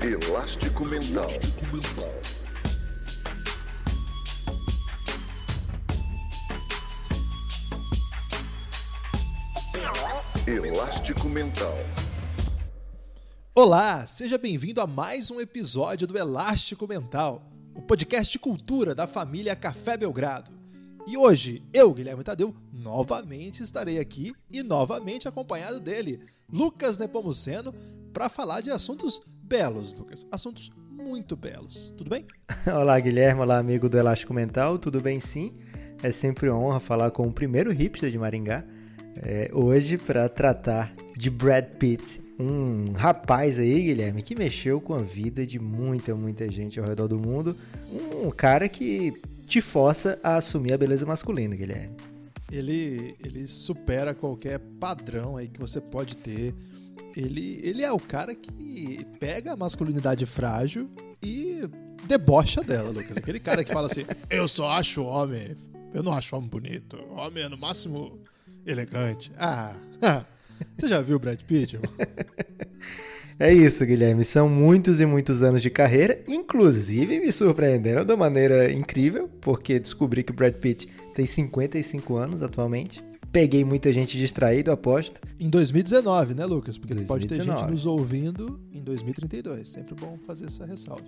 [0.00, 1.28] Elástico Mental.
[10.46, 11.74] Elástico Mental.
[13.52, 19.08] Olá, seja bem-vindo a mais um episódio do Elástico Mental, o podcast de cultura da
[19.08, 20.52] família Café Belgrado.
[21.08, 27.74] E hoje, eu, Guilherme Tadeu, novamente estarei aqui e novamente acompanhado dele, Lucas Nepomuceno,
[28.12, 30.26] para falar de assuntos belos, Lucas.
[30.30, 31.94] Assuntos muito belos.
[31.96, 32.26] Tudo bem?
[32.68, 33.40] Olá, Guilherme.
[33.40, 34.78] Olá, amigo do Elástico Mental.
[34.78, 35.54] Tudo bem, sim?
[36.02, 38.62] É sempre uma honra falar com o primeiro hipster de Maringá.
[39.16, 44.98] É, hoje, para tratar de Brad Pitt, um rapaz aí, Guilherme, que mexeu com a
[44.98, 47.56] vida de muita, muita gente ao redor do mundo.
[48.22, 49.14] Um cara que
[49.46, 51.96] te força a assumir a beleza masculina, Guilherme.
[52.52, 56.54] Ele, ele supera qualquer padrão aí que você pode ter.
[57.18, 60.88] Ele, ele é o cara que pega a masculinidade frágil
[61.20, 61.62] e
[62.06, 63.16] debocha dela, Lucas.
[63.16, 65.56] Aquele cara que fala assim: eu só acho homem,
[65.92, 66.96] eu não acho homem bonito.
[67.10, 68.20] Homem é no máximo
[68.64, 69.32] elegante.
[69.36, 69.74] Ah,
[70.78, 71.92] você já viu Brad Pitt, irmão?
[73.40, 74.24] É isso, Guilherme.
[74.24, 80.24] São muitos e muitos anos de carreira, inclusive me surpreenderam de maneira incrível, porque descobri
[80.24, 83.00] que o Brad Pitt tem 55 anos atualmente.
[83.30, 85.20] Peguei muita gente distraído, aposto.
[85.38, 86.78] Em 2019, né, Lucas?
[86.78, 87.06] Porque 2019.
[87.06, 89.68] pode ter gente nos ouvindo em 2032.
[89.68, 91.04] Sempre bom fazer essa ressalva.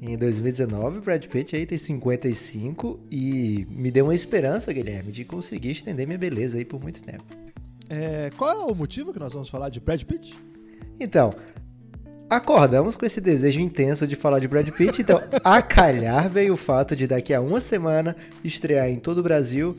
[0.00, 5.24] Em 2019, o Brad Pitt aí tem 55 e me deu uma esperança, Guilherme, de
[5.24, 7.22] conseguir estender minha beleza aí por muito tempo.
[7.88, 10.34] É, qual é o motivo que nós vamos falar de Brad Pitt?
[10.98, 11.30] Então,
[12.28, 16.56] acordamos com esse desejo intenso de falar de Brad Pitt, então a calhar veio o
[16.56, 19.76] fato de daqui a uma semana estrear em todo o Brasil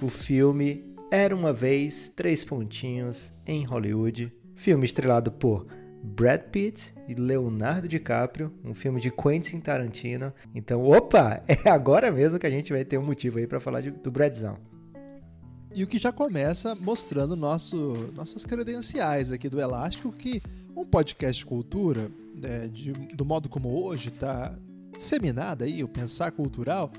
[0.00, 4.32] o filme Era Uma Vez, Três Pontinhos, em Hollywood.
[4.56, 5.66] Filme estrelado por
[6.02, 10.32] Brad Pitt e Leonardo DiCaprio, um filme de Quentin Tarantino.
[10.52, 13.82] Então, opa, é agora mesmo que a gente vai ter um motivo aí para falar
[13.82, 14.58] de, do Bradzão.
[15.72, 20.42] E o que já começa mostrando nosso, nossas credenciais aqui do Elástico, que
[20.74, 24.58] um podcast cultura, né, de, do modo como hoje está
[24.96, 26.90] disseminado aí, o pensar cultural,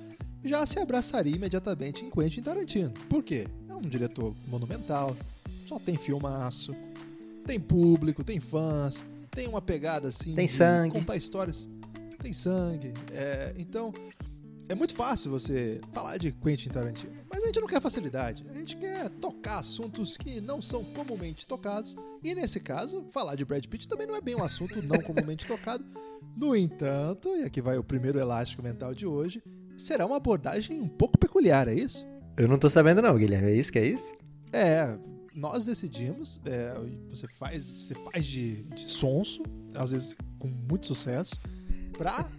[0.44, 2.92] já se abraçaria imediatamente em Quentin Tarantino.
[3.10, 3.48] Por quê?
[3.78, 5.16] Um diretor monumental,
[5.66, 6.76] só tem filmaço,
[7.46, 10.94] tem público, tem fãs, tem uma pegada assim Tem sangue.
[10.94, 11.70] contar histórias,
[12.22, 12.94] tem sangue.
[13.12, 13.94] É, então,
[14.68, 18.46] é muito fácil você falar de Quentin Tarantino, mas a gente não quer facilidade.
[18.50, 21.96] A gente quer tocar assuntos que não são comumente tocados.
[22.24, 25.46] E nesse caso, falar de Brad Pitt também não é bem um assunto não comumente
[25.48, 25.86] tocado.
[26.36, 29.42] No entanto, e aqui vai o primeiro elástico mental de hoje,
[29.78, 32.06] será uma abordagem um pouco peculiar, é isso?
[32.38, 34.16] Eu não tô sabendo não, Guilherme, é isso que é isso?
[34.54, 34.96] É,
[35.36, 36.76] nós decidimos, é,
[37.10, 39.42] você faz, você faz de, de sonso,
[39.74, 41.34] às vezes com muito sucesso,
[41.98, 42.30] pra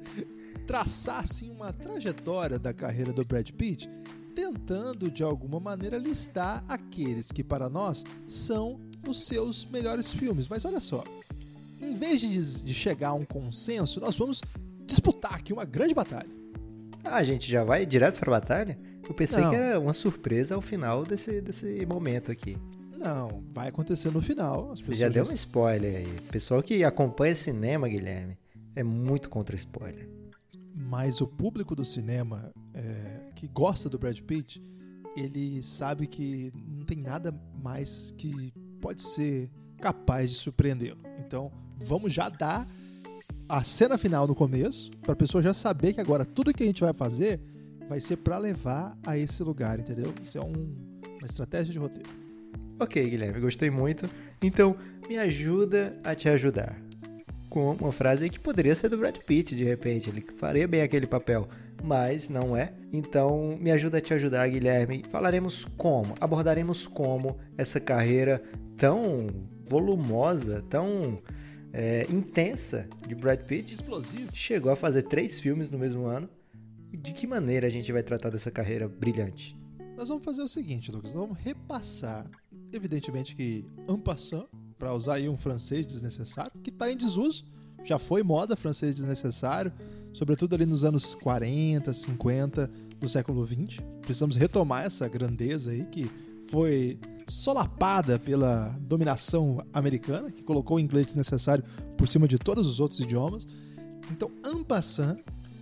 [0.68, 3.88] traçar assim uma trajetória da carreira do Brad Pitt,
[4.34, 10.46] tentando de alguma maneira listar aqueles que para nós são os seus melhores filmes.
[10.46, 11.02] Mas olha só,
[11.80, 14.42] em vez de, de chegar a um consenso, nós vamos
[14.84, 16.28] disputar aqui uma grande batalha.
[17.02, 18.78] Ah, a gente já vai direto pra batalha?
[19.08, 19.50] Eu pensei Não.
[19.50, 22.56] que era uma surpresa ao final desse, desse momento aqui.
[22.98, 24.72] Não, vai acontecer no final.
[24.72, 26.20] As Você já deu um spoiler aí.
[26.30, 28.36] Pessoal que acompanha cinema, Guilherme,
[28.74, 30.08] é muito contra spoiler.
[30.74, 34.60] Mas o público do cinema é, que gosta do Brad Pitt,
[35.16, 37.32] ele sabe que não tem nada
[37.62, 41.00] mais que pode ser capaz de surpreendê-lo.
[41.18, 42.68] Então, vamos já dar
[43.48, 46.66] a cena final no começo, para a pessoa já saber que agora tudo que a
[46.66, 47.40] gente vai fazer
[47.88, 50.12] vai ser para levar a esse lugar, entendeu?
[50.22, 50.74] Isso é um-
[51.18, 52.08] uma estratégia de roteiro.
[52.80, 54.08] Ok, Guilherme, gostei muito.
[54.42, 54.76] Então,
[55.08, 56.80] me ajuda a te ajudar.
[57.48, 60.10] Com uma frase que poderia ser do Brad Pitt, de repente.
[60.10, 61.48] Ele faria bem aquele papel,
[61.82, 62.72] mas não é.
[62.92, 65.02] Então, me ajuda a te ajudar, Guilherme.
[65.10, 68.42] Falaremos como, abordaremos como essa carreira
[68.76, 69.26] tão
[69.66, 71.20] volumosa, tão
[71.72, 74.30] é, intensa de Brad Pitt Explosivo.
[74.34, 76.28] chegou a fazer três filmes no mesmo ano.
[76.92, 79.56] De que maneira a gente vai tratar dessa carreira brilhante?
[79.96, 82.30] Nós vamos fazer o seguinte, Lucas, nós vamos repassar,
[82.72, 84.46] evidentemente que en passant,
[84.78, 87.44] para usar aí um francês desnecessário, que está em desuso,
[87.84, 89.72] já foi moda francês desnecessário,
[90.12, 92.70] sobretudo ali nos anos 40, 50
[93.00, 93.82] do século 20.
[94.02, 96.10] Precisamos retomar essa grandeza aí que
[96.48, 101.64] foi solapada pela dominação americana, que colocou o inglês desnecessário
[101.96, 103.46] por cima de todos os outros idiomas.
[104.10, 105.18] Então, en passant,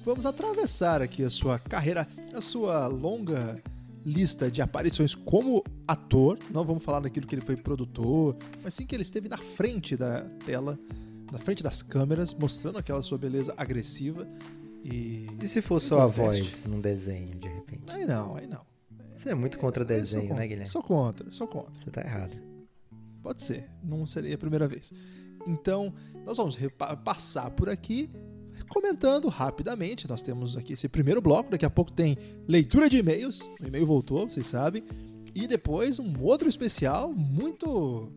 [0.06, 3.60] vamos atravessar aqui a sua carreira, a sua longa
[4.04, 6.38] lista de aparições como ator.
[6.48, 9.96] Não vamos falar daquilo que ele foi produtor, mas sim que ele esteve na frente
[9.96, 10.78] da tela
[11.32, 14.24] na frente das câmeras, mostrando aquela sua beleza agressiva.
[14.84, 15.26] E.
[15.42, 17.82] E se for só a voz num desenho, de repente?
[17.88, 18.64] Aí não, aí não.
[19.16, 20.70] Você é muito contra sou desenho, contra, né, Guilherme?
[20.70, 21.72] Sou contra, sou contra.
[21.82, 22.40] Você tá errado.
[23.24, 24.92] Pode ser, não seria a primeira vez.
[25.48, 25.92] Então,
[26.24, 26.56] nós vamos
[27.04, 28.08] passar por aqui
[28.68, 30.08] comentando rapidamente.
[30.08, 32.16] Nós temos aqui esse primeiro bloco, daqui a pouco tem
[32.46, 33.48] leitura de e-mails.
[33.60, 34.82] O e-mail voltou, vocês sabem.
[35.34, 38.10] E depois um outro especial muito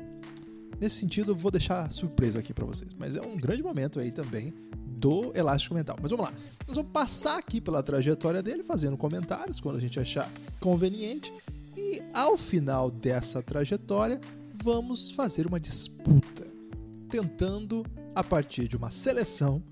[0.79, 4.53] nesse sentido vou deixar surpresa aqui pra vocês, mas é um grande momento aí também
[4.99, 5.97] do Elástico Mental.
[6.01, 6.33] Mas vamos lá.
[6.67, 10.29] Nós vamos passar aqui pela trajetória dele, fazendo comentários quando a gente achar
[10.59, 11.33] conveniente.
[11.75, 14.19] E ao final dessa trajetória,
[14.61, 16.45] vamos fazer uma disputa,
[17.09, 19.63] tentando, a partir de uma seleção,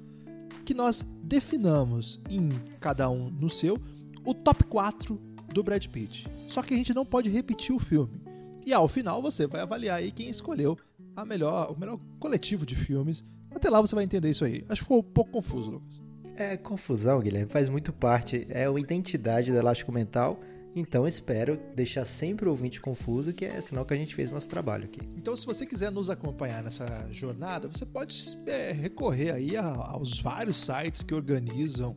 [0.68, 2.50] que nós definamos em
[2.81, 3.81] cada um no seu
[4.25, 5.18] o top 4
[5.54, 6.28] do Brad Pitt.
[6.46, 8.22] Só que a gente não pode repetir o filme.
[8.66, 10.78] E ao final você vai avaliar aí quem escolheu
[11.16, 13.24] a melhor, o melhor coletivo de filmes.
[13.50, 14.66] Até lá você vai entender isso aí.
[14.68, 16.02] Acho que ficou um pouco confuso, Lucas.
[16.36, 17.50] É confusão, Guilherme.
[17.50, 18.46] Faz muito parte.
[18.50, 20.38] É uma identidade do Elástico Mental.
[20.79, 24.47] Então espero deixar sempre o ouvinte confuso, que é sinal que a gente fez nosso
[24.47, 25.00] trabalho aqui.
[25.18, 28.15] Então, se você quiser nos acompanhar nessa jornada, você pode
[28.45, 31.95] é, recorrer aí a- aos vários sites que organizam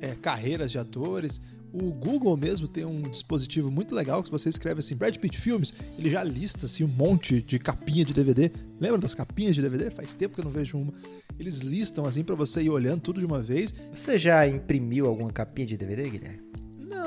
[0.00, 1.42] é, carreiras de atores.
[1.74, 5.72] O Google mesmo tem um dispositivo muito legal que você escreve assim Brad Pitt Filmes,
[5.98, 8.50] ele já lista assim um monte de capinha de DVD.
[8.80, 9.90] Lembra das capinhas de DVD?
[9.90, 10.92] Faz tempo que eu não vejo uma.
[11.38, 13.72] Eles listam assim pra você ir olhando tudo de uma vez.
[13.94, 16.41] Você já imprimiu alguma capinha de DVD, Guilherme?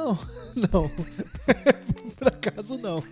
[0.06, 0.19] Não,
[0.72, 0.90] não.
[2.16, 3.04] Por acaso não.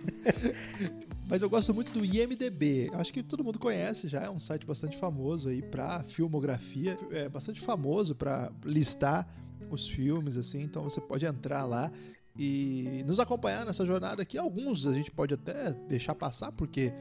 [1.28, 2.90] Mas eu gosto muito do IMDB.
[2.94, 7.28] Acho que todo mundo conhece já, é um site bastante famoso aí pra filmografia, é
[7.28, 9.26] bastante famoso pra listar
[9.70, 11.90] os filmes assim, então você pode entrar lá
[12.38, 14.36] e nos acompanhar nessa jornada aqui.
[14.38, 16.92] Alguns a gente pode até deixar passar porque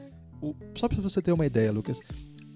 [0.42, 2.00] o- só pra você ter uma ideia, Lucas,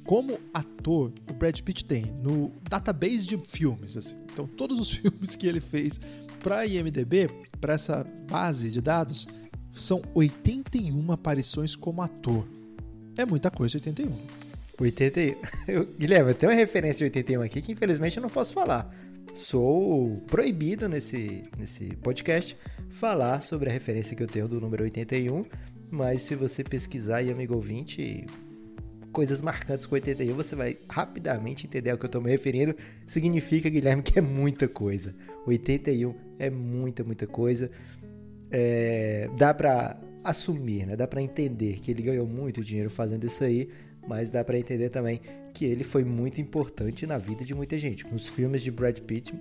[0.06, 4.16] como ator o Brad Pitt tem no database de filmes, assim.
[4.32, 6.00] Então, todos os filmes que ele fez
[6.44, 7.30] para IMDb,
[7.60, 9.28] para essa base de dados,
[9.72, 12.48] são 81 aparições como ator.
[13.16, 14.06] É muita coisa, 81.
[14.06, 14.48] Lucas.
[14.80, 15.36] 81.
[15.68, 18.94] Eu, Guilherme, eu tenho uma referência de 81 aqui que infelizmente eu não posso falar.
[19.34, 22.56] Sou proibido nesse, nesse podcast
[22.90, 25.46] falar sobre a referência que eu tenho do número 81,
[25.92, 28.26] mas se você pesquisar aí, amigo ouvinte,
[29.18, 32.76] coisas marcantes com 81, você vai rapidamente entender ao que eu tô me referindo.
[33.08, 35.16] Significa, Guilherme, que é muita coisa.
[35.48, 37.72] 81 é muita, muita coisa.
[38.52, 40.96] É, dá pra assumir, né?
[40.96, 43.70] Dá pra entender que ele ganhou muito dinheiro fazendo isso aí,
[44.08, 45.20] mas dá pra entender também
[45.52, 48.06] que ele foi muito importante na vida de muita gente.
[48.14, 49.34] Os filmes de Brad Pitt,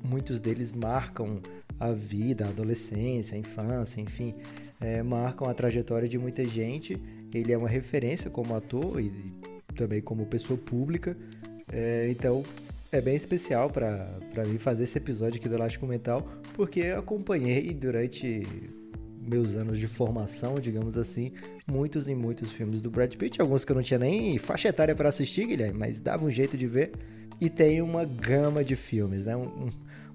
[0.00, 1.40] muitos deles marcam
[1.80, 4.32] a vida, a adolescência, a infância, enfim,
[4.80, 6.96] é, marcam a trajetória de muita gente.
[7.34, 9.12] Ele é uma referência como ator e
[9.74, 11.16] também como pessoa pública.
[11.70, 12.44] É, então
[12.92, 17.74] é bem especial para mim fazer esse episódio aqui do Elástico Mental, porque eu acompanhei
[17.74, 18.42] durante
[19.20, 21.32] meus anos de formação, digamos assim,
[21.66, 24.94] muitos e muitos filmes do Brad Pitt, alguns que eu não tinha nem faixa etária
[24.94, 26.92] para assistir, Guilherme, mas dava um jeito de ver.
[27.40, 29.34] E tem uma gama de filmes, né?
[29.36, 29.70] Um,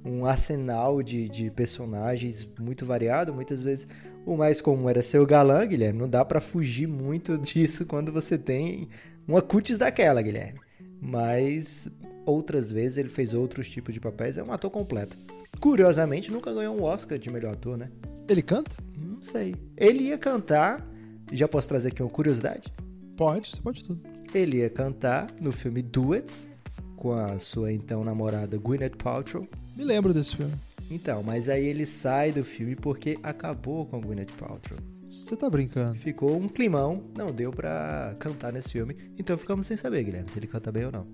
[0.05, 3.33] um arsenal de, de personagens muito variado.
[3.33, 3.87] Muitas vezes
[4.25, 5.99] o mais comum era ser o galã, Guilherme.
[5.99, 8.87] Não dá para fugir muito disso quando você tem
[9.27, 10.59] uma cutis daquela, Guilherme.
[11.01, 11.89] Mas
[12.25, 14.37] outras vezes ele fez outros tipos de papéis.
[14.37, 15.17] É um ator completo.
[15.59, 17.89] Curiosamente, nunca ganhou um Oscar de melhor ator, né?
[18.27, 18.71] Ele canta?
[18.97, 19.55] Não sei.
[19.75, 20.85] Ele ia cantar.
[21.31, 22.73] Já posso trazer aqui uma curiosidade?
[23.15, 24.01] Pode, você pode tudo.
[24.33, 26.49] Ele ia cantar no filme Duets
[26.95, 29.47] com a sua então namorada Gwyneth Paltrow.
[29.75, 30.53] Me lembro desse filme.
[30.89, 34.79] Então, mas aí ele sai do filme porque acabou com a Gwyneth Paltrow.
[35.09, 35.97] Você tá brincando?
[35.99, 38.95] Ficou um climão, não deu pra cantar nesse filme.
[39.17, 41.07] Então ficamos sem saber, Guilherme, se ele canta bem ou não.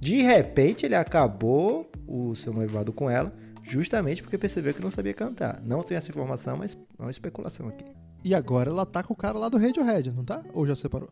[0.00, 5.14] De repente ele acabou o seu noivado com ela, justamente porque percebeu que não sabia
[5.14, 5.60] cantar.
[5.64, 7.84] Não tenho essa informação, mas é uma especulação aqui.
[8.24, 10.44] E agora ela tá com o cara lá do Radiohead, não tá?
[10.52, 11.10] Ou já separou?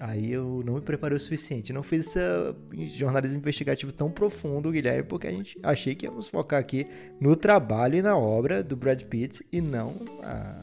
[0.00, 1.72] Aí eu não me preparei o suficiente.
[1.72, 6.60] Não fiz esse jornalismo investigativo tão profundo, Guilherme, porque a gente achei que íamos focar
[6.60, 6.86] aqui
[7.20, 9.96] no trabalho e na obra do Brad Pitt e não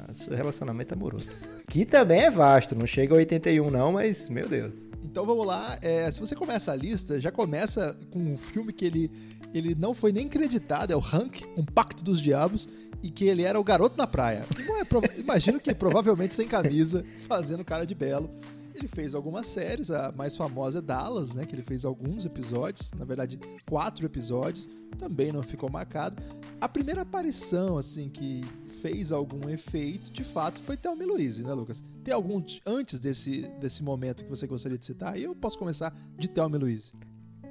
[0.08, 1.28] no seu relacionamento amoroso.
[1.68, 4.76] Que também é vasto, não chega a 81 não, mas meu Deus.
[5.04, 5.78] Então vamos lá.
[5.82, 9.12] É, se você começa a lista, já começa com um filme que ele,
[9.52, 12.70] ele não foi nem creditado, é o Hank, Um Pacto dos Diabos,
[13.02, 14.46] e que ele era o garoto na praia.
[14.58, 18.30] É Imagino que provavelmente sem camisa, fazendo cara de belo.
[18.76, 21.46] Ele fez algumas séries, a mais famosa é Dallas, né?
[21.46, 23.40] Que ele fez alguns episódios, na verdade,
[23.70, 24.68] quatro episódios,
[25.00, 26.22] também não ficou marcado.
[26.60, 28.42] A primeira aparição, assim, que
[28.82, 31.82] fez algum efeito, de fato, foi Thelma e Louise, né, Lucas?
[32.04, 35.14] Tem algum antes desse, desse momento que você gostaria de citar?
[35.14, 36.92] Aí eu posso começar de Thelma e Louise.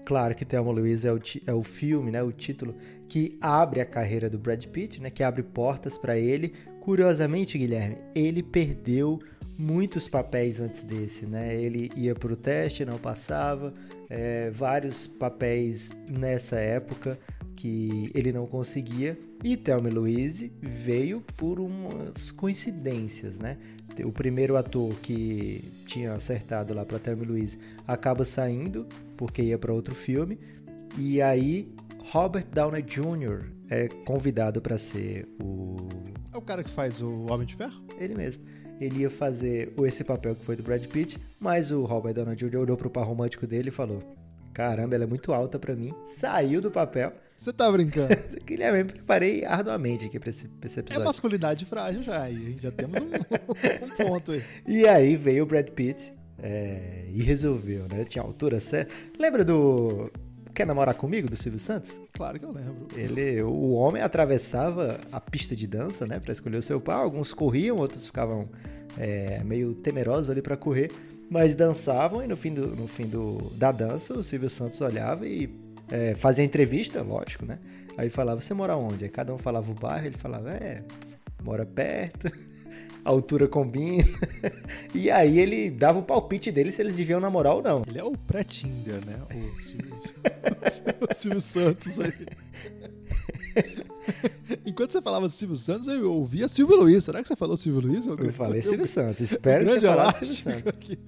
[0.04, 2.76] Claro que Thelma Louise é o, é o filme, né, o título
[3.08, 6.52] que abre a carreira do Brad Pitt, né, que abre portas para ele.
[6.80, 9.18] Curiosamente, Guilherme, ele perdeu
[9.58, 11.54] muitos papéis antes desse, né?
[11.54, 13.72] Ele ia para o teste, não passava,
[14.08, 17.18] é, vários papéis nessa época
[17.56, 19.16] que ele não conseguia.
[19.42, 23.58] E Thelma Louise veio por umas coincidências, né?
[24.04, 29.72] O primeiro ator que tinha acertado lá para Thelma Louise acaba saindo porque ia para
[29.72, 30.38] outro filme
[30.98, 31.72] e aí
[32.10, 33.44] Robert Downey Jr.
[33.70, 35.76] é convidado para ser o
[36.32, 37.82] É o cara que faz o Homem de Ferro?
[37.98, 38.42] ele mesmo.
[38.80, 42.36] Ele ia fazer o- esse papel que foi do Brad Pitt, mas o Robert Downey
[42.36, 42.56] Jr.
[42.58, 44.02] olhou pro par romântico dele e falou:
[44.52, 45.92] Caramba, ela é muito alta pra mim.
[46.06, 47.12] Saiu do papel.
[47.36, 48.16] Você tá brincando?
[48.46, 51.04] Guilherme, me preparei arduamente aqui pra esse, pra esse É episódio.
[51.04, 52.56] masculinidade frágil já aí?
[52.60, 53.06] Já temos um,
[53.86, 54.42] um ponto aí.
[54.66, 58.04] E aí veio o Brad Pitt é, e resolveu, né?
[58.04, 58.94] Tinha altura certa.
[59.18, 60.10] Lembra do
[60.54, 62.00] Quer Namorar Comigo, do Silvio Santos?
[62.12, 62.86] Claro que eu lembro.
[62.94, 67.00] Ele, o homem atravessava a pista de dança, né, para escolher o seu par.
[67.00, 68.48] Alguns corriam, outros ficavam
[68.96, 70.92] é, meio temerosos ali para correr,
[71.28, 75.26] mas dançavam e no fim, do, no fim do, da dança o Silvio Santos olhava
[75.26, 75.50] e
[75.90, 77.58] é, fazia entrevista, lógico, né?
[77.96, 79.04] Aí falava: Você mora onde?
[79.04, 80.84] Aí cada um falava o bairro, ele falava: É,
[81.42, 82.30] mora perto.
[83.04, 84.04] A altura combina.
[84.94, 87.82] e aí ele dava o palpite dele se eles deviam namorar ou não.
[87.86, 89.20] Ele é o pré-Tinder, né?
[89.30, 89.94] O Silvio,
[91.10, 92.12] o Silvio Santos aí.
[94.66, 97.04] Enquanto você falava Silvio Santos, eu ouvia Silvio Luiz.
[97.04, 98.06] Será que você falou Silvio Luiz?
[98.06, 99.20] Eu falei Silvio Santos.
[99.20, 100.68] Espero que você falasse Silvio Santos.
[100.68, 100.98] aqui.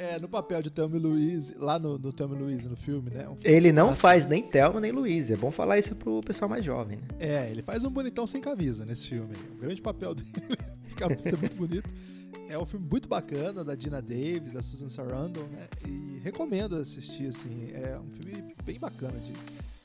[0.00, 3.10] É, no papel de Thelma e Luiz, lá no, no Thelma e Luiz, no filme,
[3.10, 3.28] né?
[3.28, 4.00] Um filme Ele não clássico.
[4.00, 5.30] faz nem Thelma nem Luiz.
[5.30, 7.06] É bom falar isso pro pessoal mais jovem, né?
[7.18, 9.34] É, ele faz um bonitão sem camisa nesse filme.
[9.52, 10.30] O grande papel dele
[10.86, 11.86] fica ser muito bonito.
[12.48, 15.68] É um filme muito bacana, da Dina Davis, da Susan Sarandon, né?
[15.86, 17.70] E recomendo assistir, assim.
[17.74, 19.34] É um filme bem bacana de,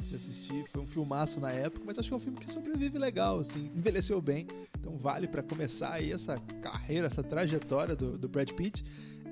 [0.08, 0.64] de assistir.
[0.72, 3.70] Foi um filmaço na época, mas acho que é um filme que sobrevive legal, assim.
[3.76, 4.48] Envelheceu bem.
[4.80, 8.86] Então vale pra começar aí essa carreira, essa trajetória do, do Brad Pitt.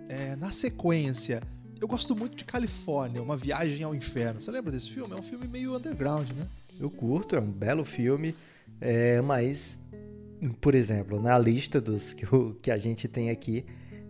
[0.10, 1.42] É, na sequência,
[1.82, 4.40] eu gosto muito de Califórnia, Uma Viagem ao Inferno.
[4.40, 5.14] Você lembra desse filme?
[5.14, 6.48] É um filme meio underground, né?
[6.80, 8.36] Eu curto, é um belo filme,
[8.82, 9.78] é, mas,
[10.60, 12.26] por exemplo, na lista dos que,
[12.62, 13.66] que a gente tem aqui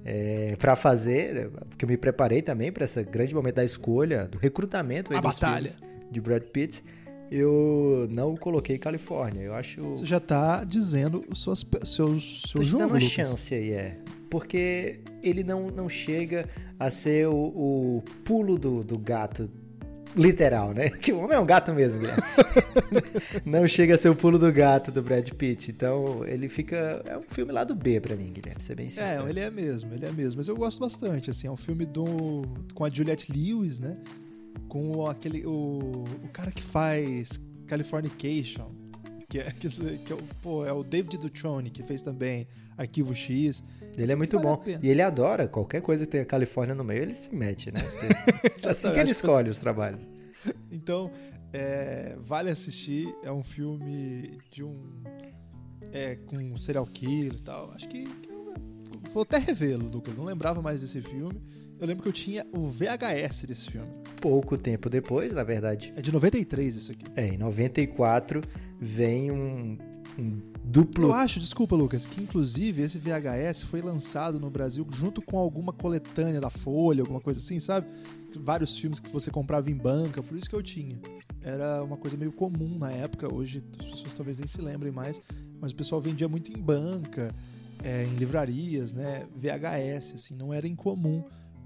[0.06, 4.38] é, para fazer, porque eu me preparei também para esse grande momento da escolha, do
[4.38, 5.72] recrutamento A batalha.
[6.12, 6.84] de Brad Pitt,
[7.32, 9.42] eu não coloquei Califórnia.
[9.42, 13.00] Eu acho Você já tá dizendo os seus, seus, Tô seu te jogo, dando uma
[13.00, 13.98] chance aí, é.
[14.34, 16.50] Porque ele não, não chega
[16.80, 19.48] a ser o, o pulo do, do gato
[20.16, 20.90] literal, né?
[20.98, 22.24] Que o homem é um gato mesmo, Guilherme.
[23.46, 25.70] não chega a ser o pulo do gato do Brad Pitt.
[25.70, 27.04] Então, ele fica...
[27.08, 29.28] É um filme lá do B pra mim, Guilherme, pra ser bem sincero.
[29.28, 30.38] É, ele é mesmo, ele é mesmo.
[30.38, 32.42] Mas eu gosto bastante, assim, é um filme do
[32.74, 33.96] com a Juliette Lewis, né?
[34.68, 38.72] Com aquele o, o cara que faz Californication,
[39.30, 43.14] que é, que, que é, o, pô, é o David Duchovny, que fez também Arquivo
[43.16, 43.64] X.
[43.98, 44.64] Ele é muito Vale bom.
[44.82, 47.80] E ele adora qualquer coisa que tenha Califórnia no meio, ele se mete, né?
[48.66, 50.02] É assim que ele escolhe os trabalhos.
[50.72, 51.12] Então,
[51.52, 53.14] é, vale assistir.
[53.24, 55.04] É um filme de um.
[55.92, 57.72] É, com um serial killer e tal.
[57.72, 58.06] Acho que.
[59.14, 60.18] vou até revê-lo, Lucas.
[60.18, 61.42] Não lembrava mais desse filme.
[61.80, 63.92] Eu lembro que eu tinha o VHS desse filme.
[64.22, 67.04] Pouco tempo depois, na verdade, É de 93 isso aqui.
[67.16, 68.42] É, em 94
[68.80, 69.78] vem um,
[70.64, 71.08] duplo.
[71.08, 75.74] Eu acho, desculpa, Lucas, que inclusive esse VHS foi lançado no Brasil junto com alguma
[75.74, 77.88] coletânea da Folha, alguma coisa assim, sabe?
[78.36, 81.00] Vários filmes que você comprava em banca, por isso que eu tinha.
[81.42, 85.22] Era uma coisa meio comum na época, hoje as pessoas talvez nem se lembrem mais,
[85.60, 87.34] mas o pessoal vendia muito em banca,
[87.84, 89.28] é, em livrarias, né?
[89.36, 91.24] VHS, assim, não era incomum.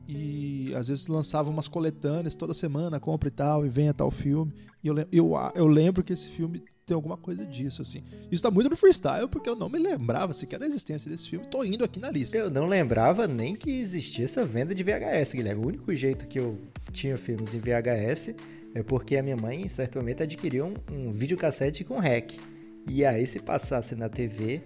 [0.08, 4.54] E às vezes lançava umas coletâneas toda semana, compra e tal, e venha tal filme.
[4.82, 8.02] E eu, eu, eu lembro que esse filme tem alguma coisa disso, assim.
[8.32, 11.46] Isso tá muito no freestyle, porque eu não me lembrava sequer da existência desse filme.
[11.46, 12.38] Tô indo aqui na lista.
[12.38, 15.62] Eu não lembrava nem que existia essa venda de VHS, Guilherme.
[15.62, 16.58] O único jeito que eu
[16.94, 18.34] tinha filmes em VHS
[18.74, 22.40] é porque a minha mãe, em certo momento, adquiriu um, um videocassete com REC.
[22.88, 24.62] E aí, se passasse na TV,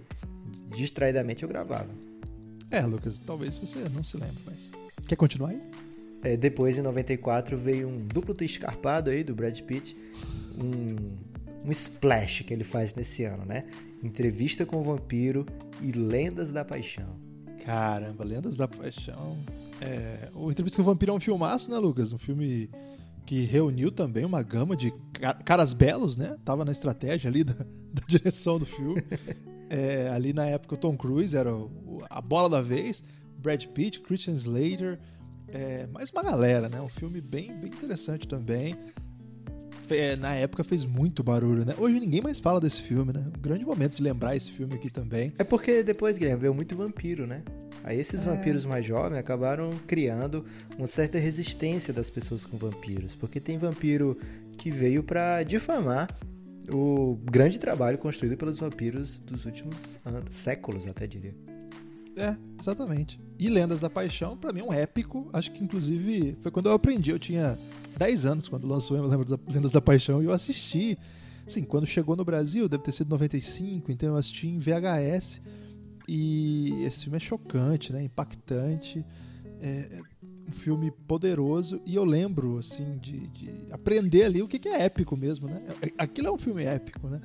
[0.76, 1.90] distraidamente eu gravava.
[2.70, 4.70] É, Lucas, talvez você não se lembre, mas.
[5.08, 5.60] Quer continuar aí?
[6.22, 9.96] É, depois, em 94, veio um duplo escarpado aí do Brad Pitt,
[10.56, 11.31] um,
[11.64, 13.64] um splash que ele faz nesse ano, né?
[14.02, 15.46] Entrevista com o Vampiro
[15.80, 17.16] e Lendas da Paixão.
[17.64, 19.36] Caramba, Lendas da Paixão.
[19.80, 22.12] É, o Entrevista com o Vampiro é um filmaço, né, Lucas?
[22.12, 22.68] Um filme
[23.24, 26.36] que reuniu também uma gama de ca- caras belos, né?
[26.44, 27.54] Tava na estratégia ali da,
[27.94, 29.02] da direção do filme.
[29.70, 33.02] É, ali na época o Tom Cruise era o- a bola da vez,
[33.38, 34.98] Brad Pitt, Christian Slater,
[35.48, 36.80] é, mais uma galera, né?
[36.80, 38.74] Um filme bem, bem interessante também.
[39.90, 41.74] É, na época fez muito barulho, né?
[41.78, 43.24] Hoje ninguém mais fala desse filme, né?
[43.36, 45.32] Um grande momento de lembrar esse filme aqui também.
[45.38, 47.42] É porque depois, Guilherme, veio muito vampiro, né?
[47.84, 48.24] Aí esses É.
[48.24, 50.44] vampiros mais jovens acabaram criando
[50.78, 53.14] uma certa resistência das pessoas com vampiros.
[53.14, 54.16] Porque tem vampiro
[54.56, 56.08] que veio pra difamar
[56.72, 59.74] o grande trabalho construído pelos vampiros dos últimos
[60.04, 61.34] anos, séculos, até diria.
[62.16, 63.20] É, exatamente.
[63.38, 65.28] E Lendas da Paixão, pra mim, é um épico.
[65.32, 67.10] Acho que, inclusive, foi quando eu aprendi.
[67.10, 67.58] Eu tinha
[67.96, 70.98] 10 anos quando lançou eu lembro da Lendas da Paixão e eu assisti.
[71.46, 75.40] Assim, quando chegou no Brasil, deve ter sido 95, então eu assisti em VHS.
[76.06, 78.02] E esse filme é chocante, né?
[78.04, 79.04] Impactante.
[79.60, 80.02] É
[80.44, 81.80] é um filme poderoso.
[81.86, 85.62] E eu lembro, assim, de, de aprender ali o que que é épico mesmo, né?
[85.96, 87.20] Aquilo é um filme épico, né?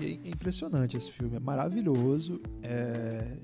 [0.00, 2.40] E é impressionante esse filme, é maravilhoso.
[2.62, 3.36] É,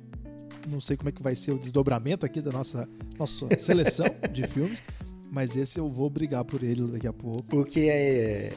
[0.68, 2.88] não sei como é que vai ser o desdobramento aqui da nossa,
[3.18, 4.82] nossa seleção de filmes,
[5.30, 7.56] mas esse eu vou brigar por ele daqui a pouco.
[7.56, 8.52] O que é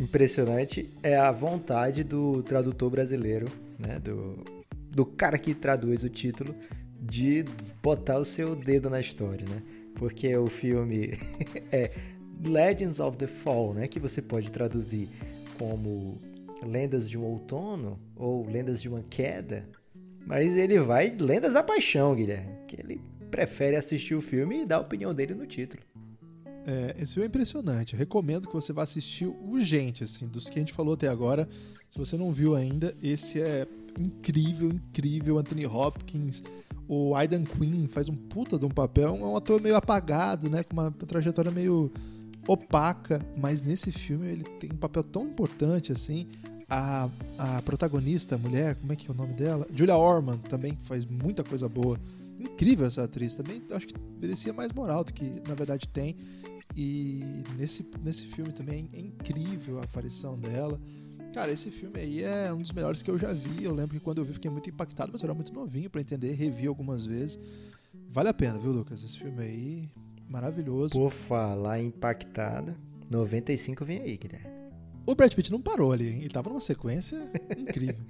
[0.00, 3.46] impressionante é a vontade do tradutor brasileiro,
[3.78, 3.98] né?
[3.98, 4.44] Do,
[4.90, 6.54] do cara que traduz o título,
[7.00, 7.44] de
[7.82, 9.62] botar o seu dedo na história, né?
[9.94, 11.18] Porque o filme
[11.72, 11.90] é
[12.44, 13.88] Legends of the Fall, né?
[13.88, 15.08] Que você pode traduzir
[15.58, 16.20] como
[16.62, 19.66] Lendas de um Outono ou Lendas de uma Queda.
[20.28, 22.52] Mas ele vai Lendas da Paixão, Guilherme.
[22.66, 25.82] Que ele prefere assistir o filme e dar a opinião dele no título.
[26.66, 27.94] É, esse filme é impressionante.
[27.94, 31.48] Eu recomendo que você vá assistir urgente, assim, dos que a gente falou até agora.
[31.88, 33.66] Se você não viu ainda, esse é
[33.98, 35.38] incrível, incrível.
[35.38, 36.42] Anthony Hopkins,
[36.86, 39.16] o Aidan Quinn faz um puta de um papel.
[39.16, 40.62] É um ator meio apagado, né?
[40.62, 41.90] Com uma trajetória meio
[42.46, 46.26] opaca, mas nesse filme ele tem um papel tão importante assim.
[46.68, 47.08] A,
[47.38, 49.66] a protagonista, a mulher, como é que é o nome dela?
[49.74, 51.98] Julia Orman também faz muita coisa boa.
[52.38, 53.62] Incrível essa atriz também.
[53.72, 56.14] Acho que merecia mais moral do que na verdade tem.
[56.76, 60.78] E nesse, nesse filme também é incrível a aparição dela.
[61.32, 63.64] Cara, esse filme aí é um dos melhores que eu já vi.
[63.64, 66.00] Eu lembro que quando eu vi fiquei muito impactado, mas eu era muito novinho pra
[66.00, 67.38] entender, revi algumas vezes.
[68.10, 69.02] Vale a pena, viu, Lucas?
[69.02, 69.88] Esse filme aí,
[70.28, 70.92] maravilhoso.
[70.92, 72.76] Por falar impactada,
[73.10, 74.67] 95 vem aí, Guilherme.
[75.08, 76.18] O Brad Pitt não parou ali, hein?
[76.18, 77.16] Ele tava numa sequência
[77.56, 78.04] incrível.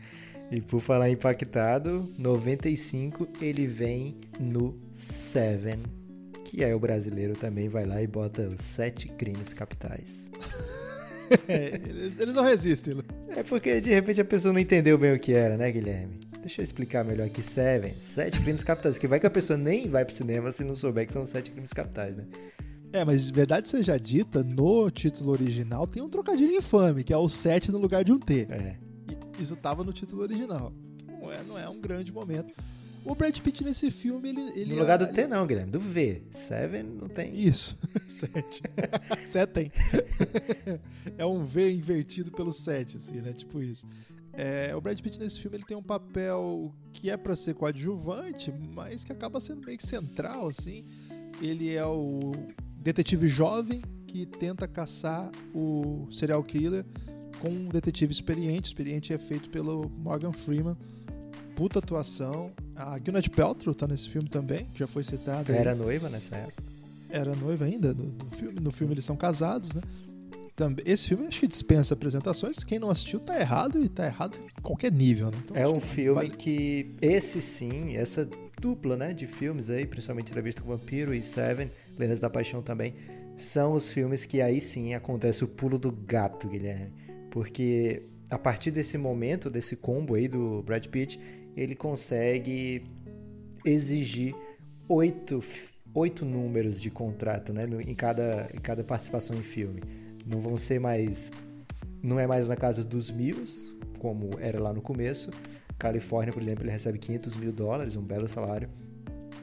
[0.51, 5.79] E por falar impactado, 95 ele vem no Seven,
[6.45, 10.29] que aí o brasileiro também vai lá e bota os sete crimes capitais.
[11.47, 13.05] É, eles, eles não resistem, Lu.
[13.29, 16.19] É porque de repente a pessoa não entendeu bem o que era, né, Guilherme?
[16.41, 17.43] Deixa eu explicar melhor aqui.
[17.43, 18.97] Seven, sete crimes capitais.
[18.97, 21.53] Porque vai que a pessoa nem vai pro cinema se não souber que são sete
[21.53, 22.25] crimes capitais, né?
[22.93, 27.29] É, mas verdade seja dita, no título original tem um trocadilho infame, que é o
[27.29, 28.47] 7 no lugar de um T.
[28.51, 28.79] É.
[29.39, 30.73] E Isso tava no título original.
[31.21, 32.53] Não é, não é um grande momento.
[33.05, 34.41] O Brad Pitt nesse filme, ele.
[34.59, 36.23] ele No lugar do ele- T não, Guilherme, do V.
[36.31, 37.35] Seven não tem.
[37.39, 37.77] Isso,
[38.09, 38.63] 7.
[39.25, 39.73] 7 tem.
[41.17, 43.33] é um V invertido pelo 7, assim, né?
[43.33, 43.87] Tipo isso.
[44.33, 48.53] É, o Brad Pitt nesse filme ele tem um papel que é pra ser coadjuvante,
[48.75, 50.85] mas que acaba sendo meio que central, assim.
[51.41, 52.33] Ele é o
[52.81, 56.85] detetive jovem que tenta caçar o serial killer
[57.41, 58.67] com um detetive experiente.
[58.67, 60.77] Experiente é feito pelo Morgan Freeman.
[61.55, 62.53] Puta atuação.
[62.77, 65.53] A Gwyneth Paltrow tá nesse filme também, que já foi citada.
[65.53, 66.63] aí Era noiva nessa época.
[67.11, 68.61] era noiva ainda no, no filme.
[68.61, 69.83] No filme eles são casados, né?
[70.55, 72.65] Também, esse filme acho que dispensa apresentações.
[72.65, 75.37] Quem não assistiu tá errado e tá errado em qualquer nível, né?
[75.45, 78.29] Então, É um que filme vale- que, esse sim, essa
[78.61, 82.63] dupla né, de filmes aí, principalmente Entrevista com o Vampiro e Seven, Lendas da Paixão
[82.63, 82.95] também,
[83.37, 86.93] são os filmes que aí sim acontece o pulo do gato, Guilherme.
[87.31, 91.21] Porque a partir desse momento, desse combo aí do Brad Pitt,
[91.57, 92.85] ele consegue
[93.65, 94.35] exigir
[94.89, 95.43] oito,
[95.95, 99.83] oito números de contrato né, em, cada, em cada participação em filme.
[100.27, 101.31] Não vão ser mais.
[102.03, 103.45] Não é mais na casa dos mil,
[103.99, 105.31] como era lá no começo.
[105.79, 108.69] Califórnia, por exemplo, ele recebe 500 mil dólares, um belo salário.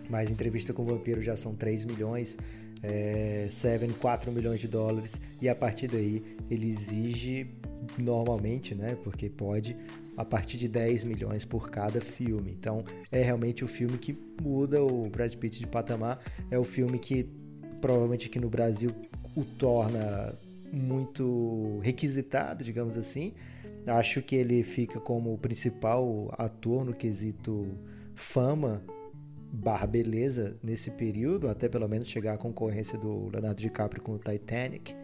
[0.10, 2.38] Mas entrevista com o vampiro já são 3 milhões,
[2.84, 5.19] é, Seven 4 milhões de dólares.
[5.41, 7.48] E a partir daí ele exige
[7.98, 8.95] normalmente, né?
[9.04, 9.76] Porque pode,
[10.17, 12.52] a partir de 10 milhões por cada filme.
[12.52, 16.19] Então é realmente o filme que muda o Brad Pitt de patamar.
[16.52, 17.30] É o filme que
[17.82, 18.89] provavelmente aqui no Brasil
[19.36, 20.38] o torna
[20.71, 23.34] muito requisitado, digamos assim.
[23.88, 27.67] Acho que ele fica como o principal ator no quesito
[28.15, 28.82] fama
[29.52, 34.19] barra beleza nesse período, até pelo menos chegar à concorrência do Leonardo DiCaprio com o
[34.19, 34.95] Titanic.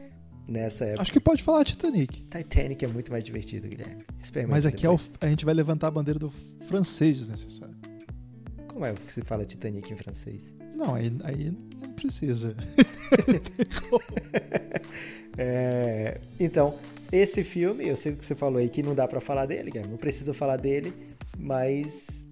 [0.50, 1.04] Nessa época.
[1.04, 2.24] Acho que pode falar Titanic.
[2.24, 4.04] Titanic é muito mais divertido, Guilherme.
[4.20, 7.76] Experimenta Mas aqui é o- a gente vai levantar a bandeira do francês desnecessário.
[8.68, 10.54] Como é que se fala Titanic em francês?
[10.76, 12.56] Não, aí, aí não precisa.
[15.38, 16.76] É, então,
[17.12, 19.98] esse filme, eu sei que você falou aí que não dá pra falar dele, não
[19.98, 20.94] precisa falar dele,
[21.38, 22.26] mas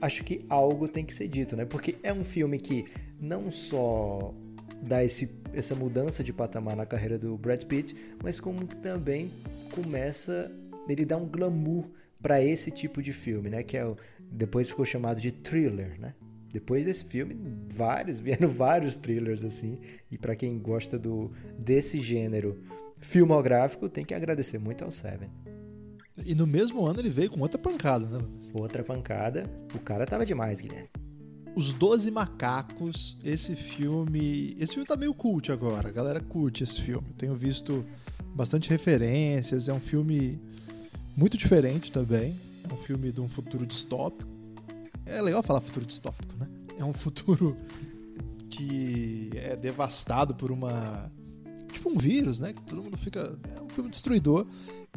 [0.00, 1.64] acho que algo tem que ser dito, né?
[1.64, 2.84] Porque é um filme que
[3.20, 4.32] não só
[4.80, 9.32] dá esse, essa mudança de patamar na carreira do Brad Pitt, mas como também
[9.72, 10.50] começa,
[10.88, 11.86] ele dá um glamour
[12.22, 13.62] para esse tipo de filme, né?
[13.62, 13.96] Que é o,
[14.30, 16.14] depois ficou chamado de thriller, né?
[16.52, 17.36] Depois desse filme,
[17.74, 19.78] vários, vieram vários thrillers assim,
[20.10, 22.60] e para quem gosta do desse gênero
[23.00, 25.30] filmográfico, tem que agradecer muito ao Seven.
[26.24, 28.24] E no mesmo ano ele veio com outra pancada, né?
[28.52, 30.88] Outra pancada, o cara tava demais, Guilherme.
[31.54, 34.54] Os Doze Macacos, esse filme.
[34.58, 37.08] Esse filme tá meio cult agora, a galera curte esse filme.
[37.16, 37.84] Tenho visto
[38.34, 40.40] bastante referências, é um filme
[41.16, 42.36] muito diferente também.
[42.68, 44.28] É um filme de um futuro distópico.
[45.06, 46.46] É legal falar futuro distópico, né?
[46.78, 47.56] É um futuro
[48.50, 51.10] que é devastado por uma.
[51.72, 52.52] Tipo um vírus, né?
[52.52, 53.38] Que todo mundo fica.
[53.56, 54.46] É um filme destruidor.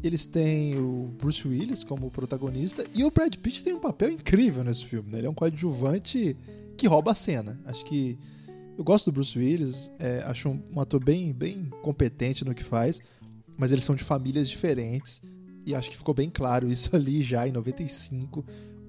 [0.03, 4.63] Eles têm o Bruce Willis como protagonista e o Brad Pitt tem um papel incrível
[4.63, 5.11] nesse filme.
[5.11, 5.19] Né?
[5.19, 6.35] Ele é um coadjuvante
[6.77, 7.59] que rouba a cena.
[7.65, 8.17] Acho que
[8.77, 12.63] eu gosto do Bruce Willis, é, acho um, um ator bem, bem competente no que
[12.63, 12.99] faz,
[13.57, 15.21] mas eles são de famílias diferentes
[15.65, 18.43] e acho que ficou bem claro isso ali já em 95.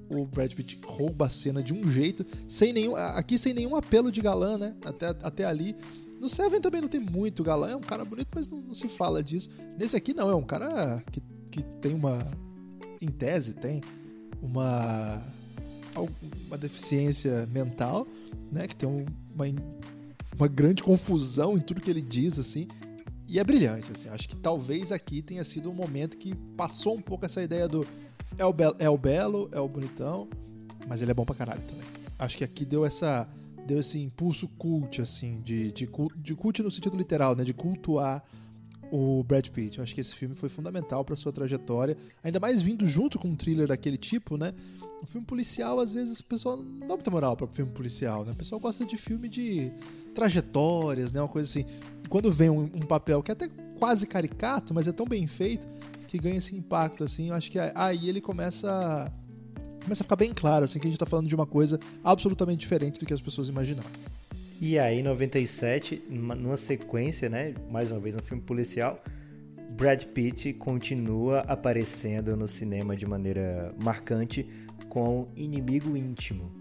[0.08, 4.10] O Brad Pitt rouba a cena de um jeito, sem nenhum, aqui sem nenhum apelo
[4.12, 4.74] de galã, né?
[4.84, 5.74] Até, até ali
[6.22, 8.88] no Seven também não tem muito galã, é um cara bonito, mas não, não, se
[8.88, 9.50] fala disso.
[9.76, 12.24] Nesse aqui não, é um cara que, que tem uma.
[13.00, 13.80] Em tese, tem
[14.40, 15.20] uma.
[16.46, 18.06] uma deficiência mental,
[18.52, 18.68] né?
[18.68, 19.04] Que tem um,
[19.34, 19.46] uma,
[20.38, 22.68] uma grande confusão em tudo que ele diz, assim.
[23.26, 24.08] E é brilhante, assim.
[24.08, 27.84] Acho que talvez aqui tenha sido um momento que passou um pouco essa ideia do.
[28.38, 30.28] É o, be é o belo, é o bonitão,
[30.86, 31.84] mas ele é bom pra caralho também.
[32.16, 33.28] Acho que aqui deu essa
[33.66, 37.44] deu esse impulso cult, assim, de, de, de cult no sentido literal, né?
[37.44, 38.22] De cultuar
[38.92, 39.78] o Brad Pitt.
[39.78, 43.28] Eu acho que esse filme foi fundamental para sua trajetória, ainda mais vindo junto com
[43.28, 44.52] um thriller daquele tipo, né?
[45.02, 48.32] Um filme policial, às vezes, o pessoal não dá muita moral para filme policial, né?
[48.32, 49.72] O pessoal gosta de filme de
[50.14, 51.20] trajetórias, né?
[51.20, 51.66] Uma coisa assim.
[52.08, 53.48] Quando vem um, um papel que é até
[53.78, 55.66] quase caricato, mas é tão bem feito
[56.06, 57.30] que ganha esse impacto, assim.
[57.30, 59.10] Eu acho que aí ele começa
[59.82, 62.60] começa a ficar bem claro assim, que a gente está falando de uma coisa absolutamente
[62.60, 63.90] diferente do que as pessoas imaginavam.
[64.60, 69.02] E aí, em 97, numa sequência, né, mais uma vez um filme policial,
[69.70, 74.46] Brad Pitt continua aparecendo no cinema de maneira marcante
[74.88, 76.52] com Inimigo Íntimo,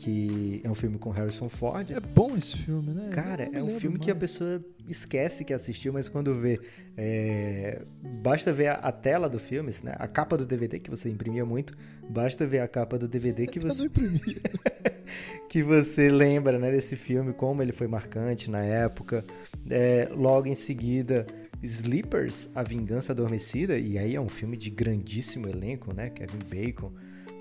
[0.00, 1.90] que é um filme com Harrison Ford.
[1.90, 3.10] É bom esse filme, né?
[3.12, 4.06] Cara, é um filme mais.
[4.06, 6.58] que a pessoa esquece que assistiu, mas quando vê.
[6.96, 7.82] É...
[8.22, 9.94] Basta ver a, a, tela do filme, né?
[9.98, 11.76] a capa do DVD, que você imprimia muito.
[12.08, 13.76] Basta ver a capa do DVD que você.
[13.76, 14.40] não imprimia.
[15.50, 19.22] que você lembra né, desse filme, como ele foi marcante na época.
[19.68, 21.26] É, logo em seguida.
[21.62, 26.08] Sleepers, A Vingança Adormecida, e aí é um filme de grandíssimo elenco, né?
[26.08, 26.90] Kevin Bacon,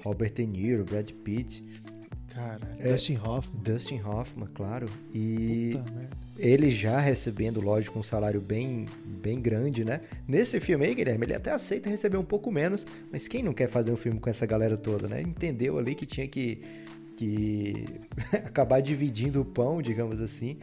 [0.03, 1.63] Robert De Niro, Brad Pitt.
[2.33, 3.63] Cara, é, Dustin Hoffman.
[3.63, 4.87] Dustin Hoffman, claro.
[5.13, 5.73] E
[6.37, 8.85] ele já recebendo, lógico, um salário bem,
[9.21, 10.01] bem grande, né?
[10.27, 13.67] Nesse filme aí, Guilherme, ele até aceita receber um pouco menos, mas quem não quer
[13.67, 15.21] fazer um filme com essa galera toda, né?
[15.21, 16.61] Entendeu ali que tinha que,
[17.17, 17.85] que
[18.45, 20.57] acabar dividindo o pão, digamos assim.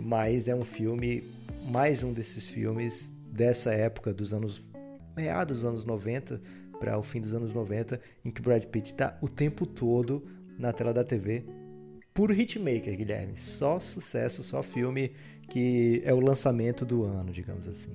[0.00, 1.24] Mas é um filme,
[1.70, 4.62] mais um desses filmes dessa época, dos anos
[5.16, 6.40] meados dos anos 90
[6.78, 10.22] para o fim dos anos 90, em que Brad Pitt está o tempo todo
[10.58, 11.44] na tela da TV.
[12.14, 13.36] Puro hitmaker, Guilherme.
[13.36, 15.12] Só sucesso, só filme
[15.48, 17.92] que é o lançamento do ano, digamos assim.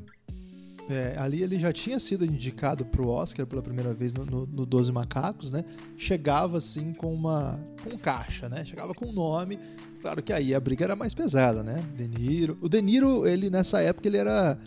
[0.89, 4.45] É, ali ele já tinha sido indicado para o Oscar pela primeira vez no, no,
[4.45, 5.63] no Doze Macacos, né?
[5.97, 8.65] Chegava assim com uma com caixa, né?
[8.65, 9.57] Chegava com um nome.
[10.01, 11.83] Claro que aí a briga era mais pesada, né?
[11.95, 12.57] De Niro.
[12.61, 14.57] O De Niro, ele nessa época ele era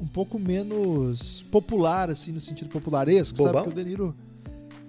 [0.00, 3.52] um pouco menos popular assim no sentido popularesco, Bobão?
[3.52, 3.64] sabe?
[3.66, 4.14] Porque o De Niro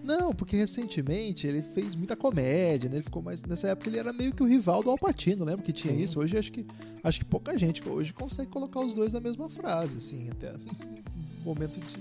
[0.06, 2.98] não, porque recentemente ele fez muita comédia, né?
[2.98, 3.42] Ele ficou mais.
[3.44, 6.02] Nessa época ele era meio que o rival do Alpatino, lembra que tinha Sim.
[6.02, 6.20] isso?
[6.20, 6.66] Hoje acho que
[7.04, 10.54] acho que pouca gente hoje consegue colocar os dois na mesma frase, assim, até
[11.44, 11.98] momento de.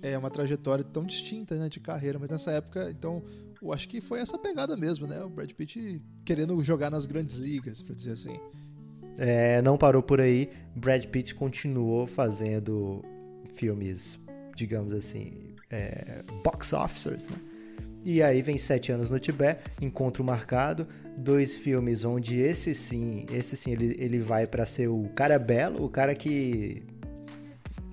[0.00, 3.22] É uma trajetória tão distinta né, de carreira, mas nessa época, então,
[3.62, 5.22] eu acho que foi essa pegada mesmo, né?
[5.22, 8.36] O Brad Pitt querendo jogar nas grandes ligas, para dizer assim.
[9.16, 10.50] É, não parou por aí.
[10.74, 13.04] Brad Pitt continuou fazendo
[13.54, 14.18] filmes,
[14.56, 15.41] digamos assim,
[15.72, 17.36] é, box officers, né?
[18.04, 23.56] E aí vem Sete Anos no Tibete, Encontro Marcado, dois filmes onde esse sim, esse
[23.56, 26.82] sim, ele, ele vai para ser o cara belo, o cara que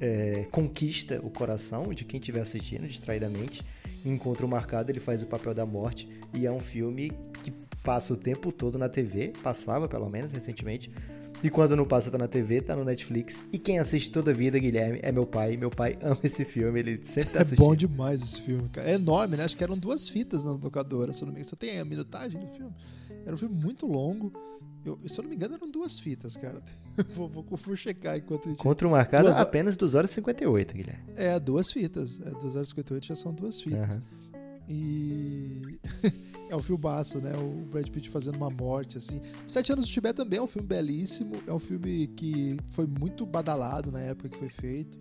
[0.01, 3.63] é, conquista o coração de quem estiver assistindo distraidamente.
[4.03, 7.11] Encontro Marcado, ele faz o papel da morte e é um filme
[7.43, 7.51] que
[7.83, 10.89] passa o tempo todo na TV, passava pelo menos recentemente.
[11.43, 13.39] E quando não passa, tá na TV, tá no Netflix.
[13.51, 15.55] E quem assiste toda a vida, Guilherme, é meu pai.
[15.55, 17.65] Meu pai ama esse filme, ele sempre tá É assistindo.
[17.65, 18.89] bom demais esse filme, cara.
[18.91, 19.43] É enorme, né?
[19.45, 21.49] Acho que eram duas fitas na locadora, se eu não me engano.
[21.49, 22.73] Você tem a minutagem do filme?
[23.25, 24.33] Era um filme muito longo.
[24.85, 26.61] Eu, se eu não me engano, eram duas fitas, cara.
[27.15, 28.57] vou, vou, vou checar enquanto a gente...
[28.59, 31.03] Contra o marcado, Duas- apenas 2 horas e 58, Guilherme.
[31.15, 32.19] É, duas fitas.
[32.21, 33.79] É, 2 horas e 58 já são duas fitas.
[33.79, 34.01] Aham.
[34.69, 35.79] E
[36.49, 37.31] é um filmaço, né?
[37.35, 39.19] O Brad Pitt fazendo uma morte, assim.
[39.47, 41.33] Sete Anos de Tibete também é um filme belíssimo.
[41.47, 44.97] É um filme que foi muito badalado na época que foi feito.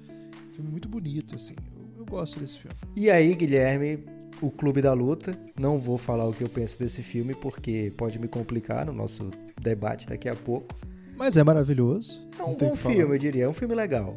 [0.49, 1.55] Um filme muito bonito, assim.
[1.77, 2.75] Eu, eu gosto desse filme.
[2.97, 4.05] E aí, Guilherme,
[4.41, 5.33] o Clube da Luta.
[5.59, 9.31] Não vou falar o que eu penso desse filme, porque pode me complicar no nosso
[9.61, 10.75] debate daqui a pouco.
[11.17, 12.27] Mas é maravilhoso.
[12.39, 13.45] É um bom filme, eu diria.
[13.45, 14.17] É um filme legal.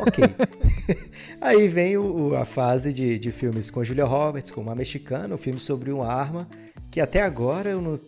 [0.00, 0.24] Ok.
[1.40, 5.38] Aí vem o- a fase de, de filmes com Julia Roberts, com uma mexicana, um
[5.38, 6.48] filme sobre uma arma,
[6.90, 7.98] que até agora eu não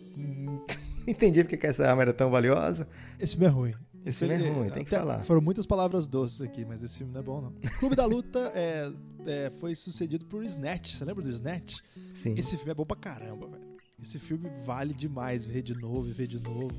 [1.07, 2.87] entendi porque que essa arma era tão valiosa.
[3.19, 3.73] Esse filme é ruim.
[4.03, 5.19] Esse filme é ruim, tem que falar.
[5.23, 7.51] Foram muitas palavras doces aqui, mas esse filme não é bom, não.
[7.77, 8.91] Clube da Luta é,
[9.27, 10.93] é, foi sucedido por Snatch.
[10.95, 11.77] Você lembra do Snatch?
[12.15, 12.33] Sim.
[12.35, 13.61] Esse filme é bom pra caramba, velho.
[14.01, 16.71] Esse filme vale demais ver de novo e ver de novo.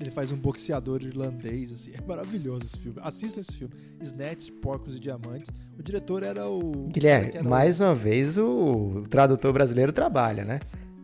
[0.00, 1.92] Ele faz um boxeador irlandês, assim.
[1.98, 2.98] É maravilhoso esse filme.
[3.02, 3.74] Assistam esse filme.
[4.00, 5.50] Snatch, Porcos e Diamantes.
[5.78, 6.88] O diretor era o...
[6.88, 10.60] Guilherme, era o- mais uma vez o tradutor brasileiro trabalha, né?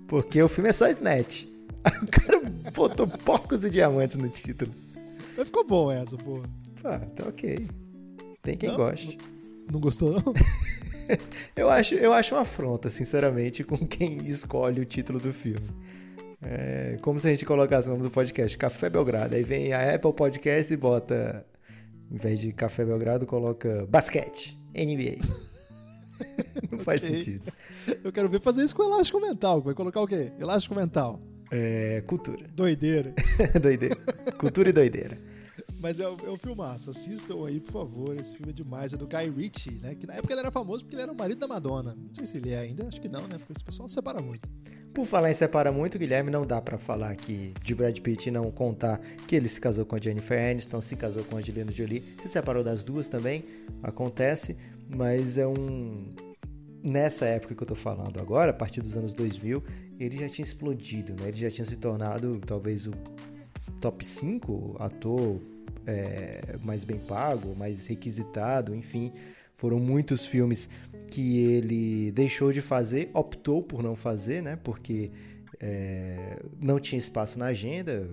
[0.08, 1.44] Porque o filme é só Snatch.
[1.84, 2.40] Aí o cara
[2.74, 4.72] botou porcos e diamantes no título.
[5.36, 6.48] Mas ficou bom essa, porra.
[6.82, 7.68] Pá, tá ok.
[8.42, 8.76] Tem quem Não?
[8.76, 9.18] goste.
[9.70, 10.22] Não gostou, não?
[11.54, 15.68] Eu acho, eu acho uma afronta, sinceramente, com quem escolhe o título do filme.
[16.42, 19.34] É como se a gente colocasse o nome do podcast, Café Belgrado.
[19.34, 21.46] Aí vem a Apple Podcast e bota,
[22.10, 25.16] em vez de Café Belgrado, coloca basquete, NBA.
[26.70, 27.14] Não faz Ok.
[27.16, 27.52] sentido.
[28.02, 29.60] Eu quero ver fazer isso com elástico mental.
[29.60, 30.32] Vai colocar o quê?
[30.38, 31.20] Elástico mental.
[31.50, 32.46] É, cultura.
[32.54, 33.14] Doideira.
[33.60, 33.96] doideira.
[34.38, 35.16] Cultura e doideira.
[35.78, 36.90] Mas é, um- é um filmaço.
[36.90, 38.16] Assistam aí, por favor.
[38.18, 38.92] Esse filme é demais.
[38.92, 39.94] É do Guy Ritchie, né?
[39.94, 41.94] Que na época ele era famoso porque ele era o marido da Madonna.
[41.94, 42.86] Não sei se ele é ainda.
[42.88, 43.36] Acho que não, né?
[43.38, 44.48] Porque esse pessoal separa muito.
[44.96, 48.32] Por falar em separa muito, Guilherme, não dá pra falar aqui de Brad Pitt e
[48.32, 51.70] não contar que ele se casou com a Jennifer Aniston, se casou com a Angelina
[51.70, 53.44] Jolie, se separou das duas também,
[53.82, 54.56] acontece,
[54.88, 56.08] mas é um...
[56.82, 59.62] Nessa época que eu tô falando agora, a partir dos anos 2000,
[60.00, 61.28] ele já tinha explodido, né?
[61.28, 62.92] Ele já tinha se tornado talvez o
[63.82, 65.38] top 5 ator
[65.86, 69.12] é, mais bem pago, mais requisitado, enfim.
[69.56, 70.70] Foram muitos filmes
[71.10, 74.58] que ele deixou de fazer, optou por não fazer, né?
[74.62, 75.10] Porque
[75.60, 78.08] é, não tinha espaço na agenda.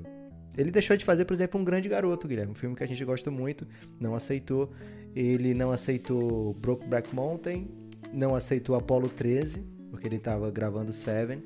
[0.58, 3.04] Ele deixou de fazer, por exemplo, Um Grande Garoto, Guilherme, um filme que a gente
[3.04, 3.68] gosta muito,
[4.00, 4.72] não aceitou.
[5.16, 7.68] Ele não aceitou Brokeback Mountain,
[8.12, 11.44] não aceitou Apollo 13, porque ele estava gravando Seven.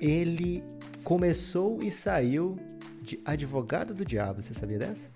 [0.00, 0.62] Ele
[1.04, 2.58] começou e saiu
[3.02, 5.08] de Advogado do Diabo, você sabia dessa?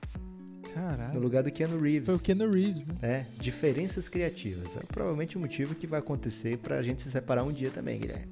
[0.75, 1.21] No Caralho.
[1.21, 2.07] lugar do Keanu Reeves.
[2.07, 2.95] Foi o Keanu Reeves, né?
[3.03, 4.77] É, diferenças criativas.
[4.77, 8.27] É provavelmente o motivo que vai acontecer pra gente se separar um dia também, Guilherme.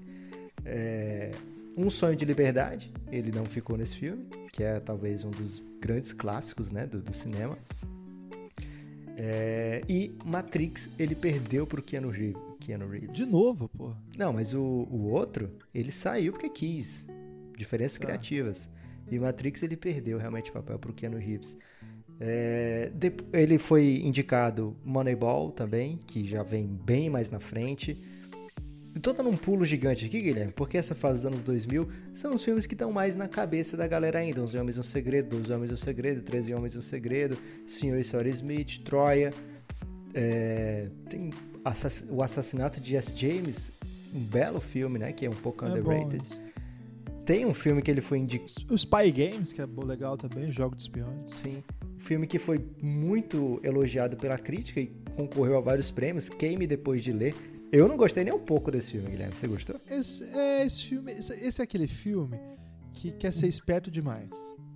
[0.64, 1.30] É,
[1.76, 6.12] um Sonho de Liberdade, ele não ficou nesse filme, que é talvez um dos grandes
[6.12, 7.56] clássicos né, do, do cinema.
[9.16, 12.40] É, e Matrix, ele perdeu pro Keanu Reeves.
[12.60, 13.12] Keanu Reeves.
[13.12, 13.96] De novo, porra.
[14.16, 17.04] Não, mas o, o outro, ele saiu porque quis.
[17.56, 18.06] Diferenças Tá.
[18.06, 18.68] criativas.
[19.10, 21.56] E Matrix, ele perdeu realmente o papel pro Keanu Reeves.
[22.20, 27.96] É, de- ele foi indicado Moneyball também, que já vem bem mais na frente.
[29.00, 32.44] Tô dando um pulo gigante aqui, Guilherme, porque essa fase dos anos 2000 são os
[32.44, 34.42] filmes que estão mais na cabeça da galera ainda.
[34.42, 38.28] Os Homens um Segredo, Os Homens um Segredo, 13 Homens um Segredo, Senhor e Senhora
[38.28, 39.30] Smith, Troia.
[40.14, 41.30] É, tem
[41.64, 43.12] assass- o Assassinato de S.
[43.16, 43.72] James,
[44.14, 45.10] um belo filme, né?
[45.12, 46.22] Que é um pouco É bom underrated.
[46.24, 46.40] isso.
[47.24, 48.50] Tem um filme que ele foi indicado.
[48.70, 50.52] O Spy Games, que é bom, legal também.
[50.52, 51.30] Jogo de espiões.
[51.36, 51.62] Sim.
[52.02, 56.28] Filme que foi muito elogiado pela crítica e concorreu a vários prêmios.
[56.28, 57.32] Queime depois de ler.
[57.70, 59.34] Eu não gostei nem um pouco desse filme, Guilherme.
[59.34, 59.80] Você gostou?
[59.88, 61.12] Esse, é, esse filme...
[61.12, 62.38] Esse, esse é aquele filme
[62.92, 64.30] que quer ser esperto demais.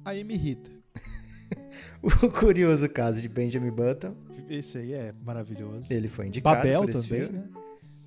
[0.05, 0.71] Aí me irrita.
[2.03, 4.15] O curioso caso de Benjamin Button.
[4.49, 5.93] Esse aí é maravilhoso.
[5.93, 7.39] Ele foi indicado Babel também, filme.
[7.39, 7.49] né?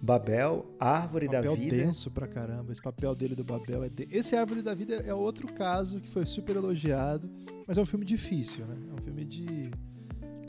[0.02, 1.76] Babel, Árvore papel da Vida.
[1.76, 2.72] denso pra caramba.
[2.72, 4.08] Esse papel dele do Babel é de...
[4.10, 7.30] Esse Árvore da Vida é outro caso que foi super elogiado,
[7.68, 8.78] mas é um filme difícil, né?
[8.92, 9.72] É um filme de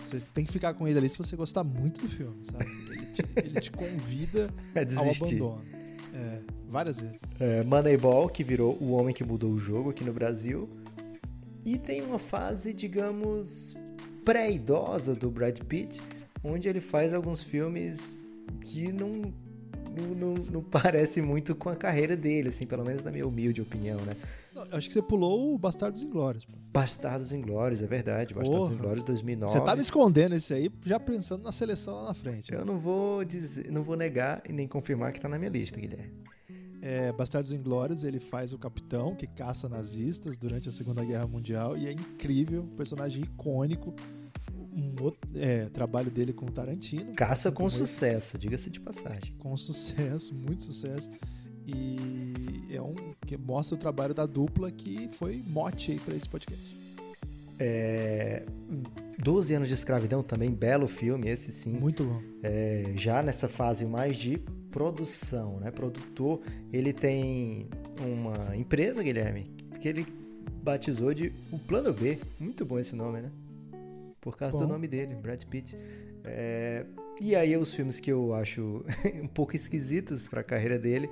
[0.05, 2.65] você tem que ficar com ele ali se você gostar muito do filme, sabe?
[2.91, 5.63] Ele te, ele te convida É ao abandono.
[6.13, 7.21] É, várias vezes.
[7.39, 10.69] É, Moneyball, que virou o homem que mudou o jogo aqui no Brasil.
[11.65, 13.77] E tem uma fase, digamos,
[14.25, 16.01] pré-idosa do Brad Pitt,
[16.43, 19.33] onde ele faz alguns filmes que não,
[20.17, 24.01] não, não, parece muito com a carreira dele, assim, pelo menos na minha humilde opinião,
[24.03, 24.15] né?
[24.55, 26.45] Não, acho que você pulou o Bastardos Inglórios.
[26.45, 26.53] pô.
[26.73, 28.35] Bastardos Inglórios, é verdade.
[28.35, 28.75] Bastardos Porra.
[28.75, 29.53] Inglórios 2009.
[29.53, 32.53] Você tá me escondendo esse aí, já pensando na seleção lá na frente.
[32.53, 35.81] Eu não vou dizer, não vou negar e nem confirmar que tá na minha lista,
[35.81, 36.13] Guilherme.
[36.83, 41.77] É, Bastardos Inglórios, ele faz o capitão que caça nazistas durante a Segunda Guerra Mundial
[41.77, 43.95] e é incrível, um personagem icônico.
[44.73, 47.13] Um outro, é, trabalho dele com o Tarantino.
[47.15, 49.35] Caça com sucesso, diga-se de passagem.
[49.39, 51.11] com sucesso, muito sucesso.
[51.67, 52.95] E é um
[53.27, 56.81] que mostra o trabalho da dupla que foi mote aí pra esse podcast.
[57.59, 58.45] É,
[59.23, 61.73] 12 anos de escravidão também, belo filme, esse sim.
[61.73, 62.23] Muito bom.
[62.43, 64.39] É, já nessa fase mais de
[64.71, 65.71] produção, né?
[65.71, 66.41] Produtor,
[66.73, 67.69] ele tem
[68.01, 70.07] uma empresa, Guilherme, que ele
[70.63, 72.19] batizou de o Plano B.
[72.39, 73.31] Muito bom esse nome, né?
[74.21, 74.73] Por causa do Bom.
[74.75, 75.77] nome dele, Brad Pitt.
[76.25, 76.85] É,
[77.21, 78.85] e aí os filmes que eu acho
[79.23, 81.09] um pouco esquisitos pra carreira dele.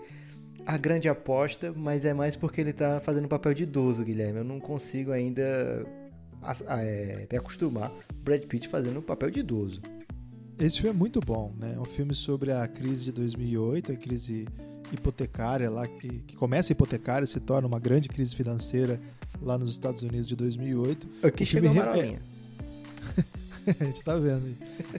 [0.66, 4.38] A Grande Aposta, mas é mais porque ele tá fazendo papel de idoso, Guilherme.
[4.38, 5.42] Eu não consigo ainda
[6.68, 7.90] é, me acostumar
[8.22, 9.80] Brad Pitt fazendo um papel de idoso.
[10.58, 11.74] Esse filme é muito bom, né?
[11.76, 14.46] É um filme sobre a crise de 2008, a crise
[14.92, 19.00] hipotecária lá, que, que começa hipotecária e se torna uma grande crise financeira
[19.40, 21.08] lá nos Estados Unidos de 2008.
[21.22, 22.22] Aqui O chegou a filme re- Marolinha.
[23.80, 24.56] a gente tá vendo.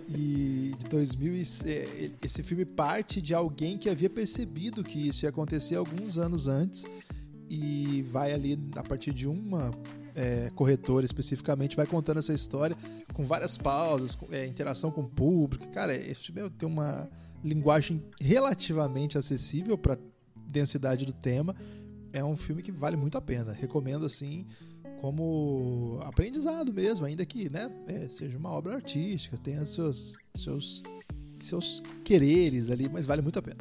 [0.09, 5.25] E de 2000 e- é, esse filme parte de alguém que havia percebido que isso
[5.25, 6.85] ia acontecer alguns anos antes
[7.49, 9.71] e vai ali a partir de uma
[10.15, 12.75] é, corretora especificamente vai contando essa história
[13.13, 15.67] com várias pausas, com, é, interação com o público.
[15.69, 17.09] Cara, esse filme tem uma
[17.43, 19.97] linguagem relativamente acessível para
[20.35, 21.55] densidade do tema.
[22.11, 23.53] É um filme que vale muito a pena.
[23.53, 24.45] Recomendo assim
[25.01, 30.83] como aprendizado mesmo, ainda que né, é, seja uma obra artística, tenha seus, seus,
[31.39, 33.57] seus quereres ali, mas vale muito a pena.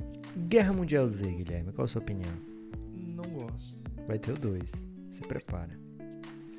[0.48, 2.32] Guerra Mundial Z, Guilherme, qual a sua opinião?
[2.92, 3.82] Não gosto.
[4.06, 4.88] Vai ter o 2.
[5.10, 5.78] Se prepara.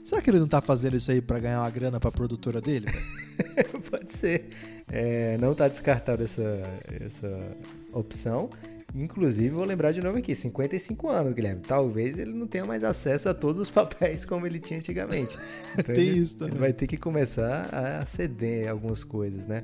[0.03, 2.87] Será que ele não tá fazendo isso aí pra ganhar uma grana pra produtora dele?
[3.89, 4.49] Pode ser.
[4.87, 6.61] É, não tá descartado essa,
[6.99, 7.57] essa
[7.93, 8.49] opção.
[8.95, 11.61] Inclusive, vou lembrar de novo aqui: 55 anos, Guilherme.
[11.61, 15.37] Talvez ele não tenha mais acesso a todos os papéis como ele tinha antigamente.
[15.77, 16.53] Então Tem ele, isso também.
[16.53, 19.61] Ele vai ter que começar a ceder algumas coisas, né?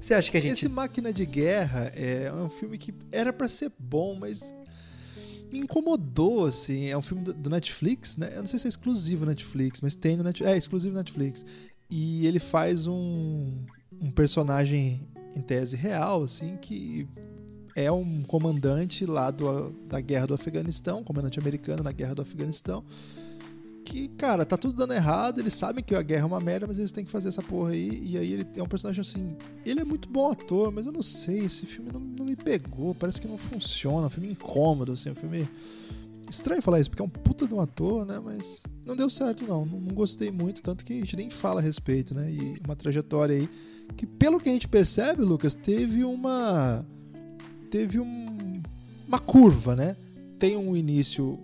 [0.00, 0.52] Você acha que a gente.
[0.52, 4.52] Esse Máquina de Guerra é um filme que era pra ser bom, mas
[5.52, 6.88] me incomodou, assim.
[6.88, 8.30] É um filme do- do Netflix, né?
[8.32, 10.52] Eu não sei se é exclusivo Netflix, mas tem no Netflix.
[10.52, 11.46] É, exclusivo Netflix.
[11.88, 13.64] E ele faz um,
[14.00, 17.06] um personagem em tese real, assim, que
[17.76, 22.82] é um comandante lá do, da guerra do Afeganistão, comandante americano na guerra do Afeganistão.
[23.84, 26.78] Que, cara, tá tudo dando errado, eles sabem que a guerra é uma merda, mas
[26.78, 28.00] eles têm que fazer essa porra aí.
[28.02, 29.36] E aí ele é um personagem assim.
[29.64, 32.94] Ele é muito bom ator, mas eu não sei, esse filme não, não me pegou,
[32.94, 35.46] parece que não funciona, é um filme incômodo, assim, é um filme.
[36.28, 38.18] Estranho falar isso, porque é um puta de um ator, né?
[38.18, 39.64] Mas não deu certo, não.
[39.64, 42.32] Não, não gostei muito, tanto que a gente nem fala a respeito, né?
[42.32, 43.48] E uma trajetória aí
[43.94, 46.84] que, pelo que a gente percebe, Lucas, teve uma.
[47.70, 48.62] Teve um,
[49.06, 49.96] uma curva, né?
[50.38, 51.38] Tem um início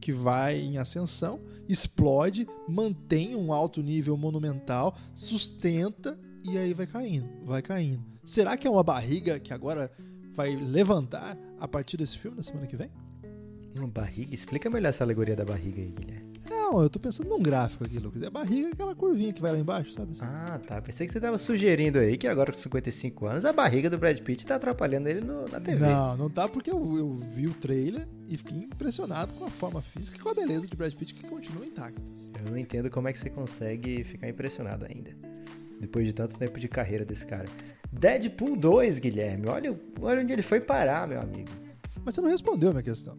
[0.00, 7.26] que vai em ascensão, explode, mantém um alto nível monumental, sustenta e aí vai caindo,
[7.44, 8.04] vai caindo.
[8.22, 9.90] Será que é uma barriga que agora
[10.34, 12.90] vai levantar a partir desse filme na semana que vem?
[13.74, 14.34] Uma barriga?
[14.34, 16.23] Explica melhor essa alegoria da barriga aí, Guilherme.
[16.48, 18.22] Não, eu tô pensando num gráfico aqui, Lucas.
[18.22, 20.12] É a barriga aquela curvinha que vai lá embaixo, sabe?
[20.12, 20.22] assim?
[20.24, 20.80] Ah, tá.
[20.82, 24.18] Pensei que você tava sugerindo aí que agora com 55 anos a barriga do Brad
[24.20, 25.86] Pitt tá atrapalhando ele no- na TV.
[25.86, 29.80] Não, não tá porque eu, eu vi o trailer e fiquei impressionado com a forma
[29.80, 32.00] física e com a beleza de Brad Pitt que continua intacta.
[32.44, 35.10] Eu não entendo como é que você consegue ficar impressionado ainda.
[35.80, 37.46] Depois de tanto tempo de carreira desse cara.
[37.92, 39.48] Deadpool 2, Guilherme.
[39.48, 41.50] Olha, olha onde ele foi parar, meu amigo.
[42.04, 43.16] Mas você não respondeu a minha questão.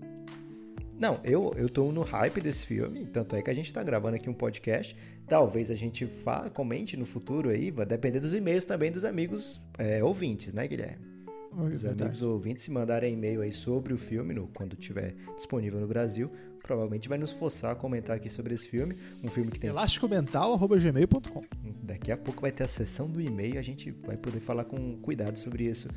[0.98, 4.16] Não, eu, eu tô no hype desse filme, tanto é que a gente tá gravando
[4.16, 4.96] aqui um podcast.
[5.28, 9.62] Talvez a gente fa comente no futuro aí, vai depender dos e-mails também dos amigos
[9.78, 11.16] é, ouvintes, né, Guilherme?
[11.52, 12.04] Os Verdade.
[12.04, 16.30] amigos ouvintes, se mandarem e-mail aí sobre o filme, no, quando estiver disponível no Brasil,
[16.62, 18.98] provavelmente vai nos forçar a comentar aqui sobre esse filme.
[19.24, 19.70] Um filme que tem.
[19.70, 21.43] Elasticomental.gmail.com
[21.84, 24.98] Daqui a pouco vai ter a sessão do e-mail, a gente vai poder falar com
[24.98, 25.88] cuidado sobre isso.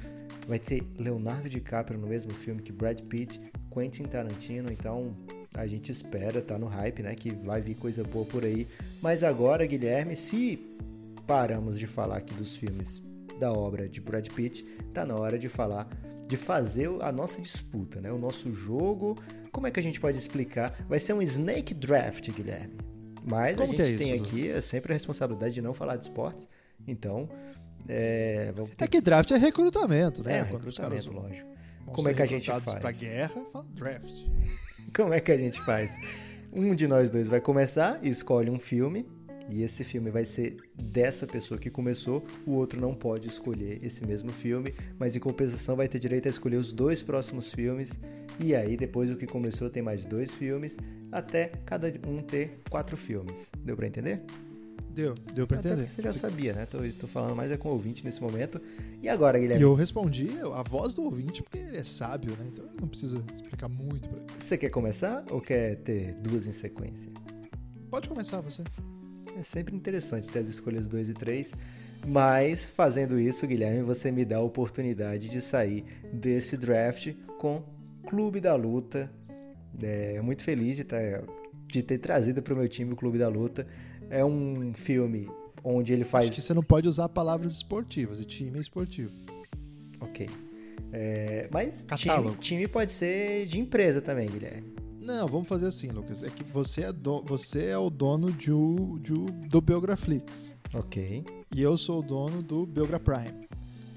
[0.47, 3.41] Vai ter Leonardo DiCaprio no mesmo filme que Brad Pitt,
[3.79, 5.15] Quentin Tarantino, então
[5.55, 8.67] a gente espera, tá no hype, né, que vai vir coisa boa por aí.
[9.01, 10.59] Mas agora, Guilherme, se
[11.27, 13.03] paramos de falar aqui dos filmes
[13.39, 15.89] da obra de Brad Pitt, tá na hora de falar
[16.27, 18.13] de fazer a nossa disputa, né?
[18.13, 19.17] O nosso jogo.
[19.51, 20.77] Como é que a gente pode explicar?
[20.89, 22.77] Vai ser um Snake Draft, Guilherme.
[23.29, 25.73] Mas Como a que é gente tem isso, aqui é sempre a responsabilidade de não
[25.73, 26.49] falar de esportes.
[26.87, 27.29] Então,
[27.89, 30.39] é, ter É que draft é recrutamento, né?
[30.39, 31.58] é, recrutamento, lógico.
[31.89, 32.75] Vão Como é que a gente faz?
[32.75, 34.25] pra guerra, fala draft.
[34.95, 35.91] Como é que a gente faz?
[36.53, 39.07] Um de nós dois vai começar e escolhe um filme.
[39.51, 44.05] E esse filme vai ser dessa pessoa que começou, o outro não pode escolher esse
[44.05, 47.99] mesmo filme, mas em compensação vai ter direito a escolher os dois próximos filmes.
[48.39, 50.77] E aí, depois do que começou, tem mais dois filmes,
[51.11, 53.51] até cada um ter quatro filmes.
[53.65, 54.23] Deu pra entender?
[54.99, 55.87] Deu, deu pra Até entender.
[55.87, 56.67] porque você já sabia, né?
[56.67, 58.61] Tô, tô falando mais é com o ouvinte nesse momento.
[59.01, 59.63] E agora, Guilherme?
[59.63, 62.49] E eu respondi a voz do ouvinte, porque ele é sábio, né?
[62.53, 64.27] Então ele não precisa explicar muito pra ele.
[64.37, 67.13] Você quer começar ou quer ter duas em sequência?
[67.89, 68.65] Pode começar você.
[69.39, 71.53] É sempre interessante ter as escolhas 2 e 3,
[72.05, 77.63] mas fazendo isso, Guilherme, você me dá a oportunidade de sair desse draft com
[78.05, 79.09] Clube da Luta.
[79.81, 80.97] É muito feliz de, tá,
[81.69, 83.65] de ter trazido para o meu time o Clube da Luta.
[84.11, 85.29] É um filme
[85.63, 86.27] onde ele faz.
[86.27, 89.13] Acho que você não pode usar palavras esportivas, e time é esportivo.
[90.01, 90.29] Ok.
[90.93, 94.73] É, mas time, time pode ser de empresa também, Guilherme.
[95.01, 96.23] Não, vamos fazer assim, Lucas.
[96.23, 100.55] É que você é, do- você é o dono de o- de o- do Biograflix.
[100.75, 101.25] Ok.
[101.55, 103.49] E eu sou o dono do Biogra Prime.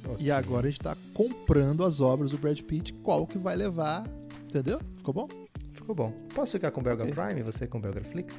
[0.06, 0.18] ok.
[0.20, 4.06] E agora a gente tá comprando as obras do Brad Pitt, qual que vai levar.
[4.46, 4.80] Entendeu?
[4.98, 5.28] Ficou bom?
[5.74, 6.12] Ficou bom.
[6.34, 7.12] Posso ficar com o Belga É.
[7.12, 8.34] Prime e você com o Belga Flix?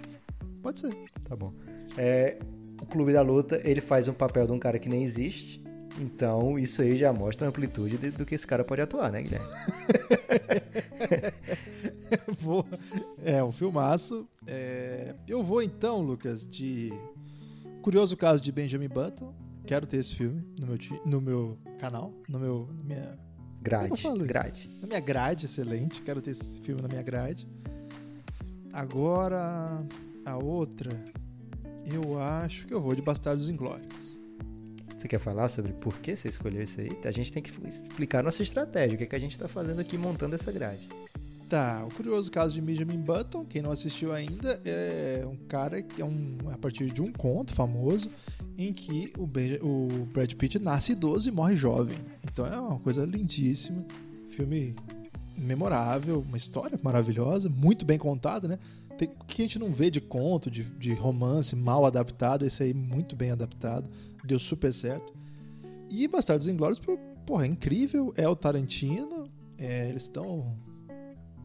[0.63, 0.91] Pode ser.
[1.25, 1.53] Tá bom.
[1.97, 2.39] É,
[2.81, 5.63] o Clube da Luta, ele faz um papel de um cara que nem existe.
[6.01, 9.23] Então, isso aí já mostra a amplitude de- do que esse cara pode atuar, né,
[9.23, 9.47] Guilherme?
[13.25, 14.27] É um filmaço.
[14.47, 16.93] É, Eu vou então, Lucas, de
[17.83, 19.33] Curioso Caso de Benjamin Button.
[19.67, 23.19] Quero ter esse filme no meu, ti- no meu canal, no meu, na minha,
[23.63, 24.03] Grade.
[24.27, 24.71] Grade.
[24.81, 26.03] na minha grade, excelente.
[26.03, 27.47] Quero ter esse filme na minha grade.
[28.73, 29.85] Agora,
[30.25, 30.91] a outra,
[31.87, 34.19] eu acho que eu vou de Bastardos Inglórios.
[34.97, 36.89] Você quer falar sobre por que você escolheu isso aí?
[37.05, 39.49] A gente tem que explicar a nossa estratégia, o que, é que a gente tá
[39.49, 40.89] fazendo aqui montando essa grade.
[41.49, 46.01] Tá, o curioso caso de Benjamin Button, quem não assistiu ainda, é um cara que
[46.01, 48.09] é um a partir de um conto famoso
[48.57, 51.99] em que o, Benja- o Brad Pitt nasce idoso e morre jovem.
[52.25, 53.85] Então é uma coisa lindíssima,
[54.29, 54.75] filme
[55.37, 58.59] memorável, uma história maravilhosa, muito bem contada, né?
[58.97, 62.75] Tem, que a gente não vê de conto, de, de romance mal adaptado, esse aí
[62.75, 63.89] muito bem adaptado,
[64.25, 65.13] deu super certo.
[65.91, 69.29] E Bastardos Inglórios, por- porra, é incrível, é o Tarantino,
[69.59, 70.57] é, eles estão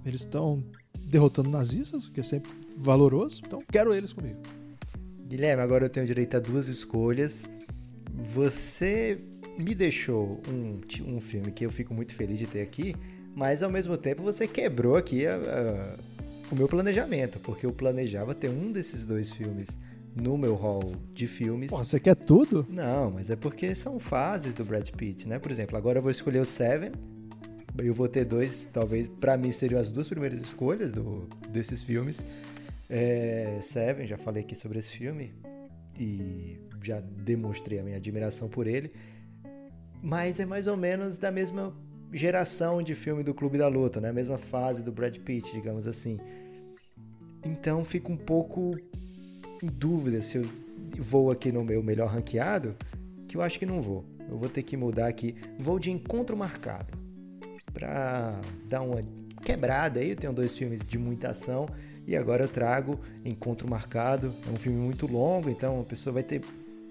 [0.06, 0.64] eles estão
[1.02, 3.42] derrotando nazistas, o que é sempre valoroso.
[3.46, 4.40] Então, quero eles comigo.
[5.28, 7.44] Guilherme, agora eu tenho direito a duas escolhas.
[8.34, 9.20] Você
[9.58, 12.96] me deixou um, um filme que eu fico muito feliz de ter aqui,
[13.36, 15.98] mas ao mesmo tempo você quebrou aqui a-
[16.52, 19.70] o meu planejamento, porque eu planejava ter um desses dois filmes
[20.16, 21.70] no meu hall de filmes.
[21.70, 22.66] Porra, você quer tudo?
[22.70, 25.40] Não, mas é porque são fases do Brad Pitt, né?
[25.40, 26.92] Por exemplo, agora eu vou escolher o Seven.
[27.78, 32.26] Eu vou ter dois, talvez pra mim seriam as duas primeiras escolhas do, desses filmes.
[32.90, 35.34] É, Seven, já falei aqui sobre esse filme
[36.00, 38.92] e já demonstrei a minha admiração por ele.
[40.02, 41.74] Mas é mais ou menos da mesma
[42.12, 44.10] geração de filme do Clube da Luta, né?
[44.10, 46.20] A mesma fase do Brad Pitt, digamos assim.
[47.44, 48.78] Então fico um pouco
[49.62, 50.46] em dúvida se eu
[50.98, 52.76] vou aqui no meu melhor ranqueado,
[53.28, 54.06] que eu acho que não vou.
[54.30, 55.36] Eu vou ter que mudar aqui.
[55.58, 56.98] Vou de encontro marcado.
[57.74, 59.02] Pra dar uma
[59.42, 60.10] quebrada aí.
[60.12, 61.70] Eu tenho dois filmes de muita ação.
[62.06, 64.34] E agora eu trago Encontro Marcado.
[64.48, 66.42] É um filme muito longo, então a pessoa vai ter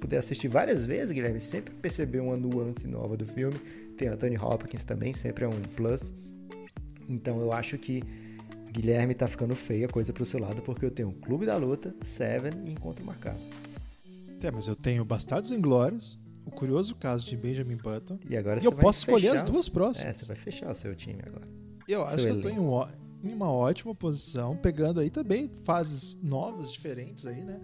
[0.01, 1.41] poder assistir várias vezes, Guilherme.
[1.41, 3.57] Sempre perceber uma nuance nova do filme.
[3.97, 6.13] Tem Anthony Hopkins também, sempre é um plus.
[7.09, 8.03] Então eu acho que
[8.73, 11.95] Guilherme tá ficando feia a coisa pro seu lado, porque eu tenho Clube da Luta,
[12.03, 13.39] Seven e Encontro Marcado.
[14.43, 18.19] É, mas eu tenho Bastardos Inglórios, o curioso caso de Benjamin Button.
[18.29, 20.17] E agora E eu posso escolher as duas É, próximas.
[20.19, 21.49] você vai fechar o seu time agora.
[21.89, 22.81] Eu acho seu que eu tô em, um
[23.25, 27.61] em uma ótima posição, pegando aí também fases novas, diferentes aí, né?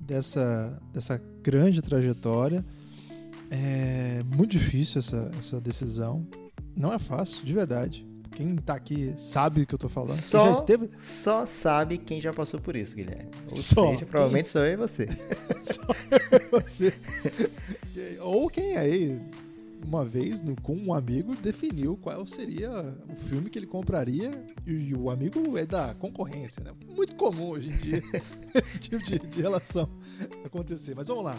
[0.00, 2.64] Dessa, dessa grande trajetória.
[3.50, 6.26] É muito difícil essa, essa decisão.
[6.76, 8.06] Não é fácil, de verdade.
[8.38, 10.10] Quem tá aqui sabe o que eu tô falando.
[10.10, 10.90] Quem Só, já esteve.
[11.00, 13.30] só sabe quem já passou por isso, Guilherme.
[13.50, 13.90] Ou Só.
[13.90, 15.08] seja, provavelmente sou eu e você.
[15.60, 15.86] Só
[16.52, 16.94] você.
[18.20, 19.20] Ou quem aí,
[19.84, 22.70] uma vez, com um amigo, definiu qual seria
[23.10, 24.30] o filme que ele compraria
[24.64, 26.70] e, e o amigo é da concorrência, né?
[26.94, 28.02] Muito comum hoje em dia
[28.54, 29.88] esse tipo de, de relação
[30.44, 30.94] acontecer.
[30.94, 31.36] Mas vamos lá.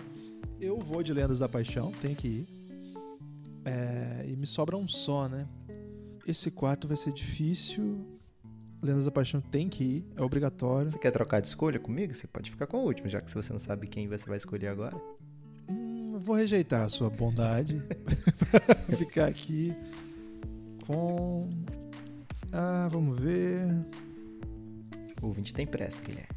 [0.61, 2.47] Eu vou de Lendas da Paixão, tem que ir.
[3.63, 5.47] É, e me sobra um só, né?
[6.27, 8.05] Esse quarto vai ser difícil.
[8.81, 10.91] Lendas da Paixão tem que ir, é obrigatório.
[10.91, 12.13] Você quer trocar de escolha comigo?
[12.13, 14.37] Você pode ficar com a última, já que se você não sabe quem você vai
[14.37, 14.95] escolher agora.
[15.69, 17.81] Hum, vou rejeitar a sua bondade
[18.87, 19.73] pra ficar aqui
[20.85, 21.49] com.
[22.51, 23.65] Ah, vamos ver.
[25.21, 26.29] O ouvinte tem pressa, Guilherme.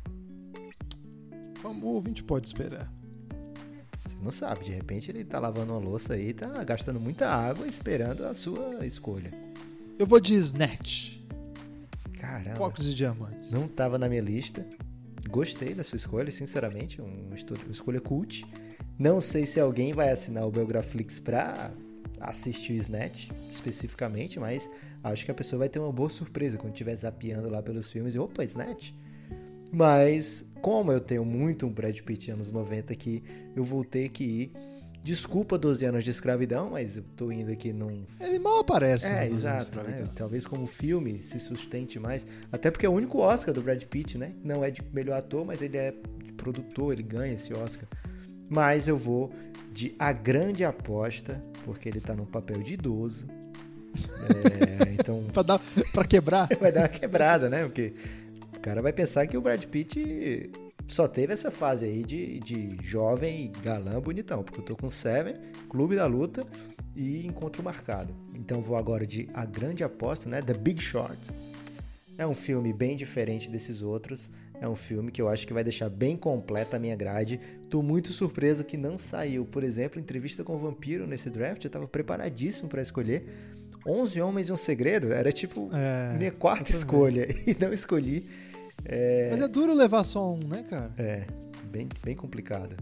[1.65, 2.93] O ouvinte pode esperar?
[4.23, 8.25] Não sabe, de repente ele tá lavando uma louça aí, tá gastando muita água esperando
[8.25, 9.33] a sua escolha.
[9.99, 11.19] Eu vou de Snatch.
[12.19, 12.57] Caramba.
[12.57, 13.51] Focos e diamantes.
[13.51, 14.65] Não tava na minha lista.
[15.29, 17.03] Gostei da sua escolha, sinceramente.
[17.03, 18.47] Um estúdio, uma escolha cult.
[18.99, 21.73] Não sei se alguém vai assinar o Biograflix pra
[22.21, 24.71] assistir o Snatch, especificamente, mas
[25.03, 28.15] acho que a pessoa vai ter uma boa surpresa quando estiver zapeando lá pelos filmes
[28.15, 28.93] e, opa, Snatch.
[29.73, 33.23] Mas, como eu tenho muito um Brad Pitt anos 90 aqui,
[33.55, 34.53] eu vou ter que ir.
[35.05, 39.07] Desculpa 12 anos de escravidão, mas eu tô indo aqui num Ele mal aparece.
[39.07, 39.83] é, no Dos Anos de exato, né?
[39.89, 40.15] Escravidão.
[40.15, 42.25] Talvez como filme se sustente mais.
[42.53, 44.33] Até porque é o único Oscar do Brad Pitt, né?
[44.45, 45.93] Não é de melhor ator, mas ele é
[46.37, 47.85] produtor, ele ganha esse Oscar.
[48.49, 49.33] Mas eu vou
[49.73, 53.27] de A Grande Aposta, porque ele tá num papel de idoso.
[54.85, 55.61] É, então Pra, dar,
[55.93, 56.49] pra quebrar.
[56.61, 57.65] vai dar uma quebrada, né?
[57.65, 57.93] Porque
[58.63, 60.51] cara vai pensar que o Brad Pitt
[60.87, 64.43] só teve essa fase aí de, de jovem, galã, bonitão.
[64.43, 65.35] Porque eu tô com Seven,
[65.69, 66.47] Clube da Luta
[66.95, 68.15] e Encontro Marcado.
[68.35, 70.41] Então vou agora de A Grande Aposta, né?
[70.41, 71.31] The Big Short.
[72.17, 74.31] É um filme bem diferente desses outros.
[74.61, 77.41] É um filme que eu acho que vai deixar bem completa a minha grade.
[77.69, 81.65] Tô muito surpreso que não saiu, por exemplo, entrevista com o Vampiro nesse draft.
[81.65, 83.25] Eu tava preparadíssimo para escolher.
[83.85, 88.29] 11 Homens e um Segredo era tipo É, minha quarta escolha e não escolhi.
[88.85, 90.93] É, Mas é duro levar só um, né, cara?
[90.99, 91.27] é,
[91.71, 92.77] bem, bem complicado.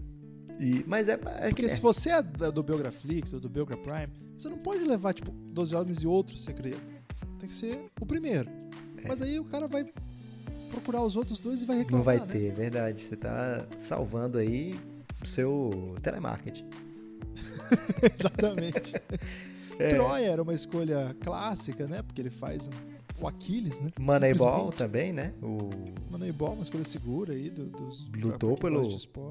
[0.59, 4.07] E, mas é, é Porque que se você é do Biograflix ou do Biogra Prime,
[4.37, 6.81] você não pode levar, tipo, 12 Homens e outro segredo.
[7.39, 8.49] Tem que ser o primeiro.
[8.97, 9.07] É.
[9.07, 9.85] Mas aí o cara vai
[10.69, 12.31] procurar os outros dois e vai reclamar, não vai né?
[12.31, 13.01] ter, é verdade.
[13.01, 14.79] Você tá salvando aí
[15.21, 16.67] o seu telemarketing.
[18.17, 18.93] Exatamente.
[19.81, 19.89] É.
[19.95, 22.01] Troia era uma escolha clássica, né?
[22.01, 23.89] Porque ele faz um- o Aquiles, né?
[23.99, 25.33] Moneyball também, né?
[25.43, 25.69] O
[26.09, 28.89] Moneyball, uma escolha segura aí do- dos Lutou pelo-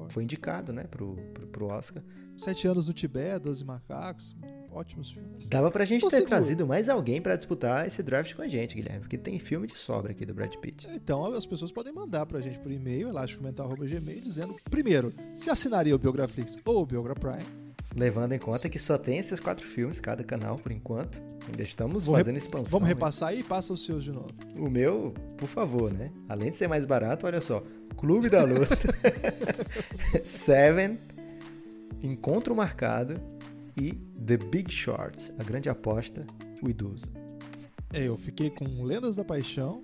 [0.09, 2.01] foi indicado, né, pro, pro, pro Oscar.
[2.37, 4.35] Sete anos no Tibete, Doze Macacos,
[4.71, 5.49] ótimos filmes.
[5.49, 6.29] Dava pra gente Tô ter seguro.
[6.37, 9.77] trazido mais alguém pra disputar esse draft com a gente, Guilherme, porque tem filme de
[9.77, 10.87] sobra aqui do Brad Pitt.
[10.95, 15.99] Então as pessoas podem mandar pra gente por e-mail, elásticomental.gmail, dizendo, primeiro, se assinaria o
[15.99, 17.60] Biograflix ou o Biogra Prime.
[17.95, 21.21] Levando em conta que só tem esses quatro filmes cada canal por enquanto.
[21.47, 22.69] Ainda estamos Vou fazendo expansão.
[22.69, 22.93] Vamos né?
[22.93, 24.29] repassar aí e passa os seus de novo.
[24.55, 26.11] O meu, por favor, né?
[26.29, 27.63] Além de ser mais barato, olha só.
[27.97, 28.77] Clube da Luta,
[30.23, 30.97] Seven,
[32.03, 33.15] Encontro Marcado
[33.75, 36.25] e The Big Shorts, a grande aposta,
[36.61, 37.05] o idoso.
[37.93, 39.83] É, eu fiquei com Lendas da Paixão.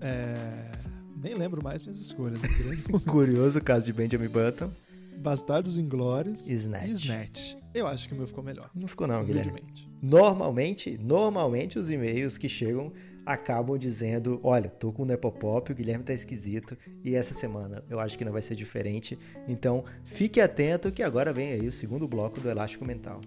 [0.00, 0.70] É,
[1.16, 2.38] Nem lembro mais minhas escolhas.
[2.44, 2.48] é
[3.10, 4.70] curioso caso de Benjamin Button.
[5.18, 6.88] Bastardos Inglórios E Snatch.
[6.88, 7.54] e Snatch.
[7.74, 8.70] Eu acho que o meu ficou melhor.
[8.74, 9.60] Não ficou não, Guilherme.
[10.00, 12.90] Normalmente, normalmente os e-mails que chegam
[13.24, 17.98] acabam dizendo, olha, tô com o Nepopop, o Guilherme tá esquisito e essa semana eu
[17.98, 19.18] acho que não vai ser diferente.
[19.48, 23.20] Então, fique atento que agora vem aí o segundo bloco do Elástico Mental.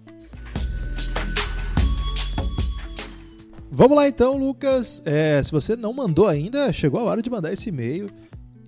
[3.72, 5.04] Vamos lá então, Lucas.
[5.06, 8.08] É, se você não mandou ainda, chegou a hora de mandar esse e-mail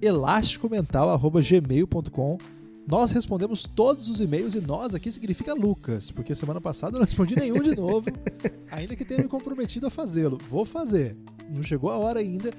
[0.02, 2.38] elasticomental@gmail.com.
[2.88, 7.06] Nós respondemos todos os e-mails e nós aqui significa Lucas, porque semana passada eu não
[7.06, 8.06] respondi nenhum de novo,
[8.72, 10.38] ainda que tenha me comprometido a fazê-lo.
[10.50, 11.16] Vou fazer.
[11.50, 12.52] Não chegou a hora ainda.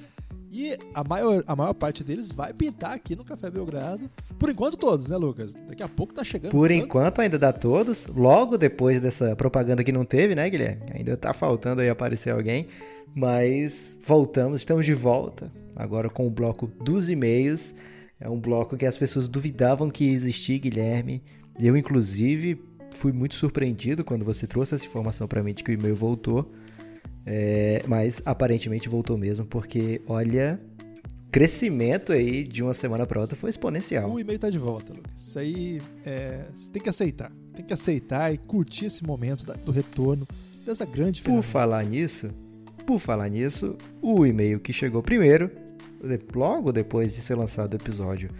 [0.54, 4.08] E a maior, a maior parte deles vai pintar aqui no Café Belgrado.
[4.38, 5.54] Por enquanto todos, né, Lucas?
[5.66, 6.52] Daqui a pouco tá chegando.
[6.52, 10.82] Por tanto- enquanto ainda dá todos, logo depois dessa propaganda que não teve, né, Guilherme?
[10.94, 12.66] Ainda tá faltando aí aparecer alguém,
[13.14, 17.74] mas voltamos, estamos de volta, agora com o bloco dos e-mails.
[18.22, 21.20] É um bloco que as pessoas duvidavam que ia existir, Guilherme.
[21.58, 22.62] Eu, inclusive,
[22.92, 26.48] fui muito surpreendido quando você trouxe essa informação pra mim de que o e-mail voltou.
[27.26, 30.60] É, mas aparentemente voltou mesmo, porque olha,
[31.32, 34.08] crescimento aí de uma semana pra outra foi exponencial.
[34.08, 35.10] O e-mail tá de volta, Lucas.
[35.16, 37.32] Isso aí é, você tem que aceitar.
[37.52, 40.28] Tem que aceitar e curtir esse momento do retorno
[40.64, 41.48] dessa grande Por ferramenta.
[41.48, 42.30] falar nisso,
[42.86, 45.50] por falar nisso, o e-mail que chegou primeiro,
[46.34, 48.30] logo depois de ser lançado o episódio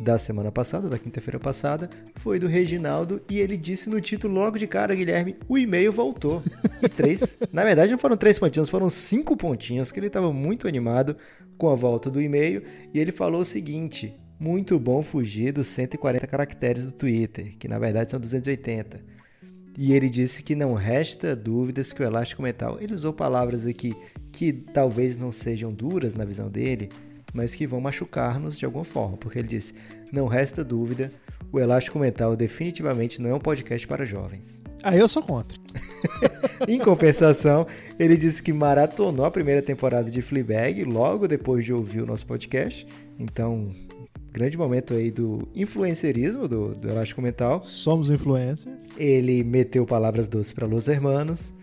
[0.00, 4.58] da semana passada, da quinta-feira passada, foi do Reginaldo e ele disse no título logo
[4.58, 6.42] de cara, Guilherme, o e-mail voltou.
[6.82, 10.66] E três, na verdade não foram três pontinhos, foram cinco pontinhos, que ele estava muito
[10.66, 11.16] animado
[11.56, 12.62] com a volta do e-mail
[12.92, 17.78] e ele falou o seguinte: muito bom fugir dos 140 caracteres do Twitter, que na
[17.78, 19.14] verdade são 280.
[19.76, 22.78] E ele disse que não resta dúvidas que o elástico mental.
[22.80, 23.92] Ele usou palavras aqui
[24.34, 26.88] que talvez não sejam duras na visão dele,
[27.32, 29.72] mas que vão machucar-nos de alguma forma, porque ele disse:
[30.10, 31.12] não resta dúvida,
[31.52, 34.60] o Elástico Mental definitivamente não é um podcast para jovens.
[34.82, 35.56] Ah, eu sou contra.
[36.66, 37.64] Em compensação,
[37.96, 42.26] ele disse que maratonou a primeira temporada de Fleabag logo depois de ouvir o nosso
[42.26, 42.84] podcast.
[43.18, 43.72] Então,
[44.32, 47.62] grande momento aí do influencerismo do, do Elástico Mental.
[47.62, 48.90] Somos influencers.
[48.98, 51.54] Ele meteu palavras doces para Los Hermanos.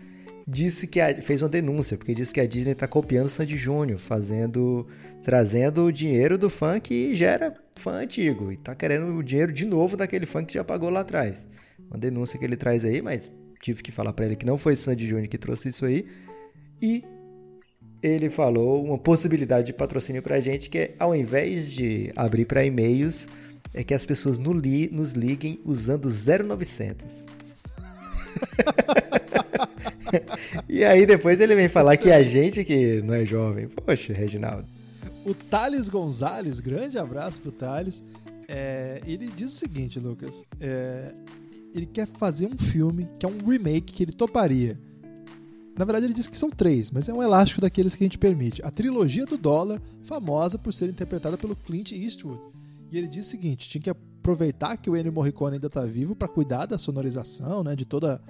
[0.46, 3.56] Disse que a- fez uma denúncia, porque disse que a Disney está copiando o Sandy
[3.56, 4.86] Júnior, fazendo,
[5.22, 9.52] trazendo o dinheiro do fã que já era fã antigo e tá querendo o dinheiro
[9.52, 11.46] de novo daquele fã que já pagou lá atrás.
[11.88, 13.30] Uma denúncia que ele traz aí, mas
[13.62, 16.06] tive que falar para ele que não foi o Sandy Júnior que trouxe isso aí.
[16.80, 17.04] E
[18.02, 22.64] ele falou uma possibilidade de patrocínio pra gente, que é ao invés de abrir para
[22.64, 23.28] e-mails,
[23.72, 27.24] é que as pessoas no li- nos liguem usando 0900.
[30.68, 33.68] e aí depois ele vem falar que a gente que não é jovem.
[33.68, 34.66] Poxa, Reginaldo.
[35.24, 38.02] O Thales Gonzalez, grande abraço pro Thales.
[38.48, 40.44] É, ele diz o seguinte, Lucas.
[40.60, 41.14] é,
[41.74, 44.78] ele quer fazer um filme que é um remake que ele toparia.
[45.76, 48.18] Na verdade, ele diz que são três, mas é um elástico daqueles que a gente
[48.18, 48.62] permite.
[48.62, 52.38] A trilogia do dólar, famosa por ser interpretada pelo Clint Eastwood.
[52.90, 56.14] E ele diz o seguinte: tinha que aproveitar que o Ennio Morricone ainda tá vivo
[56.14, 58.20] para cuidar da sonorização, né, de toda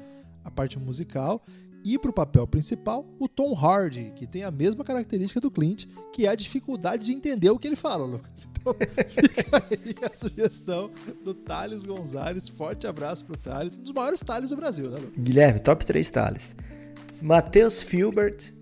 [0.44, 1.42] a parte musical.
[1.84, 5.86] E para o papel principal, o Tom Hardy, que tem a mesma característica do Clint,
[6.12, 8.48] que é a dificuldade de entender o que ele fala, Lucas.
[8.62, 8.76] Então
[9.08, 10.88] fica aí a sugestão
[11.24, 12.48] do Thales Gonzalez.
[12.48, 15.18] Forte abraço pro Thales, um dos maiores Thales do Brasil, né, Lucas?
[15.18, 16.54] Guilherme, top 3 Thales.
[17.20, 18.52] Matheus Filbert.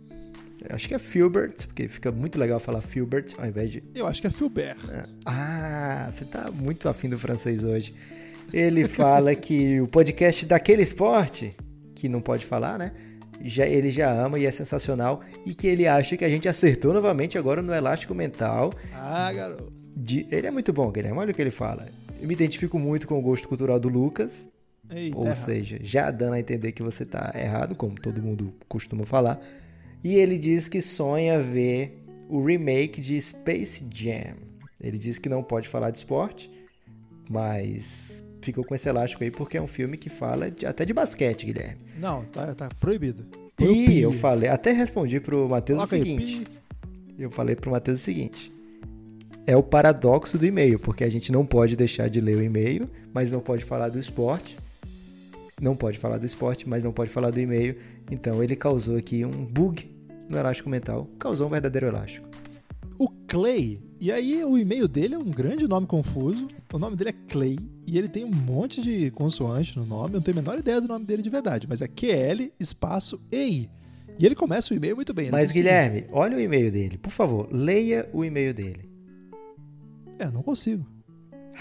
[0.71, 4.23] Acho que é Filbert, porque fica muito legal falar Filbert ao invés de Eu acho
[4.23, 4.79] que é Filbert.
[5.27, 7.95] Ah, você tá muito afim do francês hoje.
[8.53, 11.55] Ele fala que o podcast daquele esporte,
[11.95, 12.93] que não pode falar, né?
[13.43, 15.21] Já, ele já ama e é sensacional.
[15.47, 18.73] E que ele acha que a gente acertou novamente agora no Elástico Mental.
[18.95, 19.73] Ah, garoto.
[19.97, 21.19] de- Ele é muito bom, Guilherme.
[21.19, 21.89] Olha o que ele fala.
[22.21, 24.49] Eu me identifico muito com o gosto cultural do Lucas.
[24.93, 25.35] Eita, Ou errado.
[25.37, 29.41] seja, já dando a entender que você tá errado, como todo mundo costuma falar.
[30.03, 34.35] E ele diz que sonha ver o remake de Space Jam.
[34.81, 36.51] Ele diz que não pode falar de esporte,
[37.29, 40.93] mas ficou com esse elástico aí porque é um filme que fala de- até de
[40.93, 41.81] basquete, Guilherme.
[41.99, 43.25] Não, tá, tá proibido.
[43.59, 46.47] E eu falei, até respondi pro Matheus o seguinte.
[47.19, 48.51] Eu falei pro Matheus o seguinte.
[49.47, 52.89] É o paradoxo do e-mail, porque a gente não pode deixar de ler o e-mail,
[53.13, 54.57] mas não pode falar do esporte.
[55.61, 57.77] Não pode falar do esporte, mas não pode falar do e-mail.
[58.11, 59.91] Então ele causou aqui um bug
[60.29, 61.07] no elástico mental.
[61.19, 62.27] Causou um verdadeiro elástico.
[62.99, 63.83] O Clay.
[64.01, 66.47] E aí o e-mail dele é um grande nome confuso.
[66.73, 67.59] O nome dele é Clay.
[67.87, 70.15] E ele tem um monte de consoante no nome.
[70.15, 71.67] Eu não tenho a menor ideia do nome dele de verdade.
[71.69, 73.69] Mas é QL espaço EI.
[74.19, 75.31] E ele começa o e-mail muito bem.
[75.31, 76.97] Mas Guilherme, olha o e-mail dele.
[76.97, 78.89] Por favor, leia o e-mail dele.
[80.19, 80.87] É, não consigo.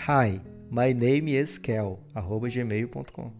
[0.07, 3.33] Hi, my name is Kel, arroba gmail.com.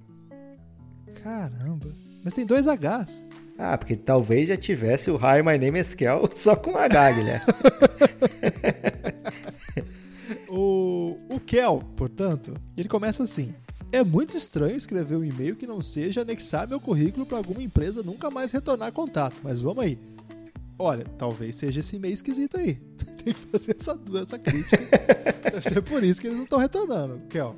[1.23, 1.87] Caramba.
[2.21, 3.25] Mas tem dois Hs.
[3.57, 7.45] Ah, porque talvez já tivesse o Hi, my name is Kel só com H, Guilherme.
[11.49, 13.55] Kel, portanto, ele começa assim.
[13.91, 18.03] É muito estranho escrever um e-mail que não seja anexar meu currículo para alguma empresa
[18.03, 19.35] nunca mais retornar contato.
[19.41, 19.97] Mas vamos aí.
[20.77, 22.75] Olha, talvez seja esse e-mail esquisito aí.
[23.25, 24.77] Tem que fazer essa, essa crítica.
[25.41, 27.19] Deve ser por isso que eles não estão retornando.
[27.27, 27.55] Kel,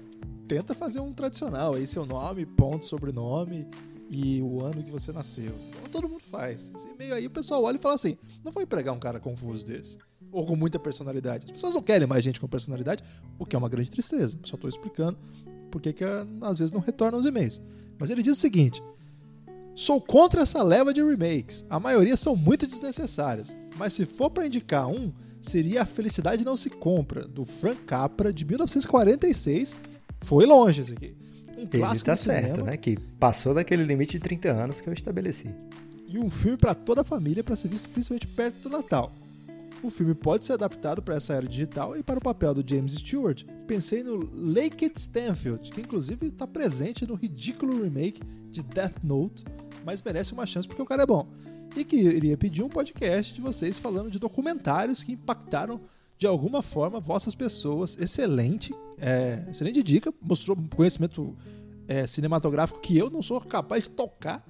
[0.47, 3.67] tenta fazer um tradicional aí, seu nome, ponto, sobrenome
[4.09, 5.53] e o ano que você nasceu.
[5.91, 6.71] Todo mundo faz.
[6.77, 9.65] Esse e-mail aí o pessoal olha e fala assim: não vou empregar um cara confuso
[9.65, 9.97] desse.
[10.31, 11.45] Ou com muita personalidade.
[11.45, 13.03] As pessoas não querem mais gente com personalidade,
[13.37, 14.39] o que é uma grande tristeza.
[14.43, 15.17] Só estou explicando
[15.69, 17.61] por que ah, às vezes não retornam os e-mails.
[17.99, 18.81] Mas ele diz o seguinte:
[19.75, 21.65] Sou contra essa leva de remakes.
[21.69, 23.55] A maioria são muito desnecessárias.
[23.77, 25.11] Mas se for para indicar um,
[25.41, 29.75] seria A Felicidade Não Se Compra, do Frank Capra, de 1946.
[30.21, 31.15] Foi longe esse aqui.
[31.57, 32.77] Um Ele clássico tá do cinema certo, né?
[32.77, 35.49] Que passou daquele limite de 30 anos que eu estabeleci.
[36.07, 39.13] e um filme para toda a família para ser visto principalmente perto do Natal.
[39.83, 42.93] O filme pode ser adaptado para essa era digital e para o papel do James
[42.93, 48.21] Stewart, pensei no Lake Stanfield, que inclusive está presente no ridículo remake
[48.51, 49.43] de Death Note,
[49.83, 51.27] mas merece uma chance porque o cara é bom.
[51.75, 55.81] E que iria pedir um podcast de vocês falando de documentários que impactaram
[56.17, 57.97] de alguma forma vossas pessoas.
[57.99, 61.35] Excelente, é, excelente dica, mostrou um conhecimento
[61.87, 64.45] é, cinematográfico que eu não sou capaz de tocar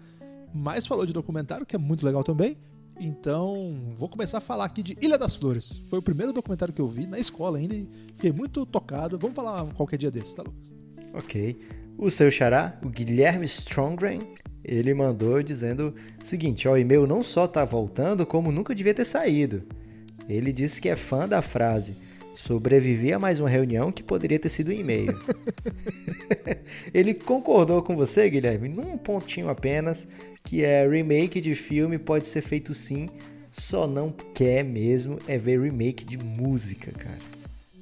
[0.54, 2.58] mas falou de documentário, que é muito legal também.
[3.04, 5.82] Então, vou começar a falar aqui de Ilha das Flores.
[5.90, 9.18] Foi o primeiro documentário que eu vi na escola ainda e fiquei muito tocado.
[9.18, 10.72] Vamos falar qualquer dia desse, tá, Lucas?
[11.12, 11.60] Ok.
[11.98, 14.20] O seu xará, o Guilherme Strongren,
[14.64, 18.94] ele mandou dizendo o seguinte: ó, o e-mail não só tá voltando, como nunca devia
[18.94, 19.64] ter saído.
[20.30, 21.96] Ele disse que é fã da frase:
[22.36, 25.20] Sobrevivi a mais uma reunião que poderia ter sido um e-mail.
[26.94, 30.08] Ele concordou com você, Guilherme, num pontinho apenas,
[30.44, 33.10] que é remake de filme pode ser feito sim,
[33.52, 37.18] só não quer mesmo é ver remake de música, cara.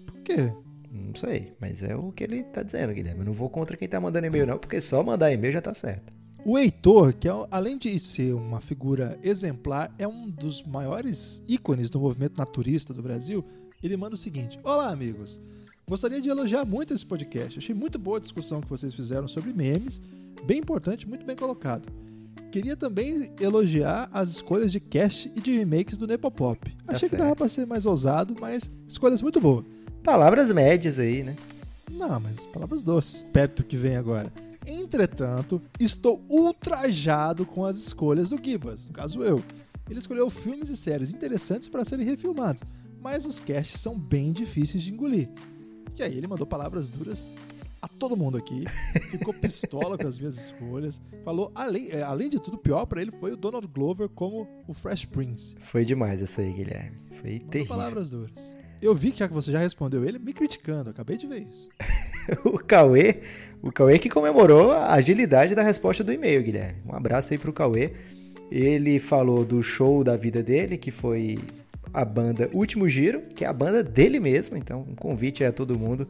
[0.05, 0.53] Por quê?
[0.91, 3.22] Não sei, mas é o que ele tá dizendo, Guilherme.
[3.22, 5.74] Eu não vou contra quem tá mandando e-mail, não, porque só mandar e-mail já tá
[5.74, 6.12] certo.
[6.45, 11.89] O Heitor, que é, além de ser uma figura exemplar, é um dos maiores ícones
[11.89, 13.43] do movimento naturista do Brasil.
[13.84, 15.39] Ele manda o seguinte: Olá, amigos.
[15.88, 17.60] Gostaria de elogiar muito esse podcast.
[17.60, 20.01] Achei muito boa a discussão que vocês fizeram sobre memes.
[20.45, 21.91] Bem importante, muito bem colocado.
[22.52, 26.76] Queria também elogiar as escolhas de cast e de remakes do Nepopop.
[26.88, 27.22] Achei que certo.
[27.22, 29.66] dava pra ser mais ousado, mas escolhas muito boas.
[30.04, 31.36] Palavras médias aí, né?
[31.92, 34.32] Não, mas palavras doces, perto que vem agora.
[34.66, 39.44] Entretanto, estou ultrajado com as escolhas do Gibas, no caso eu.
[39.90, 42.62] Ele escolheu filmes e séries interessantes para serem refilmados,
[43.02, 45.30] mas os casts são bem difíceis de engolir.
[45.98, 47.30] E aí ele mandou palavras duras
[47.82, 48.66] a todo mundo aqui,
[49.10, 53.12] ficou pistola com as minhas escolhas, falou, além, é, além de tudo, pior para ele
[53.12, 55.56] foi o Donald Glover como o Fresh Prince.
[55.60, 56.98] Foi demais essa aí, Guilherme.
[57.22, 57.76] Foi Mandou terrível.
[57.76, 58.56] palavras duras.
[58.82, 61.70] Eu vi que já que você já respondeu ele, me criticando, acabei de ver isso.
[62.46, 63.22] o Cauê,
[63.62, 66.82] o Cauê que comemorou a agilidade da resposta do e-mail, Guilherme.
[66.86, 67.92] Um abraço aí pro Cauê.
[68.50, 71.38] Ele falou do show da vida dele, que foi
[71.94, 74.56] a banda Último Giro, que é a banda dele mesmo.
[74.58, 76.08] Então, um convite aí a todo mundo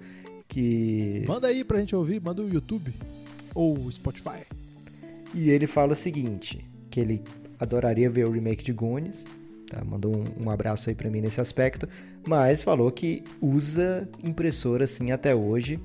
[0.49, 1.23] que.
[1.27, 2.93] Manda aí pra gente ouvir, manda o YouTube
[3.55, 4.41] ou o Spotify.
[5.33, 7.23] E ele fala o seguinte: que ele
[7.57, 9.25] adoraria ver o remake de Goonies.
[9.69, 9.85] Tá?
[9.85, 11.87] Mandou um, um abraço aí pra mim nesse aspecto.
[12.27, 15.79] Mas falou que usa impressora assim até hoje.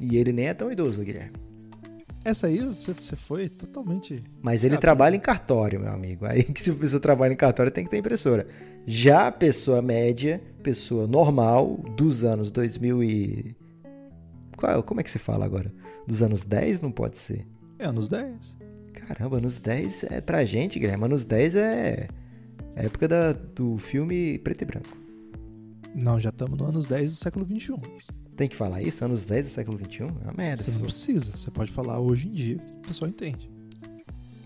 [0.00, 1.36] E ele nem é tão idoso, Guilherme.
[2.24, 4.22] Essa aí você, você foi totalmente.
[4.42, 6.26] Mas ele trabalha em cartório, meu amigo.
[6.26, 8.46] Aí que se a pessoa trabalha em cartório tem que ter impressora.
[8.86, 13.56] Já a pessoa média, pessoa normal, dos anos 2000 e...
[14.58, 15.72] Qual, como é que se fala agora?
[16.06, 17.46] Dos anos 10 não pode ser.
[17.78, 18.56] É, anos 10.
[18.92, 21.04] Caramba, anos 10 é pra gente, Guilherme.
[21.04, 22.08] Anos 10 é
[22.76, 24.96] a época da, do filme preto e branco.
[25.94, 27.76] Não, já estamos no anos 10 do século 21.
[28.36, 29.04] Tem que falar isso?
[29.04, 30.06] Anos 10 do século 21?
[30.06, 30.62] É uma merda.
[30.62, 33.50] Você não precisa, você pode falar hoje em dia, o pessoal entende.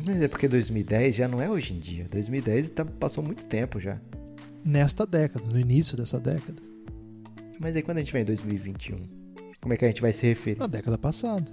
[0.05, 2.07] Mas é porque 2010 já não é hoje em dia.
[2.11, 4.01] 2010 tá- passou muito tempo já.
[4.65, 6.61] Nesta década, no início dessa década.
[7.59, 8.97] Mas aí quando a gente vai em 2021,
[9.63, 10.59] como é que a gente vai se referir?
[10.59, 11.51] Na década passada.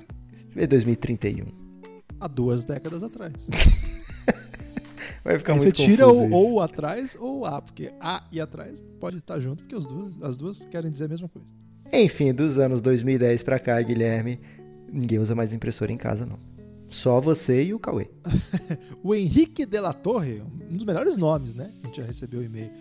[0.55, 1.45] É 2031.
[2.19, 3.33] Há duas décadas atrás.
[5.23, 8.39] Vai ficar Aí você muito tira confuso o ou atrás ou a, porque a e
[8.39, 11.53] atrás pode estar junto, porque os duas, as duas querem dizer a mesma coisa.
[11.91, 14.39] Enfim, dos anos 2010 pra cá, Guilherme,
[14.91, 16.39] ninguém usa mais impressora em casa, não.
[16.89, 18.09] Só você e o Cauê.
[19.03, 21.71] O Henrique de la Torre, um dos melhores nomes, né?
[21.83, 22.71] A gente já recebeu o e-mail.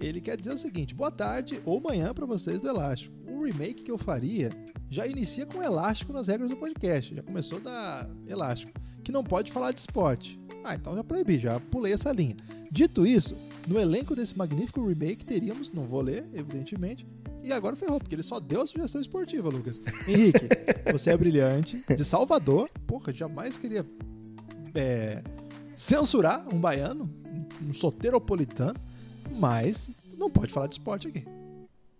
[0.00, 3.14] Ele quer dizer o seguinte: boa tarde ou manhã para vocês do Elástico.
[3.26, 4.50] O remake que eu faria
[4.88, 7.14] já inicia com Elástico nas regras do podcast.
[7.14, 8.72] Já começou da Elástico,
[9.02, 10.38] que não pode falar de esporte.
[10.64, 12.36] Ah, então já proibi, já pulei essa linha.
[12.70, 17.06] Dito isso, no elenco desse magnífico remake teríamos, não vou ler, evidentemente,
[17.42, 19.80] e agora ferrou, porque ele só deu a sugestão esportiva, Lucas.
[20.08, 20.48] Henrique,
[20.90, 23.86] você é brilhante, de Salvador, porra, jamais queria
[24.74, 25.22] é,
[25.76, 27.08] censurar um baiano,
[27.62, 28.78] um soteropolitano,
[29.36, 31.24] mas não pode falar de esporte aqui.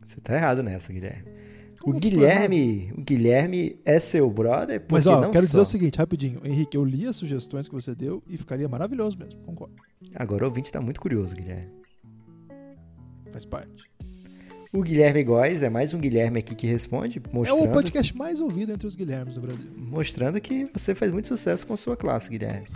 [0.05, 1.31] Você tá errado nessa, Guilherme.
[1.85, 5.99] O Guilherme, o Guilherme é seu brother, Mas ó, não quero dizer só- o seguinte,
[5.99, 9.75] rapidinho, Henrique, eu li as sugestões que você deu e ficaria maravilhoso mesmo, concordo.
[10.15, 11.71] Agora o ouvinte tá muito curioso, Guilherme.
[13.31, 13.85] Faz parte.
[14.73, 18.41] O Guilherme Góes é mais um Guilherme aqui que responde, É mostrando, o podcast mais
[18.41, 19.65] ouvido entre os Guilhermes do Brasil.
[19.77, 22.67] mostrando que você faz muito sucesso com sua classe, Guilherme.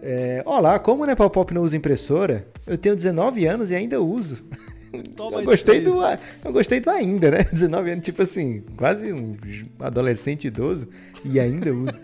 [0.00, 4.00] É, Olá, como o Nepal Pop não usa impressora, eu tenho 19 anos e ainda
[4.00, 4.42] uso.
[5.02, 5.96] Toma eu gostei do
[6.44, 7.44] eu gostei do ainda, né?
[7.52, 9.36] 19 anos, tipo assim, quase um
[9.80, 10.88] adolescente idoso
[11.24, 12.00] e ainda usa.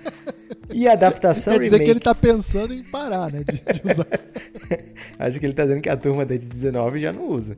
[0.73, 1.85] E a adaptação Quer dizer remake.
[1.85, 4.07] que ele tá pensando em parar, né, de, de usar.
[5.19, 7.57] Acho que ele tá dizendo que a turma dele de 19 já não usa.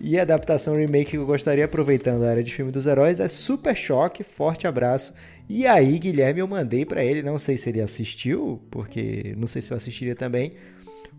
[0.00, 3.28] E a adaptação remake que eu gostaria, aproveitando a área de filme dos heróis, é
[3.28, 5.14] Super Choque, forte abraço.
[5.48, 9.62] E aí, Guilherme, eu mandei pra ele, não sei se ele assistiu, porque não sei
[9.62, 10.52] se eu assistiria também.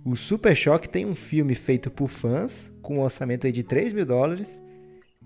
[0.08, 4.06] O Super Choque tem um filme feito por fãs, com um orçamento de 3 mil
[4.06, 4.62] dólares,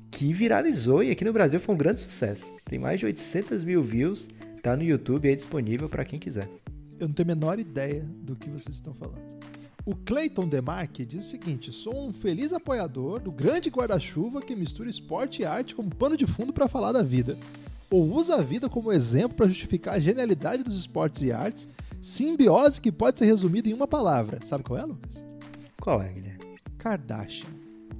[0.10, 2.54] que viralizou e aqui no Brasil foi um grande sucesso.
[2.64, 4.30] Tem mais de 800 mil views,
[4.64, 6.48] tá no YouTube aí disponível pra quem quiser.
[6.98, 9.20] Eu não tenho a menor ideia do que vocês estão falando.
[9.86, 14.90] O Clayton Demarque diz o seguinte: sou um feliz apoiador do grande guarda-chuva que mistura
[14.90, 17.38] esporte e arte como pano de fundo para falar da vida.
[17.92, 21.68] Ou usa a vida como exemplo para justificar a genialidade dos esportes e artes,
[22.02, 24.40] simbiose que pode ser resumida em uma palavra.
[24.44, 24.86] Sabe qual é,
[25.82, 26.40] Qual é, Guilherme?
[26.78, 27.50] Kardashian.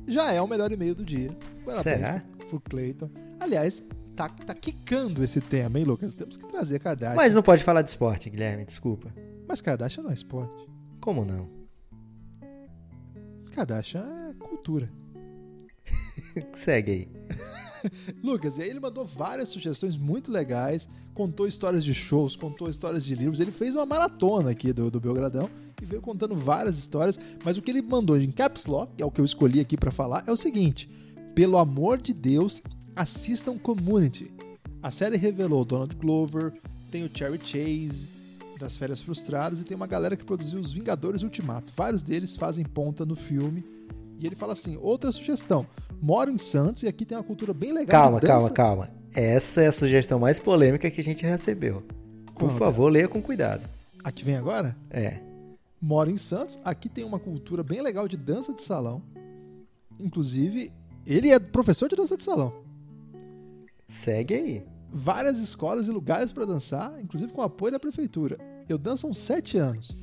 [0.08, 1.30] Já é o melhor e-mail do dia.
[1.66, 1.98] Parabéns.
[1.98, 2.24] Será?
[2.50, 3.10] pro Clayton.
[3.40, 3.84] Aliás,
[4.16, 6.14] tá, tá quicando esse tema, hein, Lucas?
[6.14, 7.16] Temos que trazer Kardashian.
[7.16, 9.14] Mas não pode falar de esporte, Guilherme, desculpa.
[9.48, 10.68] Mas Kardashian não é esporte.
[11.00, 11.50] Como não?
[13.52, 14.90] Kardashian é cultura.
[16.54, 17.08] Segue aí.
[18.24, 23.04] Lucas, e aí ele mandou várias sugestões muito legais, contou histórias de shows, contou histórias
[23.04, 23.40] de livros.
[23.40, 25.50] Ele fez uma maratona aqui do, do Belgradão
[25.82, 27.20] e veio contando várias histórias.
[27.44, 29.78] Mas o que ele mandou em Caps Lock, que é o que eu escolhi aqui
[29.78, 30.90] para falar, é o seguinte:
[31.36, 32.62] pelo amor de Deus,
[32.96, 34.32] assistam Community.
[34.82, 36.54] A série revelou Donald Glover,
[36.90, 38.08] tem o Cherry Chase,
[38.60, 41.72] das Férias Frustradas, e tem uma galera que produziu os Vingadores Ultimato.
[41.76, 43.64] Vários deles fazem ponta no filme.
[44.20, 45.66] E ele fala assim: outra sugestão.
[46.02, 48.04] Moro em Santos e aqui tem uma cultura bem legal.
[48.04, 48.52] Calma, de dança.
[48.52, 49.00] calma, calma.
[49.14, 51.84] Essa é a sugestão mais polêmica que a gente recebeu.
[52.36, 53.64] Por Qual, favor, leia com cuidado.
[54.04, 54.76] A que vem agora?
[54.90, 55.20] É.
[55.82, 59.02] Moro em Santos, aqui tem uma cultura bem legal de dança de salão.
[60.00, 60.72] Inclusive,
[61.06, 62.54] ele é professor de dança de salão.
[63.88, 64.66] Segue aí.
[64.92, 68.38] Várias escolas e lugares para dançar, inclusive com apoio da prefeitura.
[68.68, 69.96] Eu danço há uns sete anos.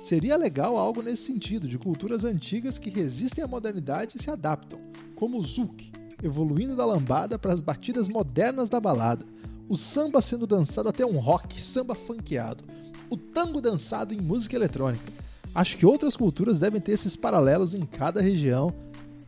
[0.00, 4.78] Seria legal algo nesse sentido, de culturas antigas que resistem à modernidade e se adaptam,
[5.14, 5.90] como o zouk,
[6.22, 9.24] evoluindo da lambada para as batidas modernas da balada,
[9.68, 12.64] o samba sendo dançado até um rock, samba funkeado,
[13.08, 15.12] o tango dançado em música eletrônica.
[15.54, 18.74] Acho que outras culturas devem ter esses paralelos em cada região.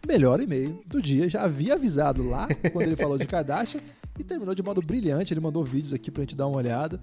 [0.06, 3.80] Melhor e-mail do dia, já havia avisado lá quando ele falou de Kardashian
[4.18, 5.32] e terminou de modo brilhante.
[5.32, 7.00] Ele mandou vídeos aqui pra gente dar uma olhada.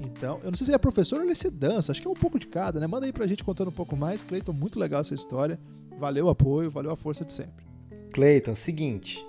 [0.00, 2.10] Então, eu não sei se ele é professor ou ele se dança, acho que é
[2.10, 2.86] um pouco de cada, né?
[2.86, 4.22] Manda aí pra gente contando um pouco mais.
[4.22, 5.58] Cleiton, muito legal essa história.
[5.98, 7.64] Valeu o apoio, valeu a força de sempre.
[8.12, 9.24] Cleiton, seguinte.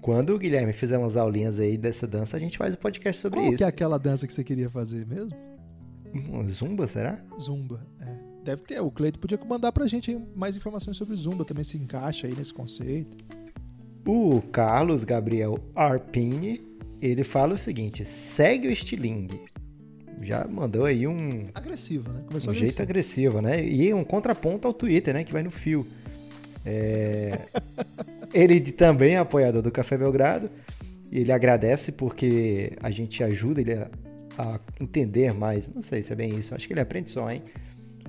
[0.00, 3.22] Quando o Guilherme fizer umas aulinhas aí dessa dança, a gente faz o um podcast
[3.22, 3.58] sobre Qual isso.
[3.58, 5.36] que é aquela dança que você queria fazer mesmo?
[6.14, 7.24] Hum, Zumba, será?
[7.40, 8.32] Zumba, é.
[8.44, 8.80] Deve ter.
[8.80, 12.52] O Cleiton podia mandar pra gente mais informações sobre Zumba, também se encaixa aí nesse
[12.52, 13.16] conceito.
[14.06, 16.60] O Carlos Gabriel Arpini,
[17.00, 19.51] ele fala o seguinte: segue o estilingue.
[20.20, 22.20] Já mandou aí um, Agressivo, né?
[22.24, 23.38] um Começou jeito agressivo.
[23.38, 23.64] agressivo, né?
[23.64, 25.24] E um contraponto ao Twitter, né?
[25.24, 25.86] Que vai no fio.
[26.64, 27.38] É,
[28.32, 30.50] Ele também é apoiador do Café Belgrado.
[31.10, 33.88] Ele agradece porque a gente ajuda ele a,
[34.38, 35.68] a entender mais.
[35.72, 36.54] Não sei se é bem isso.
[36.54, 37.42] Acho que ele aprende só, hein?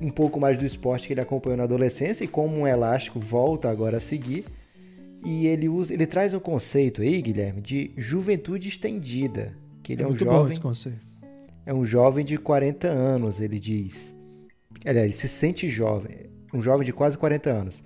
[0.01, 3.69] Um pouco mais do esporte que ele acompanhou na adolescência e como um elástico volta
[3.69, 4.45] agora a seguir.
[5.25, 9.53] E ele usa, ele traz um conceito aí, Guilherme, de juventude estendida.
[9.81, 11.12] Que ele é, um muito bom jovem esse conceito.
[11.66, 14.14] É um jovem de 40 anos, ele diz.
[14.86, 16.28] Aliás, ele se sente jovem.
[16.53, 17.84] Um jovem de quase 40 anos.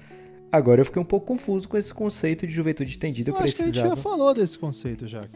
[0.51, 3.31] Agora eu fiquei um pouco confuso com esse conceito de juventude estendida.
[3.31, 3.95] Eu, Eu acho que a gente precisava.
[3.95, 5.27] já falou desse conceito já.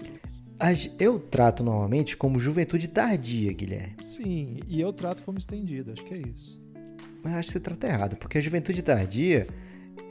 [0.99, 3.95] Eu trato normalmente como juventude tardia, Guilherme.
[4.01, 6.61] Sim, e eu trato como estendido, acho que é isso.
[7.23, 9.47] Mas acho que você trata errado, porque a juventude tardia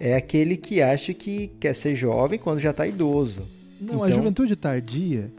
[0.01, 3.43] é aquele que acha que quer ser jovem quando já tá idoso.
[3.81, 5.33] Não, a Então- juventude tardia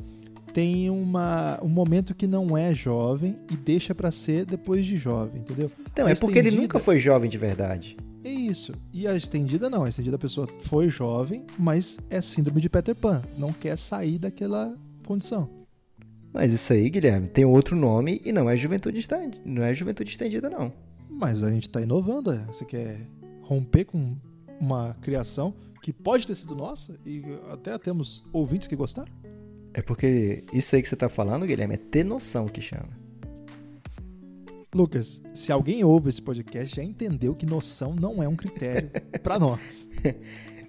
[0.53, 5.41] tem uma, um momento que não é jovem e deixa pra ser depois de jovem,
[5.41, 5.71] entendeu?
[5.91, 7.97] Então, A é porque ele nunca foi jovem de verdade.
[8.23, 8.73] É isso.
[8.93, 9.83] E a estendida não.
[9.83, 13.21] A estendida a pessoa foi jovem, mas é síndrome de Peter Pan.
[13.37, 14.75] Não quer sair daquela
[15.05, 15.49] condição.
[16.33, 19.37] Mas isso aí, Guilherme, tem outro nome e não é juventude estendida.
[19.43, 20.71] Não é juventude estendida, não.
[21.09, 22.31] Mas a gente tá inovando.
[22.31, 22.37] é.
[22.45, 23.07] Você quer
[23.41, 24.15] romper com
[24.59, 29.11] uma criação que pode ter sido nossa e até temos ouvintes que gostaram?
[29.73, 32.89] É porque isso aí que você tá falando, Guilherme, é ter noção que chama.
[34.73, 38.89] Lucas, se alguém ouve esse podcast, já entendeu que noção não é um critério
[39.21, 39.89] pra nós.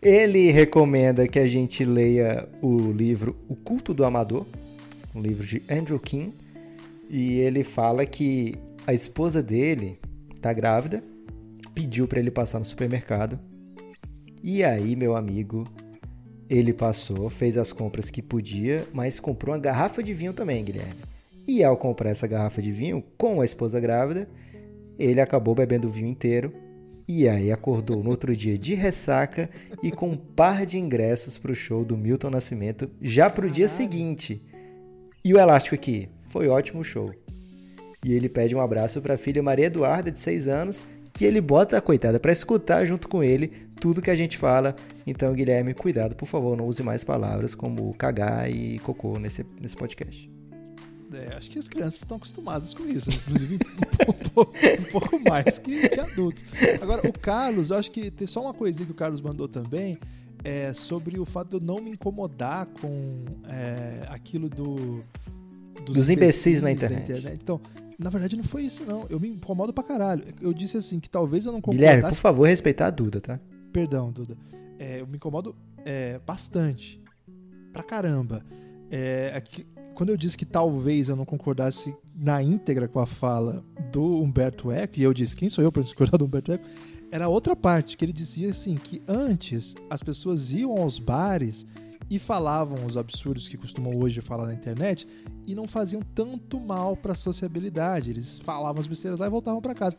[0.03, 4.45] Ele recomenda que a gente leia o livro O Culto do Amador,
[5.15, 6.35] um livro de Andrew King,
[7.09, 10.01] e ele fala que a esposa dele
[10.41, 11.01] tá grávida,
[11.73, 13.39] pediu para ele passar no supermercado.
[14.43, 15.65] E aí, meu amigo,
[16.53, 21.01] ele passou, fez as compras que podia, mas comprou uma garrafa de vinho também, Guilherme.
[21.49, 24.29] E ao comprar essa garrafa de vinho com a esposa grávida,
[24.99, 26.53] ele acabou bebendo o vinho inteiro
[27.09, 29.49] e aí acordou no outro dia de ressaca
[29.83, 33.91] e com um par de ingressos pro show do Milton Nascimento já pro dia Caralho.
[33.91, 34.43] seguinte.
[35.25, 37.15] E o elástico aqui, foi ótimo o show.
[38.05, 41.77] E ele pede um abraço pra filha Maria Eduarda, de 6 anos, que ele bota
[41.77, 44.75] a coitada pra escutar junto com ele tudo que a gente fala.
[45.07, 49.77] Então, Guilherme, cuidado, por favor, não use mais palavras como cagar e cocô nesse, nesse
[49.77, 50.31] podcast.
[51.13, 53.59] É, acho que as crianças estão acostumadas com isso, inclusive
[54.09, 56.45] um pouco, um pouco mais que, que adultos.
[56.81, 59.99] Agora, o Carlos, eu acho que tem só uma coisinha que o Carlos mandou também,
[60.43, 65.05] é sobre o fato de eu não me incomodar com é, aquilo do,
[65.85, 67.13] Dos imbecis na internet.
[67.35, 67.61] Então,
[68.03, 69.07] na verdade, não foi isso, não.
[69.09, 70.25] Eu me incomodo pra caralho.
[70.41, 73.41] Eu disse assim, que talvez eu não Guilherme, por concordasse favor, respeitar a Duda, tá?
[73.73, 74.37] Perdão, Duda.
[74.79, 77.01] É, eu me incomodo é, bastante.
[77.73, 78.45] pra caramba.
[78.91, 83.65] É, aqui- quando eu disse que talvez eu não concordasse na íntegra com a fala
[83.91, 86.65] do Humberto Eco, e eu disse, quem sou eu para discordar do Humberto Eco?
[87.11, 91.67] Era outra parte, que ele dizia assim, que antes as pessoas iam aos bares
[92.11, 95.07] e falavam os absurdos que costumam hoje falar na internet
[95.47, 98.11] e não faziam tanto mal para a sociabilidade.
[98.11, 99.97] Eles falavam as besteiras lá e voltavam para casa.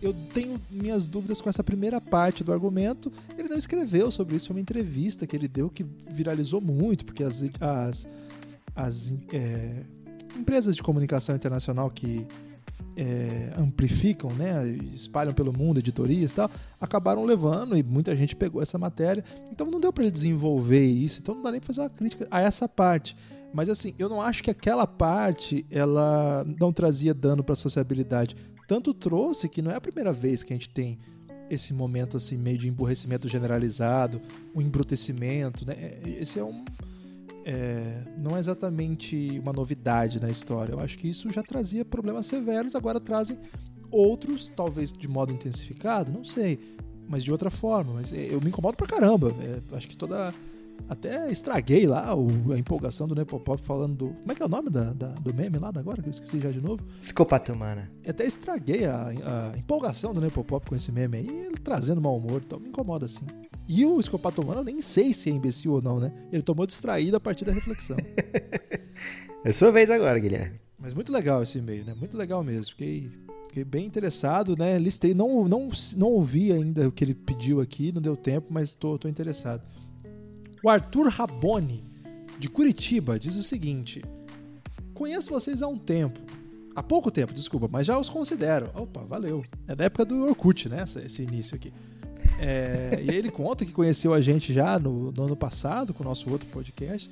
[0.00, 3.10] Eu tenho minhas dúvidas com essa primeira parte do argumento.
[3.36, 7.24] Ele não escreveu sobre isso, foi uma entrevista que ele deu que viralizou muito, porque
[7.24, 8.06] as, as,
[8.74, 9.82] as é,
[10.38, 12.26] empresas de comunicação internacional que
[12.96, 16.50] é, amplificam, né, espalham pelo mundo, editorias e tal,
[16.80, 19.22] acabaram levando e muita gente pegou essa matéria.
[19.50, 22.40] Então não deu para ele desenvolver isso, então não dá nem fazer uma crítica a
[22.40, 23.16] essa parte.
[23.52, 28.36] Mas assim, eu não acho que aquela parte ela não trazia dano para a sociabilidade.
[28.66, 30.98] Tanto trouxe que não é a primeira vez que a gente tem
[31.48, 34.20] esse momento assim meio de emburrecimento generalizado,
[34.54, 35.74] um embrutecimento, né?
[36.04, 36.64] Esse é um
[37.48, 40.72] é, não é exatamente uma novidade na história.
[40.72, 43.38] Eu acho que isso já trazia problemas severos, agora trazem
[43.88, 46.58] outros, talvez de modo intensificado, não sei,
[47.08, 47.92] mas de outra forma.
[47.94, 49.32] Mas é, eu me incomodo pra caramba.
[49.40, 50.34] É, acho que toda.
[50.88, 54.08] Até estraguei lá o- a empolgação do Nepopop falando do.
[54.10, 56.00] Como é que é o nome da, da- do meme lá da agora?
[56.00, 56.84] Que eu esqueci já de novo.
[57.00, 57.90] Psicopata humana.
[58.08, 62.40] Até estraguei a, a empolgação do Nepopop com esse meme aí, ele trazendo mau humor,
[62.44, 63.24] então me incomoda assim.
[63.68, 66.12] E o Escopato Humano, eu nem sei se é imbecil ou não, né?
[66.30, 67.96] Ele tomou distraído a partir da reflexão.
[69.44, 70.58] É sua vez agora, Guilherme.
[70.78, 71.94] Mas muito legal esse e-mail, né?
[71.94, 72.70] Muito legal mesmo.
[72.70, 73.08] Fiquei,
[73.48, 74.76] fiquei bem interessado, né?
[74.78, 78.74] Listei, não, não, não ouvi ainda o que ele pediu aqui, não deu tempo, mas
[78.74, 79.62] tô, tô interessado.
[80.66, 81.84] O Arthur Raboni,
[82.40, 84.04] de Curitiba, diz o seguinte:
[84.92, 86.18] Conheço vocês há um tempo.
[86.74, 88.68] Há pouco tempo, desculpa, mas já os considero.
[88.74, 89.44] Opa, valeu.
[89.68, 90.84] É da época do Orkut, né?
[91.04, 91.72] Esse início aqui.
[92.40, 96.06] É, e ele conta que conheceu a gente já no, no ano passado, com o
[96.06, 97.08] nosso outro podcast.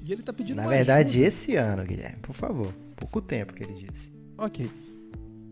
[0.00, 1.26] E ele tá pedindo Na verdade, ajuda.
[1.26, 2.72] esse ano, Guilherme, por favor.
[2.94, 4.12] Pouco tempo que ele disse.
[4.38, 4.70] Ok.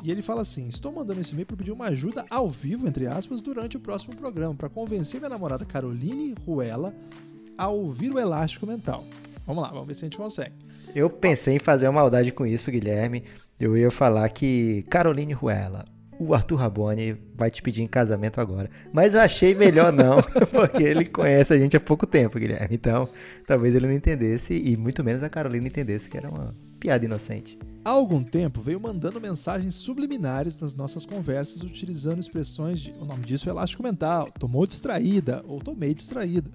[0.04, 3.08] E ele fala assim: Estou mandando esse e-mail para pedir uma ajuda ao vivo, entre
[3.08, 6.94] aspas, durante o próximo programa, para convencer minha namorada Caroline Ruela
[7.56, 9.04] a ouvir o Elástico Mental.
[9.46, 10.54] Vamos lá, vamos ver se a gente consegue.
[10.94, 13.24] Eu pensei em fazer uma maldade com isso, Guilherme.
[13.58, 15.84] Eu ia falar que Caroline Ruela,
[16.18, 18.70] o Arthur Raboni vai te pedir em casamento agora.
[18.92, 20.16] Mas eu achei melhor não,
[20.52, 22.74] porque ele conhece a gente há pouco tempo, Guilherme.
[22.74, 23.08] Então,
[23.46, 27.58] talvez ele não entendesse e muito menos a Carolina entendesse que era uma piada inocente.
[27.82, 32.92] Há algum tempo veio mandando mensagens subliminares nas nossas conversas utilizando expressões de.
[33.00, 36.50] O nome disso é elástico mental, tomou distraída ou tomei distraído.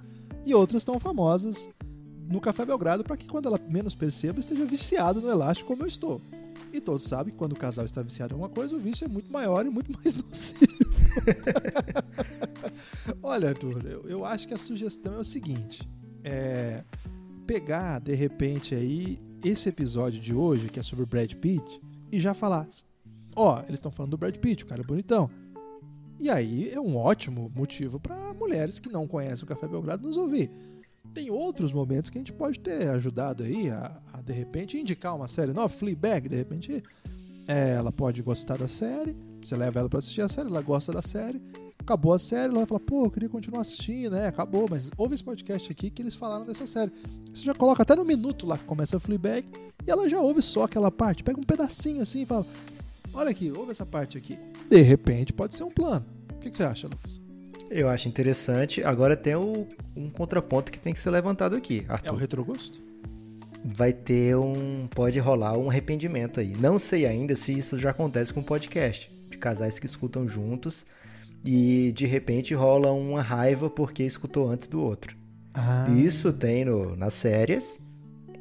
[0.46, 1.68] E outras tão famosas
[2.30, 5.88] no Café Belgrado para que quando ela menos perceba esteja viciado no elástico como eu
[5.88, 6.22] estou.
[6.72, 9.08] E todos sabem que quando o casal está viciado em alguma coisa, o vício é
[9.08, 10.66] muito maior e muito mais nocivo.
[13.24, 15.88] Olha, Arthur, eu, eu acho que a sugestão é o seguinte:
[16.24, 16.84] é
[17.46, 21.82] pegar de repente aí esse episódio de hoje, que é sobre Brad Pitt,
[22.12, 22.68] e já falar:
[23.36, 25.30] ó, eles estão falando do Brad Pitt, o cara é bonitão.
[26.20, 30.18] E aí é um ótimo motivo para mulheres que não conhecem o Café Belgrado nos
[30.18, 30.50] ouvir.
[31.14, 35.16] Tem outros momentos que a gente pode ter ajudado aí a, a, de repente indicar
[35.16, 36.84] uma série nova, Fleabag, de repente
[37.48, 40.92] é, ela pode gostar da série, você leva ela para assistir a série, ela gosta
[40.92, 41.42] da série,
[41.80, 44.28] acabou a série, ela vai falar, pô, eu queria continuar assistindo, né?
[44.28, 46.92] Acabou, mas ouve esse podcast aqui que eles falaram dessa série.
[47.32, 49.48] Você já coloca até no minuto lá que começa a Fleabag
[49.86, 52.46] e ela já ouve só aquela parte, pega um pedacinho assim e fala,
[53.16, 54.38] olha aqui, ouve essa parte aqui.
[54.70, 56.06] De repente pode ser um plano.
[56.34, 57.20] O que, que você acha, Lucas?
[57.70, 58.84] Eu acho interessante.
[58.84, 62.16] Agora tem o- um contraponto que tem que ser levantado aqui, É o Arthur.
[62.16, 62.80] retrogosto?
[63.64, 64.88] Vai ter um.
[64.88, 66.54] Pode rolar um arrependimento aí.
[66.60, 69.12] Não sei ainda se isso já acontece com podcast.
[69.30, 70.86] De casais que escutam juntos
[71.44, 75.18] e de repente rola uma raiva porque escutou antes do outro.
[75.54, 77.80] Ah, Isso tem no, nas séries,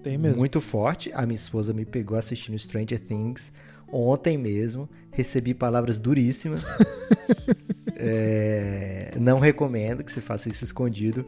[0.03, 0.39] tem mesmo.
[0.39, 1.11] muito forte.
[1.15, 3.51] A minha esposa me pegou assistindo Stranger Things
[3.93, 4.89] ontem mesmo.
[5.11, 6.65] Recebi palavras duríssimas.
[8.07, 11.27] É, não recomendo que você faça isso escondido.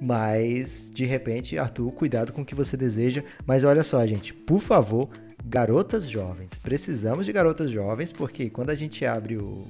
[0.00, 3.24] Mas, de repente, Arthur, cuidado com o que você deseja.
[3.44, 5.08] Mas olha só, gente, por favor,
[5.44, 6.58] garotas jovens.
[6.62, 9.64] Precisamos de garotas jovens, porque quando a gente abre o,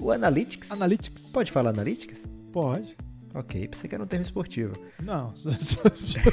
[0.00, 0.70] o Analytics.
[0.70, 1.30] Analytics.
[1.32, 2.22] Pode falar Analytics?
[2.52, 2.96] Pode.
[3.38, 4.72] Ok, pensei que era um termo esportivo.
[5.04, 5.50] Não, só,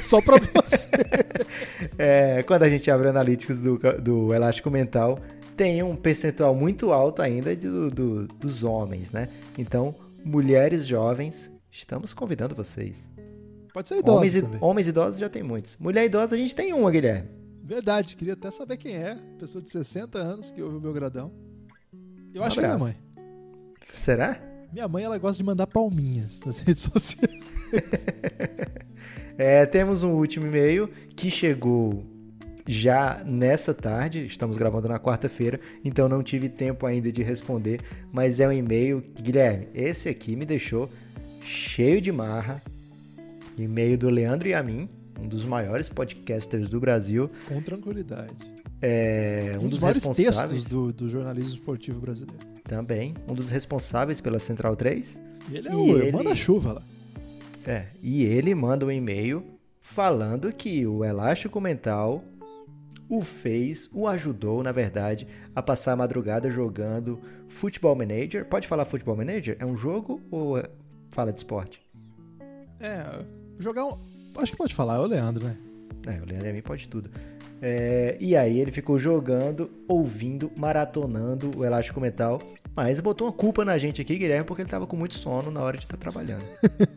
[0.00, 0.88] só, pra você.
[1.98, 5.18] É, quando a gente abre o Analytics do, do Elástico Mental,
[5.56, 9.28] tem um percentual muito alto ainda do, do- dos homens, né?
[9.58, 9.94] Então,
[10.24, 13.08] mulheres jovens, estamos convidando vocês.
[13.72, 14.58] Pode ser idoso Homens, também.
[14.62, 15.76] homens idosos já tem muitos.
[15.76, 17.28] Mulher idosa a gente tem uma, Guilherme.
[17.62, 19.16] Verdade, queria até saber quem é.
[19.38, 21.32] Pessoa de 60 anos que ouve o meu gradão.
[22.32, 22.94] Eu Um acho que é minha abraço.
[22.94, 23.24] mãe.
[23.92, 24.40] Será?
[24.74, 27.38] Minha mãe, ela gosta de mandar palminhas nas redes sociais.
[29.38, 32.04] É, temos um último e-mail que chegou
[32.66, 37.80] já nessa tarde, estamos gravando na quarta-feira, então não tive tempo ainda de responder,
[38.12, 40.88] mas é um e-mail, Guilherme, esse aqui me deixou
[41.44, 42.62] cheio de marra,
[43.56, 44.88] e-mail do Leandro e a mim,
[45.20, 47.30] um dos maiores podcasters do Brasil.
[47.46, 48.53] Com tranquilidade.
[48.82, 52.40] É, um, Um, dos, dos responsáveis textos do, do jornalismo esportivo brasileiro.
[52.64, 55.18] também, um dos responsáveis pela Central 3.
[55.50, 56.82] E ele é o ele- manda-chuva lá.
[57.66, 59.42] É, e ele manda um e-mail
[59.80, 62.22] falando que o elástico mental
[63.08, 67.18] o fez, o ajudou, na verdade, a passar a madrugada jogando
[67.48, 68.44] Football Manager.
[68.46, 69.56] Pode falar Football Manager?
[69.58, 70.68] É um jogo ou é-
[71.12, 71.80] fala de esporte?
[72.80, 73.24] É,
[73.58, 73.98] jogar um.
[74.38, 75.56] Acho que pode falar, é o Leandro, né?
[76.06, 77.10] É, o Leandro e a mim pode tudo.
[77.62, 82.40] É, e aí ele ficou jogando, ouvindo, maratonando o elástico mental,
[82.76, 85.60] mas botou uma culpa na gente aqui, Guilherme, porque ele tava com muito sono na
[85.60, 86.44] hora de estar trabalhando.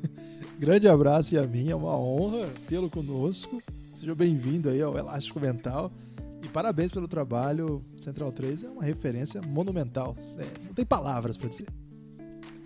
[0.60, 3.62] Grande abraço e a mim, é uma honra tê-lo conosco.
[3.93, 5.91] Seja bem-vindo aí ao Elástico Mental.
[6.43, 7.84] E parabéns pelo trabalho.
[7.97, 10.16] Central 3 é uma referência monumental.
[10.38, 11.68] É, não tem palavras pra dizer.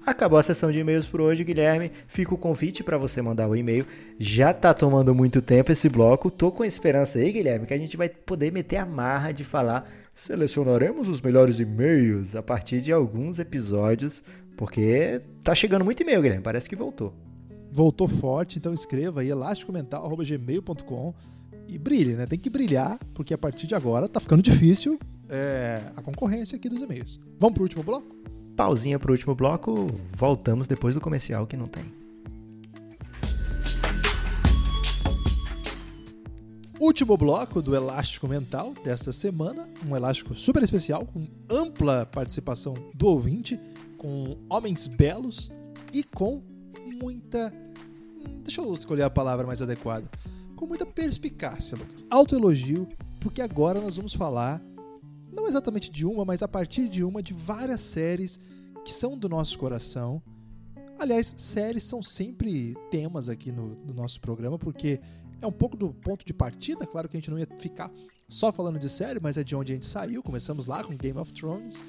[0.05, 1.91] Acabou a sessão de e-mails por hoje, Guilherme.
[2.07, 3.85] Fica o convite para você mandar o e-mail.
[4.17, 6.31] Já tá tomando muito tempo esse bloco.
[6.31, 9.87] Tô com esperança aí, Guilherme, que a gente vai poder meter a marra de falar.
[10.13, 14.23] Selecionaremos os melhores e-mails a partir de alguns episódios,
[14.57, 16.43] porque tá chegando muito e-mail, Guilherme.
[16.43, 17.13] Parece que voltou.
[17.71, 21.13] Voltou forte, então escreva aí elasticomental.gmail.com
[21.67, 22.25] e brilhe, né?
[22.25, 24.99] Tem que brilhar, porque a partir de agora tá ficando difícil
[25.29, 27.19] é, a concorrência aqui dos e-mails.
[27.39, 28.30] Vamos pro último bloco?
[28.55, 29.87] Pausinha pro último bloco.
[30.15, 32.01] Voltamos depois do comercial que não tem.
[36.81, 43.05] Último bloco do Elástico Mental desta semana, um elástico super especial, com ampla participação do
[43.05, 43.59] ouvinte,
[43.99, 45.51] com homens belos
[45.93, 46.41] e com
[46.99, 47.53] muita.
[48.43, 50.09] Deixa eu escolher a palavra mais adequada.
[50.55, 52.03] Com muita perspicácia, Lucas.
[52.09, 52.87] Autoelogio,
[53.19, 54.59] porque agora nós vamos falar,
[55.31, 58.39] não exatamente de uma, mas a partir de uma, de várias séries
[58.83, 60.21] que são do nosso coração.
[60.99, 64.99] Aliás, séries são sempre temas aqui no, no nosso programa, porque
[65.41, 66.85] é um pouco do ponto de partida.
[66.85, 67.91] Claro que a gente não ia ficar
[68.29, 70.21] só falando de série, mas é de onde a gente saiu.
[70.21, 71.83] Começamos lá com Game of Thrones.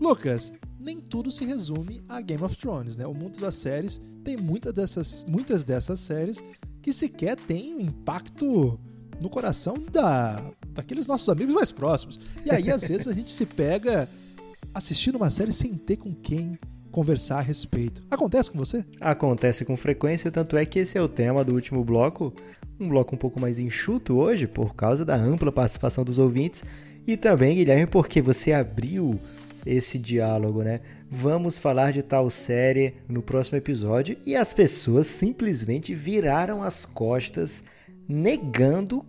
[0.00, 3.06] Lucas, nem tudo se resume a Game of Thrones, né?
[3.06, 6.42] O mundo das séries tem muitas dessas, muitas dessas séries
[6.80, 8.78] que sequer têm um impacto
[9.20, 12.20] no coração da, daqueles nossos amigos mais próximos.
[12.44, 14.08] E aí, às vezes, a gente se pega
[14.74, 16.58] assistindo uma série sem ter com quem
[16.90, 18.02] conversar a respeito.
[18.10, 18.84] Acontece com você?
[19.00, 22.32] Acontece com frequência, tanto é que esse é o tema do último bloco.
[22.78, 26.64] Um bloco um pouco mais enxuto hoje, por causa da ampla participação dos ouvintes.
[27.06, 29.18] E também, Guilherme, porque você abriu
[29.64, 30.80] esse diálogo, né?
[31.10, 37.62] Vamos falar de tal série no próximo episódio e as pessoas simplesmente viraram as costas,
[38.08, 39.04] negando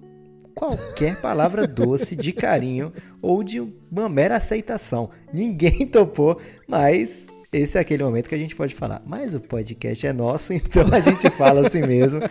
[0.56, 2.91] qualquer palavra doce de carinho
[3.22, 3.60] ou de
[3.91, 5.10] uma mera aceitação.
[5.34, 9.03] Ninguém topou, mas esse é aquele momento que a gente pode falar.
[9.06, 12.22] Mas o podcast é nosso, então a gente fala assim mesmo.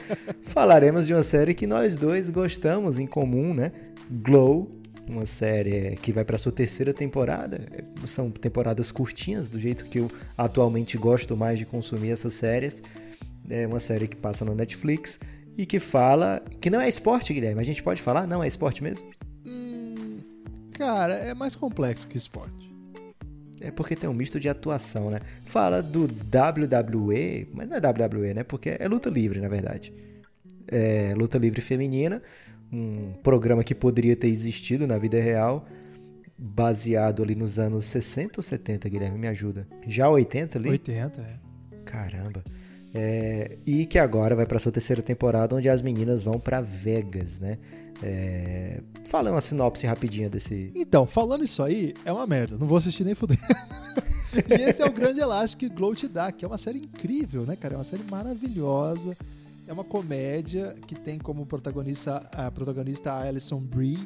[0.43, 3.71] Falaremos de uma série que nós dois gostamos em comum, né?
[4.11, 4.71] Glow,
[5.09, 7.61] uma série que vai para sua terceira temporada.
[8.07, 12.83] São temporadas curtinhas, do jeito que eu atualmente gosto mais de consumir essas séries.
[13.49, 15.19] É uma série que passa na Netflix
[15.57, 17.61] e que fala que não é esporte, Guilherme.
[17.61, 19.09] A gente pode falar, não é esporte mesmo?
[19.47, 20.19] Hum,
[20.73, 22.73] cara, é mais complexo que esporte.
[23.61, 25.21] É porque tem um misto de atuação, né?
[25.45, 28.45] Fala do WWE, mas não é WWE, né?
[28.45, 29.93] Porque é luta livre, na verdade.
[30.69, 32.23] É luta livre feminina,
[32.71, 35.67] um programa que poderia ter existido na vida real,
[36.37, 39.67] baseado ali nos anos 60 ou 70, Guilherme, me ajuda.
[39.87, 40.69] Já 80 ali?
[40.71, 41.39] 80, é.
[41.85, 42.43] Caramba.
[42.95, 47.41] É, e que agora vai para sua terceira temporada, onde as meninas vão para Vegas,
[47.41, 47.59] né?
[48.03, 50.71] É, fala uma sinopse rapidinha desse.
[50.75, 52.57] Então, falando isso aí, é uma merda.
[52.57, 53.41] Não vou assistir nem fudendo.
[54.49, 57.45] e esse é o grande elástico que Glow te dá, que é uma série incrível,
[57.45, 57.75] né, cara?
[57.75, 59.17] É uma série maravilhosa.
[59.67, 63.99] É uma comédia que tem como protagonista a protagonista Alison Brie.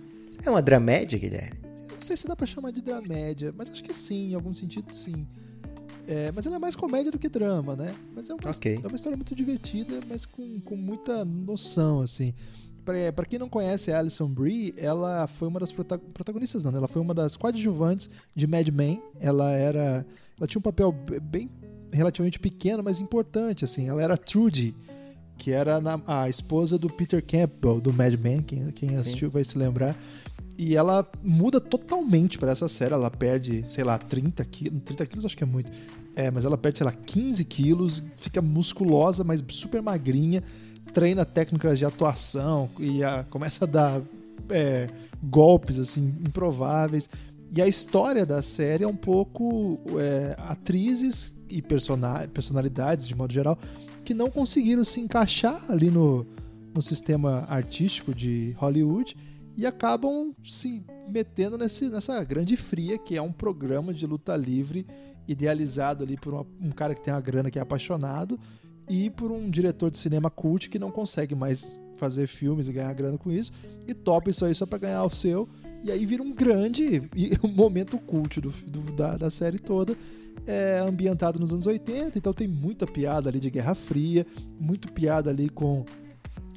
[0.44, 1.58] É uma dramédia, Guilherme?
[1.92, 4.94] Não sei se dá pra chamar de dramédia, mas acho que sim, em algum sentido
[4.94, 5.26] sim.
[6.10, 7.94] É, mas ela é mais comédia do que drama, né?
[8.16, 8.80] Mas é uma, Ok.
[8.82, 12.32] é uma história muito divertida, mas com, com muita noção, assim.
[12.82, 16.72] Pra, pra quem não conhece a Alison Brie, ela foi uma das prota- protagonistas, não,
[16.72, 16.78] né?
[16.78, 19.02] Ela foi uma das coadjuvantes de Mad Men.
[19.20, 20.06] Ela era...
[20.38, 20.90] Ela tinha um papel
[21.22, 21.50] bem
[21.92, 23.86] relativamente pequeno, mas importante, assim.
[23.90, 24.74] Ela era Trudy,
[25.36, 28.40] que era a esposa do Peter Campbell, do Mad Men.
[28.40, 29.94] Quem, quem assistiu vai se lembrar.
[30.58, 32.92] E ela muda totalmente para essa série.
[32.92, 34.82] Ela perde, sei lá, 30 quilos.
[34.84, 35.70] 30 quilos acho que é muito.
[36.16, 40.42] É, mas ela perde, sei lá, 15 quilos, fica musculosa, mas super magrinha,
[40.92, 44.02] treina técnicas de atuação e a, começa a dar
[44.50, 44.88] é,
[45.22, 47.08] golpes assim improváveis.
[47.56, 53.56] E a história da série é um pouco é, atrizes e personalidades, de modo geral,
[54.04, 56.26] que não conseguiram se encaixar ali no,
[56.74, 59.16] no sistema artístico de Hollywood
[59.58, 64.86] e acabam se metendo nesse, nessa grande fria que é um programa de luta livre
[65.26, 68.38] idealizado ali por uma, um cara que tem uma grana que é apaixonado
[68.88, 72.92] e por um diretor de cinema cult que não consegue mais fazer filmes e ganhar
[72.94, 73.50] grana com isso
[73.84, 75.48] e topa isso aí só para ganhar o seu
[75.82, 77.10] e aí vira um grande
[77.42, 79.96] um momento cult do, do da, da, série toda
[80.46, 84.24] é ambientado nos anos 80 então tem muita piada ali de Guerra Fria
[84.60, 85.84] muito piada ali com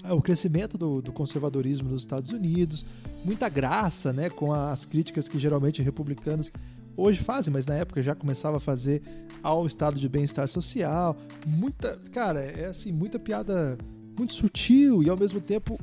[0.10, 2.86] o crescimento do, do, conservadorismo nos Estados Unidos,
[3.24, 6.52] muita graça, né, com as críticas que geralmente republicanos
[6.96, 9.02] hoje fazem, mas na época já começava a fazer
[9.44, 11.16] ao estado de bem-estar social,
[11.46, 13.78] muita, cara, é assim, muita piada
[14.18, 15.80] muito sutil e ao mesmo tempo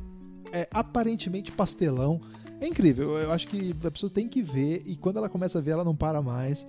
[0.52, 2.20] é aparentemente pastelão.
[2.60, 5.62] É incrível, eu acho que a pessoa tem que ver e quando ela começa a
[5.62, 6.66] ver, ela não para mais.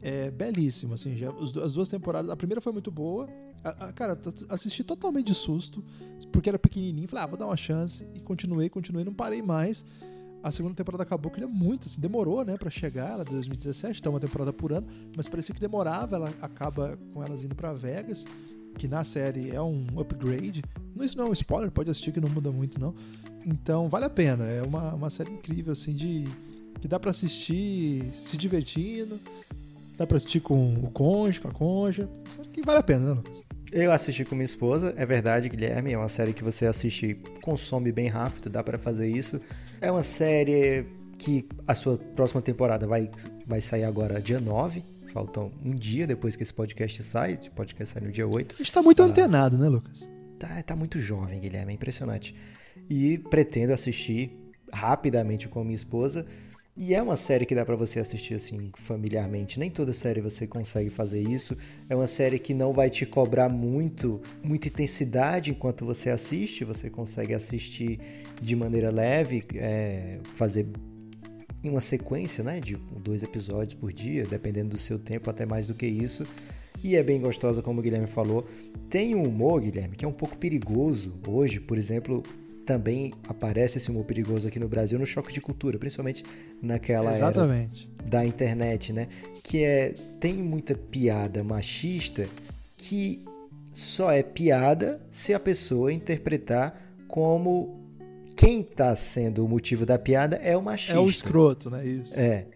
[0.00, 1.32] É belíssimo, assim, já,
[1.64, 3.28] as duas temporadas, a primeira foi muito boa,
[3.64, 4.18] a, a, cara,
[4.48, 5.84] assisti totalmente de susto,
[6.32, 7.08] porque era pequenininho.
[7.08, 8.08] Falei, ah, vou dar uma chance.
[8.14, 9.84] E continuei, continuei, não parei mais.
[10.42, 13.24] A segunda temporada acabou que ele é muito, assim, demorou, né, para chegar, ela é
[13.24, 14.86] de 2017, então uma temporada por ano,
[15.16, 18.24] mas parecia que demorava, ela acaba com elas indo para Vegas,
[18.76, 20.62] que na série é um upgrade.
[21.00, 22.94] Isso não é um spoiler, pode assistir que não muda muito não.
[23.44, 26.24] Então, vale a pena, é uma, uma série incrível assim de
[26.80, 29.18] que dá para assistir se divertindo,
[29.96, 32.08] dá para assistir com o cônjuge, com a conja,
[32.52, 33.47] que vale a pena, né, Lucas?
[33.70, 37.92] Eu assisti com minha esposa, é verdade, Guilherme, é uma série que você assiste, consome
[37.92, 39.40] bem rápido, dá para fazer isso.
[39.80, 40.86] É uma série
[41.18, 43.10] que a sua próxima temporada vai,
[43.46, 44.82] vai sair agora dia 9,
[45.12, 48.54] faltam um dia depois que esse podcast sai, o podcast sai no dia 8.
[48.54, 50.08] A gente tá muito ah, antenado, né, Lucas?
[50.38, 52.34] Tá, tá muito jovem, Guilherme, é impressionante.
[52.88, 54.30] E pretendo assistir
[54.72, 56.24] rapidamente com a minha esposa.
[56.80, 59.58] E é uma série que dá para você assistir assim familiarmente.
[59.58, 61.56] Nem toda série você consegue fazer isso.
[61.88, 66.64] É uma série que não vai te cobrar muito, muita intensidade enquanto você assiste.
[66.64, 67.98] Você consegue assistir
[68.40, 70.68] de maneira leve, é, fazer
[71.64, 75.74] uma sequência, né, de dois episódios por dia, dependendo do seu tempo, até mais do
[75.74, 76.24] que isso.
[76.84, 78.46] E é bem gostosa, como o Guilherme falou.
[78.88, 81.58] Tem um humor, Guilherme, que é um pouco perigoso hoje.
[81.58, 82.22] Por exemplo,
[82.68, 86.22] também aparece esse humor perigoso aqui no Brasil no choque de cultura, principalmente
[86.60, 87.88] naquela Exatamente.
[87.98, 89.08] era da internet, né?
[89.42, 92.28] Que é tem muita piada machista
[92.76, 93.24] que
[93.72, 96.78] só é piada se a pessoa interpretar
[97.08, 97.74] como
[98.36, 100.92] quem está sendo o motivo da piada é o machista.
[100.92, 101.86] É o escroto, né?
[101.86, 102.20] Isso.
[102.20, 102.48] É.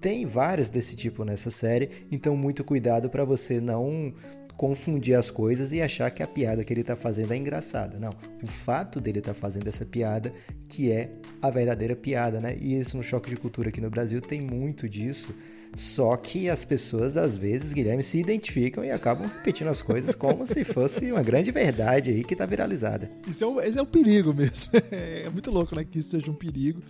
[0.00, 4.14] Tem várias desse tipo nessa série, então muito cuidado para você não
[4.58, 7.96] confundir as coisas e achar que a piada que ele está fazendo é engraçada.
[7.96, 8.12] Não,
[8.42, 10.34] o fato dele estar tá fazendo essa piada
[10.68, 12.56] que é a verdadeira piada, né?
[12.60, 15.32] E isso no choque de cultura aqui no Brasil tem muito disso.
[15.76, 20.44] Só que as pessoas, às vezes, Guilherme, se identificam e acabam repetindo as coisas como
[20.44, 23.08] se fosse uma grande verdade aí que está viralizada.
[23.28, 24.72] Isso é, um, esse é um perigo mesmo.
[24.90, 25.84] É muito louco, né?
[25.84, 26.82] Que isso seja um perigo.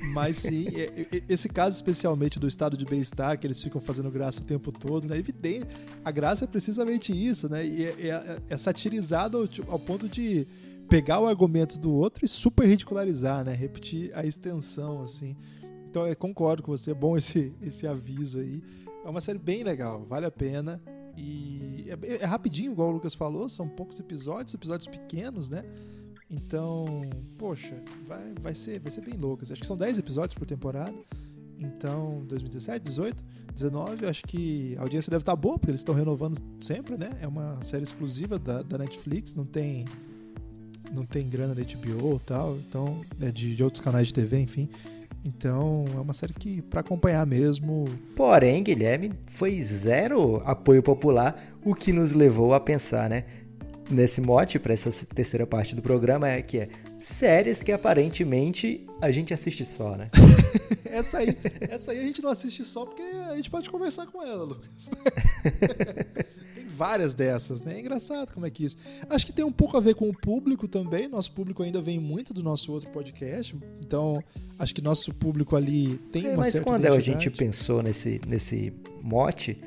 [0.00, 0.66] Mas sim,
[1.28, 5.06] esse caso especialmente do estado de bem-estar, que eles ficam fazendo graça o tempo todo,
[5.06, 5.16] né?
[5.16, 5.66] Evidente,
[6.04, 7.66] a graça é precisamente isso, né?
[7.66, 10.46] E é, é, é satirizado ao, ao, ponto de
[10.88, 13.54] pegar o argumento do outro e super ridicularizar, né?
[13.54, 15.36] Repetir a extensão, assim.
[15.88, 18.62] Então eu concordo com você, é bom esse, esse aviso aí.
[19.04, 20.80] É uma série bem legal, vale a pena.
[21.16, 25.62] E é, é rapidinho, igual o Lucas falou, são poucos episódios, episódios pequenos, né?
[26.32, 26.86] Então,
[27.36, 27.74] poxa,
[28.08, 29.44] vai, vai, ser, vai ser bem louco.
[29.44, 30.94] Acho que são 10 episódios por temporada.
[31.58, 33.22] Então, 2017, 18,
[33.54, 37.10] 19, acho que a audiência deve estar boa, porque eles estão renovando sempre, né?
[37.20, 39.84] É uma série exclusiva da, da Netflix, não tem
[40.92, 44.68] não tem grana da HBO tal, então é de, de outros canais de TV, enfim.
[45.24, 47.84] Então, é uma série que para acompanhar mesmo.
[48.16, 53.24] Porém, Guilherme, foi zero apoio popular, o que nos levou a pensar, né?
[53.92, 56.68] Nesse mote para essa terceira parte do programa é que é
[57.00, 60.10] séries que aparentemente a gente assiste só, né?
[60.86, 64.22] essa, aí, essa aí a gente não assiste só porque a gente pode conversar com
[64.22, 64.90] ela, Lucas.
[66.54, 67.76] tem várias dessas, né?
[67.76, 68.76] É engraçado como é que isso.
[69.08, 71.08] Acho que tem um pouco a ver com o público também.
[71.08, 73.56] Nosso público ainda vem muito do nosso outro podcast.
[73.80, 74.22] Então,
[74.58, 77.10] acho que nosso público ali tem é, uma mas certa quando identidade.
[77.10, 79.58] a gente pensou nesse, nesse mote,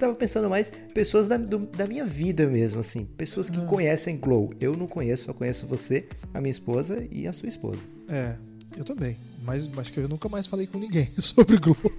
[0.00, 3.04] tava pensando mais pessoas da, do, da minha vida mesmo, assim.
[3.16, 3.66] Pessoas que uhum.
[3.66, 4.52] conhecem Glow.
[4.60, 7.80] Eu não conheço, só conheço você, a minha esposa e a sua esposa.
[8.08, 8.36] É.
[8.76, 9.18] Eu também.
[9.42, 11.80] Mas acho que eu nunca mais falei com ninguém sobre Globo.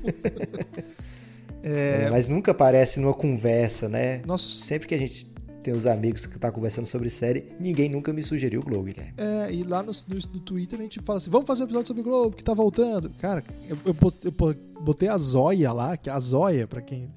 [1.64, 4.24] É, mas nunca aparece numa conversa, né?
[4.26, 4.50] Nossa.
[4.50, 8.24] Sempre que a gente tem os amigos que tá conversando sobre série, ninguém nunca me
[8.24, 9.14] sugeriu o Globo, Guilherme.
[9.18, 11.88] É, e lá no, no, no Twitter a gente fala assim: vamos fazer um episódio
[11.90, 13.12] sobre o Globo, que tá voltando.
[13.12, 17.12] Cara, eu, eu, botei, eu botei a Zóia lá, que a Zóia, pra quem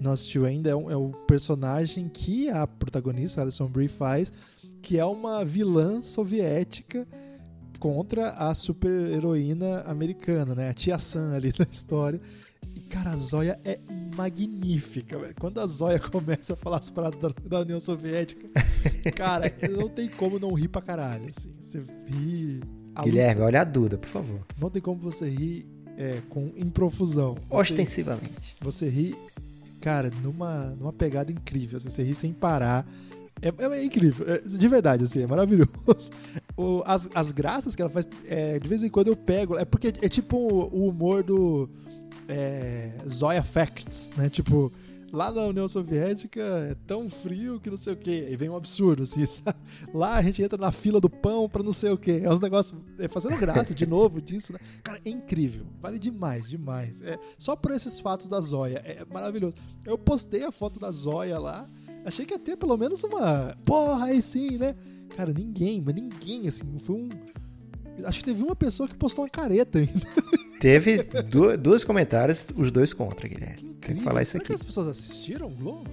[0.00, 4.32] não assistiu ainda, é, um, é o personagem que a protagonista, Alison Brie, faz,
[4.80, 7.06] que é uma vilã soviética
[7.78, 10.70] contra a super heroína americana, né?
[10.70, 12.20] A Tia Sam ali da história.
[12.74, 13.78] E, cara, a Zóia é
[14.14, 15.34] magnífica, velho.
[15.38, 18.48] Quando a Zóia começa a falar as paradas da, da União Soviética,
[19.16, 21.52] cara, não tem como não rir pra caralho, assim.
[21.60, 22.60] Você ri...
[23.02, 24.46] Guilherme, olha a Duda, por favor.
[24.60, 25.66] Não tem como você rir
[25.96, 27.36] é, com improfusão.
[27.48, 28.56] Ostensivamente.
[28.60, 29.16] Você ri,
[29.80, 31.76] cara, numa, numa pegada incrível.
[31.76, 32.86] Assim, você ri sem parar.
[33.42, 35.70] É, é, incrível, é, de verdade, assim, é maravilhoso.
[36.56, 39.64] O, as, as graças que ela faz, é, de vez em quando eu pego, é
[39.64, 41.70] porque é tipo o humor do
[42.28, 44.28] é, Zoya Facts, né?
[44.28, 44.70] Tipo,
[45.12, 48.28] lá na União Soviética é tão frio que não sei o que.
[48.30, 49.58] E vem um absurdo, assim, sabe?
[49.92, 52.12] Lá a gente entra na fila do pão pra não sei o que.
[52.12, 52.80] É uns negócios.
[52.98, 54.58] É fazendo graça de novo disso, né?
[54.82, 55.66] Cara, é incrível.
[55.80, 57.02] Vale demais, demais.
[57.02, 58.82] É, só por esses fatos da Zóia.
[58.84, 59.54] É maravilhoso.
[59.84, 61.68] Eu postei a foto da Zóia lá.
[62.04, 63.56] Achei que ia ter pelo menos uma.
[63.64, 64.74] Porra, aí sim, né?
[65.16, 66.78] Cara, ninguém, mas ninguém, assim.
[66.78, 67.08] Foi um.
[68.04, 69.92] Acho que teve uma pessoa que postou uma careta ainda.
[70.60, 71.02] Teve
[71.58, 73.74] dois comentários, os dois contra, Guilherme.
[73.80, 74.48] Que Tem que falar isso Será aqui.
[74.48, 75.88] que as pessoas assistiram o Globo?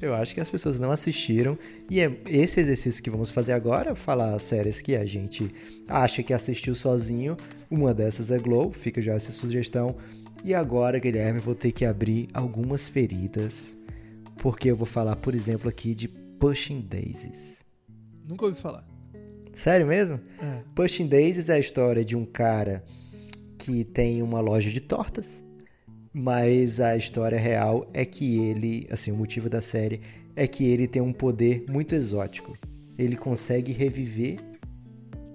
[0.00, 1.58] Eu acho que as pessoas não assistiram.
[1.90, 5.50] E é esse exercício que vamos fazer agora, falar séries que a gente
[5.88, 7.34] acha que assistiu sozinho.
[7.70, 9.96] Uma dessas é Glow, fica já essa sugestão.
[10.44, 13.74] E agora, Guilherme, vou ter que abrir algumas feridas.
[14.36, 17.64] Porque eu vou falar, por exemplo, aqui de Pushing Daisies.
[18.28, 18.86] Nunca ouvi falar.
[19.54, 20.20] Sério mesmo?
[20.40, 20.60] É.
[20.74, 22.84] Pushing Daisies é a história de um cara
[23.58, 25.42] que tem uma loja de tortas,
[26.12, 30.00] mas a história real é que ele, assim, o motivo da série
[30.34, 32.56] é que ele tem um poder muito exótico.
[32.96, 34.36] Ele consegue reviver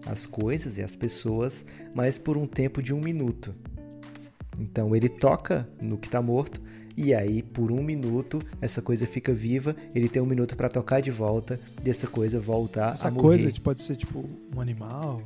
[0.05, 3.53] as coisas e as pessoas, mas por um tempo de um minuto.
[4.59, 6.61] Então ele toca no que está morto
[6.95, 9.75] e aí por um minuto essa coisa fica viva.
[9.95, 13.35] Ele tem um minuto para tocar de volta e essa coisa voltar essa a morrer.
[13.35, 14.25] Essa coisa pode ser tipo
[14.55, 15.21] um animal.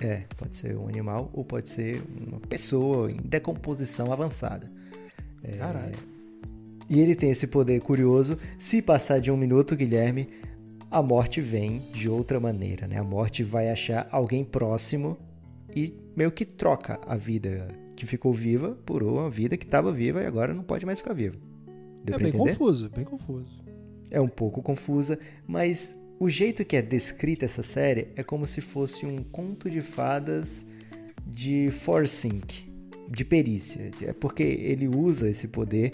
[0.00, 4.68] É, pode ser um animal ou pode ser uma pessoa em decomposição avançada.
[5.42, 5.94] É, Caralho.
[6.88, 8.38] E ele tem esse poder curioso.
[8.58, 10.28] Se passar de um minuto, Guilherme,
[10.90, 12.98] a morte vem de outra maneira, né?
[12.98, 15.16] A morte vai achar alguém próximo
[15.74, 20.22] e meio que troca a vida que ficou viva por uma vida que estava viva
[20.22, 21.36] e agora não pode mais ficar viva.
[22.04, 22.50] Deu é bem entender?
[22.50, 23.46] confuso, bem confuso.
[24.10, 28.60] É um pouco confusa, mas o jeito que é descrita essa série é como se
[28.60, 30.64] fosse um conto de fadas
[31.26, 32.42] de forcing,
[33.08, 33.90] de perícia.
[34.02, 35.92] É porque ele usa esse poder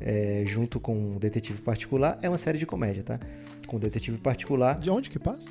[0.00, 2.18] é, junto com um detetive particular.
[2.22, 3.20] É uma série de comédia, tá?
[3.66, 4.78] Com um detetive particular.
[4.78, 5.48] De onde que passa?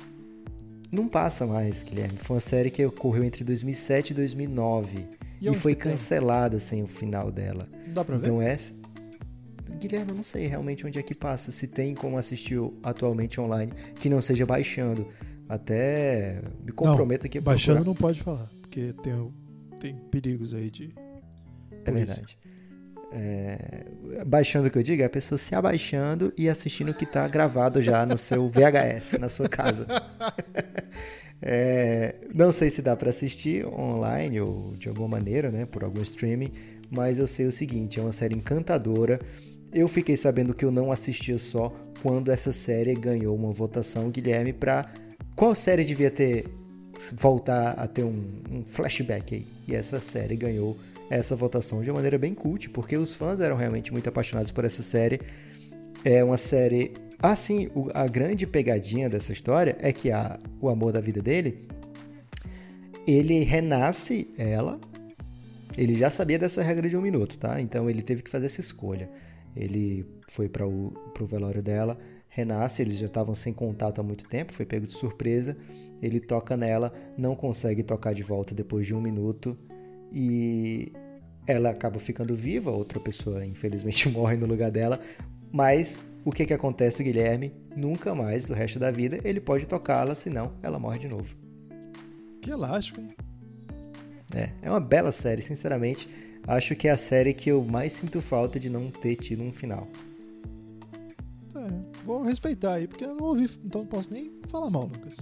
[0.90, 2.16] Não passa mais, Guilherme.
[2.18, 5.06] Foi uma série que ocorreu entre 2007 e 2009.
[5.40, 7.68] E, e foi cancelada sem o final dela.
[7.86, 8.26] Não dá pra ver?
[8.26, 8.72] Então essa,
[9.76, 13.72] Guilherme, eu não sei realmente onde é que passa, se tem como assistir atualmente online,
[14.00, 15.06] que não seja baixando.
[15.48, 19.32] Até me comprometo aqui a Baixando não pode falar, porque tem,
[19.80, 20.94] tem perigos aí de.
[21.84, 22.38] É verdade.
[23.10, 23.86] É,
[24.26, 27.26] baixando o que eu digo é a pessoa se abaixando e assistindo o que está
[27.26, 29.86] gravado já no seu VHS, na sua casa.
[31.40, 36.02] É, não sei se dá para assistir online ou de alguma maneira, né, por algum
[36.02, 36.50] streaming,
[36.90, 39.20] mas eu sei o seguinte: é uma série encantadora.
[39.72, 44.52] Eu fiquei sabendo que eu não assistia só quando essa série ganhou uma votação, Guilherme,
[44.52, 44.90] para
[45.36, 46.46] qual série devia ter
[47.14, 49.46] voltar a ter um, um, flashback aí.
[49.66, 50.76] E essa série ganhou
[51.10, 54.64] essa votação de uma maneira bem cult, porque os fãs eram realmente muito apaixonados por
[54.64, 55.20] essa série.
[56.04, 56.92] É uma série.
[57.20, 61.66] Assim, a grande pegadinha dessa história é que a, o amor da vida dele
[63.06, 64.78] ele renasce ela.
[65.76, 67.60] Ele já sabia dessa regra de um minuto, tá?
[67.60, 69.08] Então ele teve que fazer essa escolha.
[69.56, 70.92] Ele foi para o
[71.26, 71.98] velório dela,
[72.28, 75.56] renasce, eles já estavam sem contato há muito tempo, foi pego de surpresa.
[76.00, 79.58] Ele toca nela, não consegue tocar de volta depois de um minuto
[80.12, 80.92] e
[81.46, 82.70] ela acaba ficando viva.
[82.70, 85.00] Outra pessoa, infelizmente, morre no lugar dela.
[85.50, 87.52] Mas o que, que acontece, Guilherme?
[87.74, 91.34] Nunca mais, do resto da vida, ele pode tocá-la, senão ela morre de novo.
[92.40, 93.14] Que elástico, hein?
[94.34, 96.08] É, é uma bela série, sinceramente
[96.48, 99.52] acho que é a série que eu mais sinto falta de não ter tido um
[99.52, 99.86] final.
[101.54, 105.18] É, vou respeitar aí, porque eu não ouvi, então não posso nem falar mal, Lucas.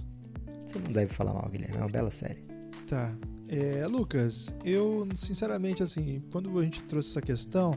[0.65, 2.43] Você não deve falar mal, Guilherme, é uma bela série.
[2.87, 3.15] Tá.
[3.49, 7.73] É, Lucas, eu sinceramente assim, quando a gente trouxe essa questão,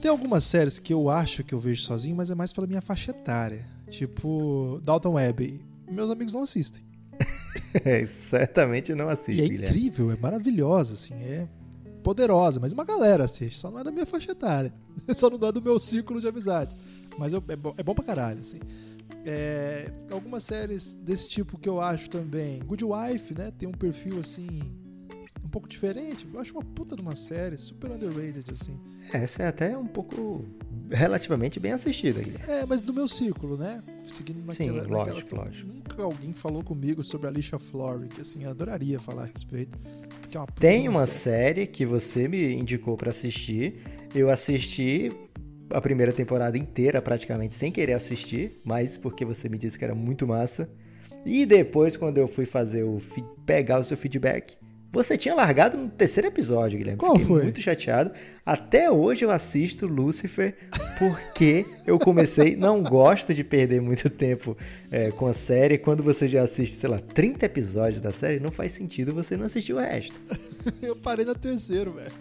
[0.00, 2.80] tem algumas séries que eu acho que eu vejo sozinho, mas é mais pela minha
[2.80, 3.66] faixa etária.
[3.88, 5.64] Tipo, Dalton Web.
[5.90, 6.82] Meus amigos não assistem.
[7.84, 11.46] É, certamente não assiste, E é incrível, é maravilhosa, assim, é
[12.06, 14.72] poderosa, mas uma galera assiste, só não é da minha faixa etária.
[15.12, 16.76] Só não é do meu círculo de amizades.
[17.18, 18.60] Mas eu- é, bom, é bom pra caralho, assim.
[19.24, 22.60] É, algumas séries desse tipo que eu acho também.
[22.60, 23.50] Good Wife, né?
[23.58, 24.62] Tem um perfil assim.
[25.44, 26.26] Um pouco diferente.
[26.32, 28.78] Eu acho uma puta de uma série, super underrated, assim.
[29.12, 30.44] Essa é até um pouco
[30.90, 32.44] relativamente bem assistida, Guilherme.
[32.52, 33.82] É, mas do meu círculo, né?
[34.06, 35.72] Seguindo naquela, Sim, naquela lógico, que lógico.
[35.72, 39.76] Nunca alguém falou comigo sobre a Alicia Florrick, que assim, eu adoraria falar a respeito.
[40.44, 41.66] Porque é uma Tem uma série.
[41.66, 43.82] que você me indicou pra assistir.
[44.14, 45.10] Eu assisti
[45.70, 49.94] a primeira temporada inteira, praticamente sem querer assistir, mas porque você me disse que era
[49.94, 50.68] muito massa.
[51.24, 52.98] E depois, quando eu fui fazer o
[53.44, 54.56] pegar o seu feedback,
[54.92, 56.98] você tinha largado no terceiro episódio, Guilherme.
[56.98, 57.42] Qual Fiquei foi?
[57.44, 58.12] muito chateado.
[58.44, 60.54] Até hoje eu assisto Lucifer
[60.98, 64.56] porque eu comecei, não gosto de perder muito tempo
[64.90, 65.76] é, com a série.
[65.76, 69.44] Quando você já assiste, sei lá, 30 episódios da série, não faz sentido você não
[69.46, 70.14] assistir o resto.
[70.80, 72.12] Eu parei na terceira, velho.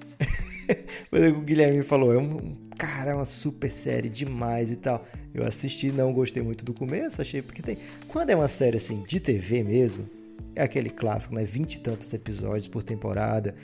[1.11, 5.05] Mas o Guilherme falou, é um- cara, é uma super série demais e tal.
[5.33, 7.77] Eu assisti, não gostei muito do começo, achei porque tem.
[8.07, 10.09] Quando é uma série assim de TV mesmo,
[10.55, 11.43] é aquele clássico, né?
[11.43, 13.55] Vinte e tantos episódios por temporada.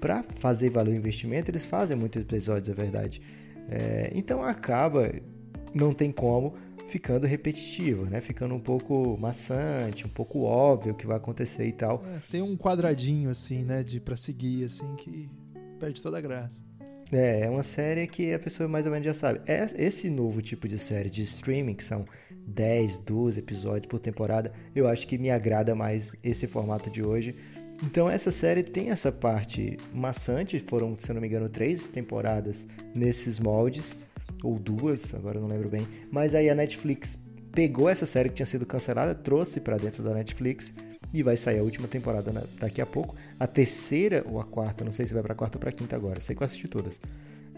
[0.00, 3.20] Pra fazer valer o investimento, eles fazem muitos episódios, é verdade.
[3.68, 5.10] É, então acaba,
[5.74, 6.54] não tem como,
[6.88, 8.20] ficando repetitivo, né?
[8.20, 12.02] Ficando um pouco maçante, um pouco óbvio o que vai acontecer e tal.
[12.14, 15.28] É, tem um quadradinho assim, né, de para seguir assim que
[15.78, 16.62] perde toda a graça.
[17.12, 19.40] É, é uma série que a pessoa mais ou menos já sabe.
[19.46, 22.04] É- Esse novo tipo de série de streaming, que são
[22.46, 27.36] 10, 12 episódios por temporada, eu acho que me agrada mais esse formato de hoje.
[27.84, 32.66] Então essa série tem essa parte maçante, foram, se eu não me engano, três temporadas
[32.94, 33.98] nesses moldes,
[34.42, 35.86] ou duas, agora eu não lembro bem.
[36.10, 37.18] Mas aí a Netflix
[37.52, 40.74] pegou essa série que tinha sido cancelada, trouxe pra dentro da Netflix
[41.18, 43.14] e vai sair a última temporada na- daqui a pouco.
[43.38, 46.20] A terceira ou a quarta, não sei se vai pra quarta ou pra quinta agora,
[46.20, 46.98] sei que eu assisti todas.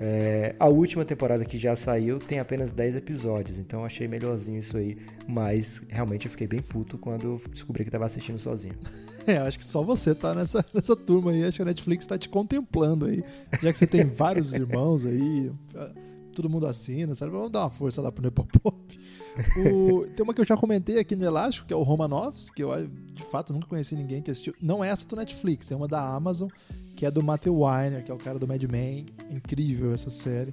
[0.01, 4.59] É, a última temporada que já saiu tem apenas 10 episódios, então eu achei melhorzinho
[4.61, 4.97] isso aí.
[5.27, 8.75] Mas realmente eu fiquei bem puto quando descobri que tava assistindo sozinho.
[9.29, 11.45] É, acho que só você tá nessa, nessa turma aí.
[11.45, 13.23] Acho que a Netflix tá te contemplando aí.
[13.63, 15.91] Já que você tem vários irmãos aí, ah,
[16.35, 17.33] todo mundo assina, sabe?
[17.33, 18.99] Vamos dar uma força lá pro Nepopop.
[19.57, 22.63] O, tem uma que eu já comentei aqui no Elástico, que é o Romanovs, que
[22.63, 24.55] eu de fato nunca conheci ninguém que assistiu.
[24.61, 26.49] Não é essa do Netflix, é uma da Amazon,
[26.97, 29.07] que é do Matthew Weiner, que é o cara do Mad Men.
[29.31, 30.53] Incrível essa série.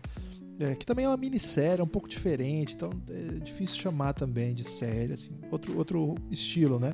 [0.59, 4.53] É, que também é uma minissérie, é um pouco diferente, então é difícil chamar também
[4.53, 6.93] de série, assim, outro, outro estilo, né?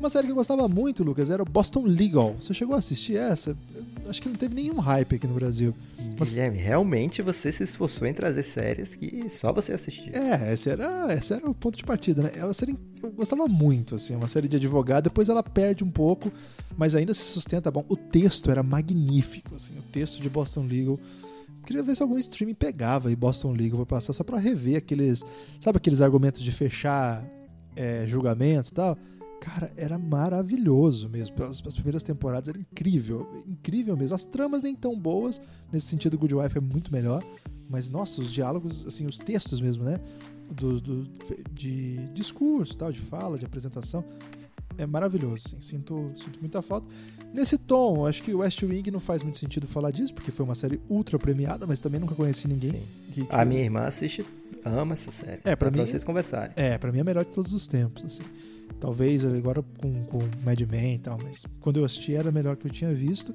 [0.00, 2.34] Uma série que eu gostava muito, Lucas, era o Boston Legal.
[2.40, 3.54] Você chegou a assistir essa?
[4.02, 5.74] Eu acho que não teve nenhum hype aqui no Brasil.
[6.18, 10.10] Mas- Guilherme, realmente você se esforçou em trazer séries que só você assistiu.
[10.14, 12.30] É, esse era, esse era o ponto de partida, né?
[12.34, 15.04] É uma série eu gostava muito, assim, uma série de advogado.
[15.04, 16.32] Depois ela perde um pouco,
[16.78, 17.84] mas ainda se sustenta bom.
[17.86, 20.98] O texto era magnífico, assim, o texto de Boston Legal.
[21.66, 25.22] Queria ver se algum streaming pegava aí Boston Legal pra passar só pra rever aqueles,
[25.60, 27.22] sabe aqueles argumentos de fechar
[27.76, 28.96] é, julgamento e tal.
[29.40, 31.34] Cara, era maravilhoso mesmo.
[31.42, 34.14] As, as primeiras temporadas era incrível, incrível mesmo.
[34.14, 35.40] As tramas nem tão boas,
[35.72, 37.24] nesse sentido, Good Wife é muito melhor.
[37.68, 39.98] Mas, nossa, os diálogos, assim, os textos mesmo, né?
[40.50, 41.08] Do, do-
[41.52, 44.04] de discurso, tal, de fala, de apresentação.
[44.76, 46.86] É maravilhoso, assim, sinto, sinto muita falta.
[47.32, 50.54] Nesse tom, acho que West Wing não faz muito sentido falar disso, porque foi uma
[50.54, 52.82] série ultra premiada, mas também nunca conheci ninguém Sim.
[53.12, 54.24] que, que- A minha irmã assiste,
[54.64, 55.40] ama essa série.
[55.44, 56.52] É, pra mim- vocês conversarem.
[56.56, 58.22] É, pra mim é a melhor de todos os tempos, assim.
[58.80, 62.56] Talvez agora com, com Mad Men e tal, mas quando eu assisti era a melhor
[62.56, 63.34] que eu tinha visto.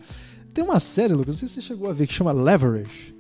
[0.54, 3.14] Tem uma série, Lucas, não sei se você chegou a ver, que chama Leverage.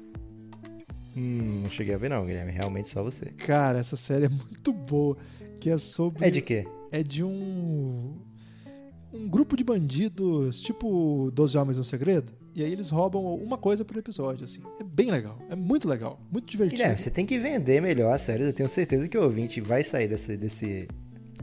[1.15, 2.51] Hum, não cheguei a ver não, Guilherme.
[2.51, 3.25] Realmente só você.
[3.25, 5.17] Cara, essa série é muito boa,
[5.59, 6.25] que é sobre...
[6.25, 6.65] É de quê?
[6.91, 8.13] é de um
[9.13, 13.85] um grupo de bandidos, tipo 12 Homens no Segredo, e aí eles roubam uma coisa
[13.85, 14.61] por episódio, assim.
[14.77, 16.77] É bem legal, é muito legal, muito divertido.
[16.77, 18.45] Guilherme, você tem que vender melhor as séries.
[18.45, 20.87] Eu tenho certeza que o ouvinte vai sair desse, desse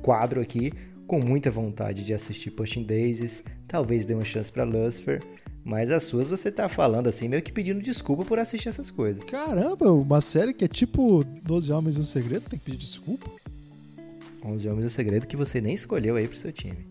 [0.03, 0.73] quadro aqui
[1.07, 5.23] com muita vontade de assistir Pushing Daisies, talvez dê uma chance pra Lucifer,
[5.65, 9.23] mas as suas você tá falando assim, meio que pedindo desculpa por assistir essas coisas.
[9.25, 13.31] Caramba, uma série que é tipo 12 Homens no Segredo, tem que pedir desculpa?
[14.45, 16.87] 11 Homens do Segredo que você nem escolheu aí pro seu time.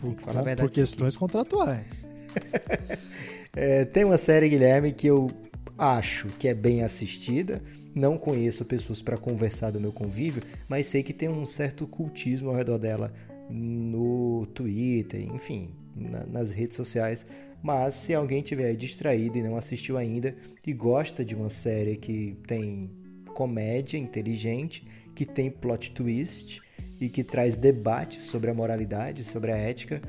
[0.00, 2.06] Por, por questões contratuais.
[3.52, 5.28] É, tem uma série, Guilherme, que eu
[5.76, 7.60] acho que é bem assistida.
[7.94, 12.48] Não conheço pessoas para conversar do meu convívio, mas sei que tem um certo cultismo
[12.50, 13.12] ao redor dela
[13.48, 17.26] no Twitter, enfim, na- nas redes sociais.
[17.62, 20.34] Mas se alguém tiver distraído e não assistiu ainda
[20.66, 22.90] e gosta de uma série que tem
[23.34, 26.60] comédia inteligente, que tem plot twist
[27.00, 30.00] e que traz debates sobre a moralidade, sobre a ética,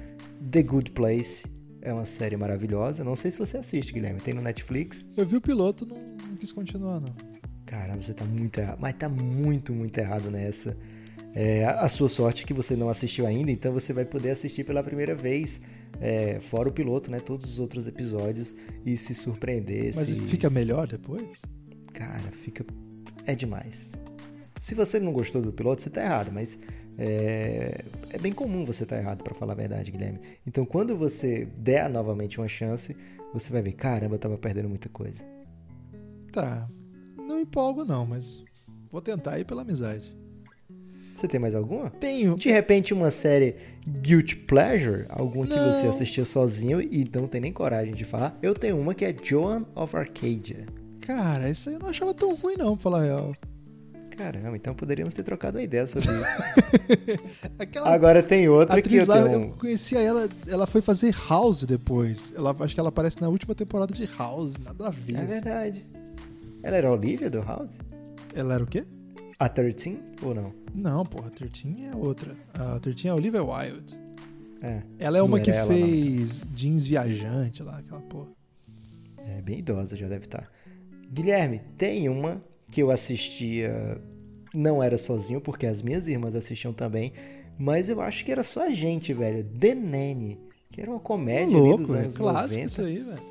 [0.49, 1.45] The Good Place
[1.81, 3.03] é uma série maravilhosa.
[3.03, 4.21] Não sei se você assiste, Guilherme.
[4.21, 5.03] Tem no Netflix.
[5.17, 5.97] Eu vi o piloto, não,
[6.29, 7.30] não quis continuar, não.
[7.71, 8.77] Cara, você tá muito errado.
[8.81, 10.75] Mas tá muito, muito errado nessa.
[11.33, 14.65] É, a sua sorte é que você não assistiu ainda, então você vai poder assistir
[14.65, 15.61] pela primeira vez,
[16.01, 17.21] é, fora o piloto, né?
[17.21, 18.53] Todos os outros episódios
[18.85, 19.93] e se surpreender.
[19.95, 21.41] Mas se- fica melhor depois?
[21.93, 22.65] Cara, fica.
[23.25, 23.93] É demais.
[24.59, 26.59] Se você não gostou do piloto, você tá errado, mas
[26.97, 30.19] é, é bem comum você estar errado, pra falar a verdade, Guilherme.
[30.45, 32.93] Então, quando você der novamente uma chance,
[33.33, 35.23] você vai ver: caramba, eu tava perdendo muita coisa.
[36.33, 36.69] Tá.
[37.41, 38.43] Empolgo, não, mas
[38.91, 40.15] vou tentar ir pela amizade.
[41.15, 41.89] Você tem mais alguma?
[41.91, 42.35] Tenho.
[42.35, 43.55] De repente, uma série
[43.87, 48.37] Guilty Pleasure, alguma que você assistiu sozinho e não tem nem coragem de falar.
[48.41, 50.65] Eu tenho uma que é Joan of Arcadia.
[51.01, 53.35] Cara, isso aí eu não achava tão ruim, não, pra falar a real.
[54.17, 57.21] Caramba, então poderíamos ter trocado uma ideia sobre isso.
[57.57, 59.41] Aquela Agora tem outra que atriz eu lá, tenho.
[59.43, 62.33] eu conhecia ela, ela foi fazer House depois.
[62.35, 65.15] Ela, acho que ela aparece na última temporada de House, nada a ver.
[65.15, 65.27] É assim.
[65.27, 65.85] verdade.
[66.63, 67.77] Ela era a Olivia do House?
[68.35, 68.83] Ela era o quê?
[69.39, 70.53] A 13 ou não?
[70.73, 72.35] Não, porra, a 13 é outra.
[72.53, 73.99] A 13 é a Olivia Wilde.
[74.61, 75.75] É, Ela é Não uma que ela, não.
[75.75, 78.29] fez Jeans Viajante lá, aquela porra.
[79.17, 80.51] é bem idosa já deve estar.
[81.11, 83.99] Guilherme, tem uma que eu assistia,
[84.53, 87.11] não era sozinho, porque as minhas irmãs assistiam também,
[87.57, 89.43] mas eu acho que era só a gente, velho.
[89.59, 90.39] The Nanny,
[90.71, 92.65] que era uma comédia dos Louco, é anos clássico 90.
[92.67, 93.30] isso aí, velho.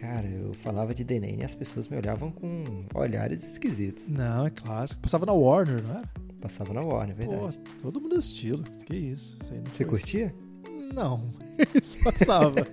[0.00, 2.64] Cara, eu falava de The Nanny e as pessoas me olhavam com
[2.94, 4.08] olhares esquisitos.
[4.08, 5.02] Não, é clássico.
[5.02, 6.08] Passava na Warner, não era?
[6.40, 7.58] Passava na Warner, é Pô, verdade.
[7.82, 8.62] todo mundo estilo.
[8.86, 9.36] Que isso?
[9.42, 10.34] isso Você curtia?
[10.94, 11.28] Não,
[11.80, 12.66] isso passava.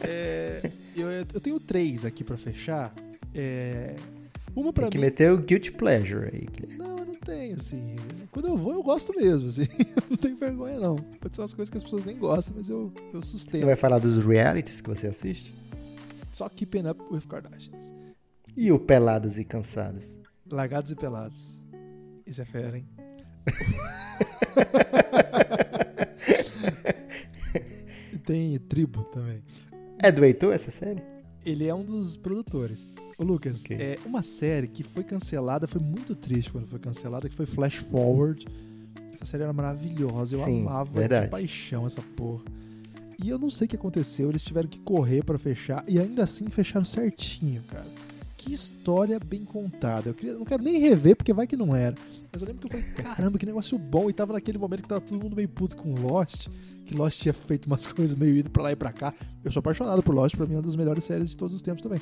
[0.00, 2.94] É, eu, eu tenho três aqui pra fechar.
[3.34, 3.94] É,
[4.56, 5.04] uma pra Tem que mim.
[5.04, 6.76] meter o Guilty Pleasure aí, Guilherme.
[6.78, 7.94] Não, eu não tenho, assim.
[8.30, 9.66] Quando eu vou, eu gosto mesmo, assim.
[10.10, 10.96] não tenho vergonha, não.
[10.96, 13.66] Pode ser umas coisas que as pessoas nem gostam, mas eu, eu Você sustento.
[13.66, 15.54] vai falar dos realities que você assiste?
[16.32, 17.94] Só Keeping Up with Kardashians.
[18.56, 20.16] E o Pelados e Cansados?
[20.50, 21.58] Largados e pelados.
[22.26, 22.88] Isso é fera, hein?
[28.12, 29.42] e tem Tribo também.
[29.98, 31.02] É do Heitor essa série?
[31.44, 32.86] Ele é um dos produtores.
[33.18, 33.76] Ô, Lucas, Ok.
[33.78, 37.76] é uma série que foi cancelada, foi muito triste quando foi cancelada, que foi Flash
[37.76, 38.46] Forward.
[39.12, 41.26] Essa série era maravilhosa, eu Sim, amava verdade.
[41.26, 42.44] de paixão essa porra.
[43.22, 46.24] E eu não sei o que aconteceu, eles tiveram que correr pra fechar, e ainda
[46.24, 47.86] assim fecharam certinho, cara.
[48.36, 50.08] Que história bem contada.
[50.10, 51.94] Eu, queria- não quero nem rever, porque vai que não era.
[52.32, 54.10] Mas eu lembro que eu falei, caramba, que negócio bom.
[54.10, 56.48] E tava naquele momento que tava todo mundo meio puto com Lost,
[56.84, 59.14] que Lost tinha feito umas coisas meio ido pra lá e pra cá.
[59.44, 61.62] Eu sou apaixonado por Lost, pra mim é uma das melhores séries de todos os
[61.62, 62.00] tempos também.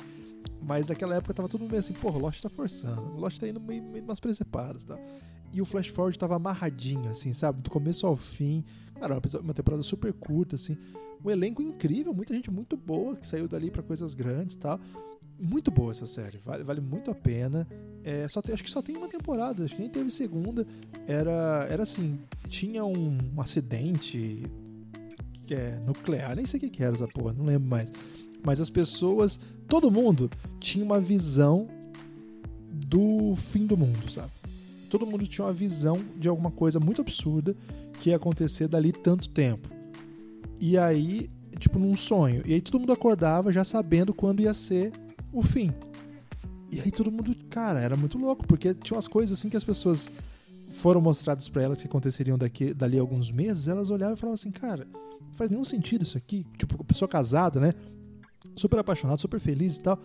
[0.63, 3.15] Mas naquela época tava todo mundo meio assim, o Lost tá forçando.
[3.17, 4.99] Lost tá indo meio, meio umas presepadas e tal.
[5.53, 7.61] E o Flash Forward tava amarradinho, assim, sabe?
[7.61, 8.63] Do começo ao fim.
[8.99, 10.77] Cara, uma temporada super curta, assim.
[11.23, 14.79] Um elenco incrível, muita gente muito boa que saiu dali pra coisas grandes e tal.
[15.39, 17.67] Muito boa essa série, vale, vale muito a pena.
[18.03, 20.65] É, só tem- acho que só tem uma temporada, acho que nem teve segunda.
[21.07, 24.43] Era, era assim, tinha um, acidente
[25.45, 27.91] que é nuclear, nem sei o que, que era essa porra, não lembro mais.
[28.43, 30.29] Mas as pessoas, todo mundo
[30.59, 31.67] tinha uma visão
[32.71, 34.31] do fim do mundo, sabe?
[34.91, 37.55] Todo mundo tinha uma visão de alguma coisa muito absurda
[38.01, 39.69] que ia acontecer dali tanto tempo.
[40.59, 42.43] E aí, tipo, num sonho.
[42.45, 44.91] E aí todo mundo acordava já sabendo quando ia ser
[45.31, 45.73] o fim.
[46.69, 49.63] E aí todo mundo, cara, era muito louco, porque tinha umas coisas assim que as
[49.63, 50.11] pessoas
[50.67, 54.33] foram mostradas pra elas que aconteceriam daqui, dali a alguns meses, elas olhavam e falavam
[54.33, 56.45] assim, cara, não faz nenhum sentido isso aqui.
[56.57, 57.73] Tipo, pessoa casada, né?
[58.57, 59.97] Super apaixonada, super feliz e tal.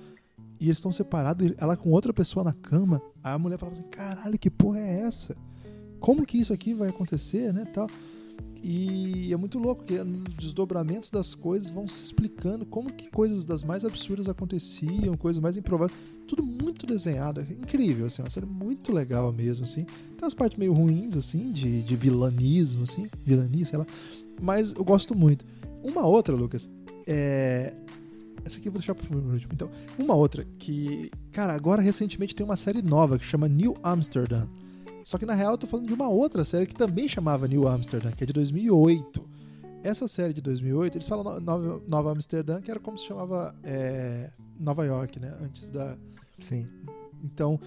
[0.60, 3.00] E eles estão separados, ela com outra pessoa na cama.
[3.22, 5.36] Aí a mulher falava assim, caralho, que porra é essa?
[6.00, 7.88] Como que isso aqui vai acontecer, né, tal?
[8.62, 13.44] E é muito louco, porque nos desdobramentos das coisas vão se explicando como que coisas
[13.44, 15.96] das mais absurdas aconteciam, coisas mais improváveis.
[16.26, 19.84] Tudo muito desenhado, é incrível, assim, uma série muito legal mesmo, assim.
[19.84, 23.86] Tem umas partes meio ruins, assim, de, de vilanismo, assim, vilania, sei lá.
[24.40, 25.44] Mas eu gosto muito.
[25.82, 26.68] Uma outra, Lucas,
[27.06, 27.72] é...
[28.46, 29.52] Essa aqui eu vou deixar pro último.
[29.52, 29.68] Então,
[29.98, 34.48] uma outra que, cara, agora recentemente tem uma série nova que chama New Amsterdam.
[35.02, 37.66] Só que na real eu tô falando de uma outra série que também chamava New
[37.66, 39.24] Amsterdam, que é de 2008.
[39.82, 43.54] Essa série de 2008, eles falam no- Nova, Nova Amsterdã, que era como se chamava
[43.64, 45.36] é, Nova York, né?
[45.42, 45.96] Antes da.
[46.38, 46.66] Sim.
[47.24, 47.58] Então,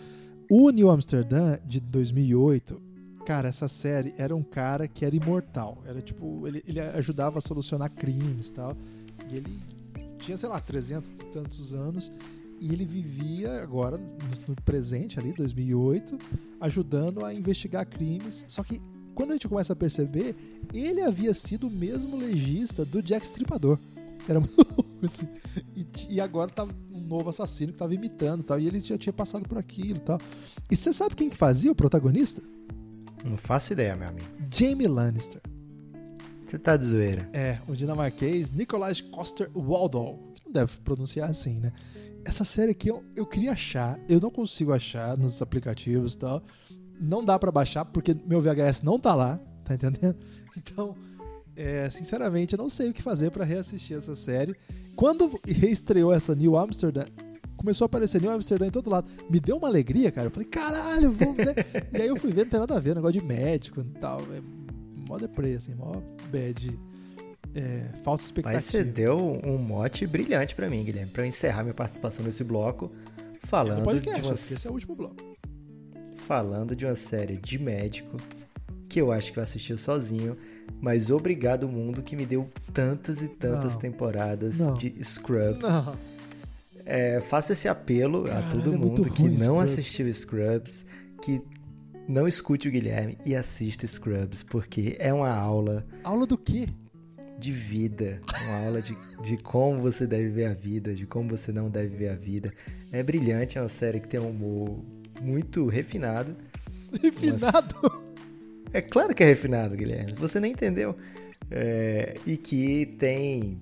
[0.50, 2.88] o New Amsterdã de 2008,
[3.26, 5.84] Cara, essa série era um cara que era imortal.
[5.86, 8.76] Era tipo, ele, ele ajudava a solucionar crimes e tal.
[9.30, 9.60] E ele
[10.20, 12.12] tinha, sei lá, 300 e tantos anos.
[12.60, 13.98] E ele vivia agora,
[14.48, 16.18] no, presente ali, 2008,
[16.60, 18.44] ajudando a investigar crimes.
[18.48, 18.82] Só que
[19.16, 20.36] quando a gente começa a perceber,
[20.74, 23.80] ele havia sido o mesmo legista do Jack Stripador.
[24.28, 24.42] Era
[25.02, 25.28] assim.
[25.76, 28.60] E, e agora tava um novo assassino que tava imitando e tal.
[28.60, 30.20] E ele já tinha passado por aquilo e tal.
[30.70, 32.42] E você sabe quem que fazia o protagonista?
[33.24, 34.28] Não faço ideia, meu amigo.
[34.54, 35.42] Jamie Lannister.
[36.50, 37.30] Você tá de zoeira.
[37.32, 40.34] É, o dinamarquês Nicolás Coster Waldau.
[40.44, 41.72] Não deve pronunciar assim, né?
[42.26, 46.42] Essa série aqui eu, eu queria achar, eu não consigo achar nos aplicativos e tal.
[47.00, 50.18] Não dá pra baixar porque meu VHS não tá lá, tá entendendo?
[50.58, 50.98] Então,
[51.56, 54.56] é, sinceramente, eu não sei o que fazer pra reassistir essa série.
[54.94, 57.06] Quando reestreou essa New Amsterdam,
[57.56, 59.10] começou a aparecer New Amsterdam em todo lado.
[59.30, 60.28] Me deu uma alegria, cara.
[60.28, 61.66] Eu falei, caralho, vamos ver.
[61.94, 64.20] e aí eu fui ver, não tem nada a ver, negócio de médico e tal.
[65.10, 66.80] É mó deprê, assim, mó bad.
[67.56, 68.56] É, falsa expectativa.
[68.58, 72.44] Mas você deu um mote brilhante pra mim, Guilherme, pra eu encerrar minha participação nesse
[72.44, 72.92] bloco
[73.44, 75.16] É falando podcast, de uma esse é o último bloco.
[76.28, 78.18] falando de uma série de médico
[78.88, 80.38] que eu acho que eu assisti sozinho,
[80.80, 83.80] mas obrigado mundo que me deu tantas e tantas Não.
[83.80, 84.74] temporadas Não.
[84.76, 85.62] de Scrubs.
[85.62, 85.96] Não.
[86.86, 89.72] É, faço esse apelo a todo é mundo que ruim não Scrubs.
[89.72, 90.86] assistiu Scrubs,
[91.24, 91.42] que
[92.10, 96.66] não escute o Guilherme e assista Scrubs, porque é uma aula Aula do quê?
[97.38, 101.54] de vida, uma aula de, de como você deve ver a vida, de como você
[101.54, 102.52] não deve ver a vida.
[102.92, 104.84] É brilhante, é uma série que tem um humor
[105.22, 106.36] muito refinado.
[107.02, 107.76] Refinado.
[108.74, 110.14] É claro que é refinado, Guilherme.
[110.18, 110.98] Você nem entendeu.
[111.50, 113.58] É, e que tem.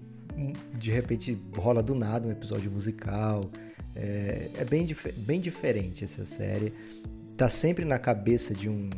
[0.78, 3.52] De repente rola do nada um episódio musical.
[3.96, 6.74] É, é bem, dif- bem diferente essa série.
[7.38, 8.90] Tá sempre na cabeça de um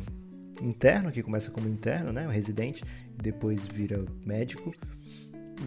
[0.62, 2.26] interno, que começa como interno, né?
[2.26, 2.82] Um residente,
[3.14, 4.74] depois vira médico.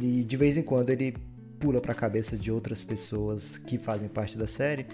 [0.01, 1.13] E de vez em quando ele
[1.59, 4.85] pula pra cabeça de outras pessoas que fazem parte da série.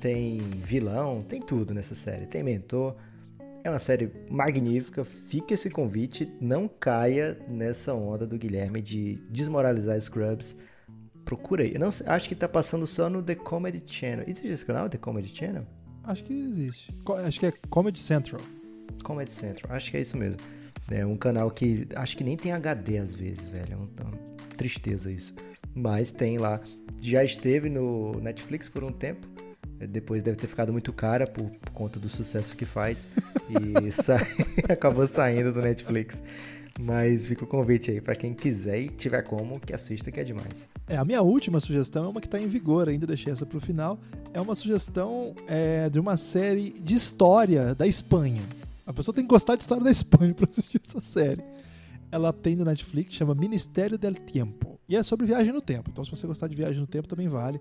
[0.00, 2.26] Tem vilão, tem tudo nessa série.
[2.26, 2.96] Tem mentor.
[3.62, 5.04] É uma série magnífica.
[5.04, 6.28] Fica esse convite.
[6.40, 10.56] Não caia nessa onda do Guilherme de desmoralizar Scrubs.
[11.24, 11.74] Procura aí.
[11.74, 14.24] Eu não acho que tá passando só no The Comedy Channel.
[14.26, 15.64] Existe esse canal, The Comedy Channel?
[16.04, 16.94] Acho que existe.
[17.24, 18.40] Acho que é Comedy Central.
[19.04, 20.38] Comedy Central, acho que é isso mesmo.
[20.90, 23.72] É um canal que acho que nem tem HD às vezes, velho.
[23.98, 24.18] É é uma
[24.56, 25.34] tristeza isso.
[25.74, 26.60] Mas tem lá.
[27.00, 29.26] Já esteve no Netflix por um tempo.
[29.80, 33.06] É, Depois deve ter ficado muito cara por, por conta do sucesso que faz.
[33.50, 34.20] E sa-
[34.68, 36.22] acabou saindo do Netflix.
[36.80, 40.24] Mas fica o convite aí pra quem quiser e tiver como, que assista que é
[40.24, 40.52] demais.
[40.88, 43.58] É, a minha última sugestão é uma que está em vigor ainda, deixei essa para
[43.58, 43.98] o final.
[44.32, 48.42] É uma sugestão é, de uma série de história da Espanha.
[48.86, 51.42] A pessoa tem que gostar de história da Espanha para assistir essa série.
[52.10, 54.78] Ela tem no Netflix, chama Ministério del Tiempo.
[54.88, 55.90] E é sobre viagem no tempo.
[55.90, 57.60] Então, se você gostar de viagem no tempo, também vale.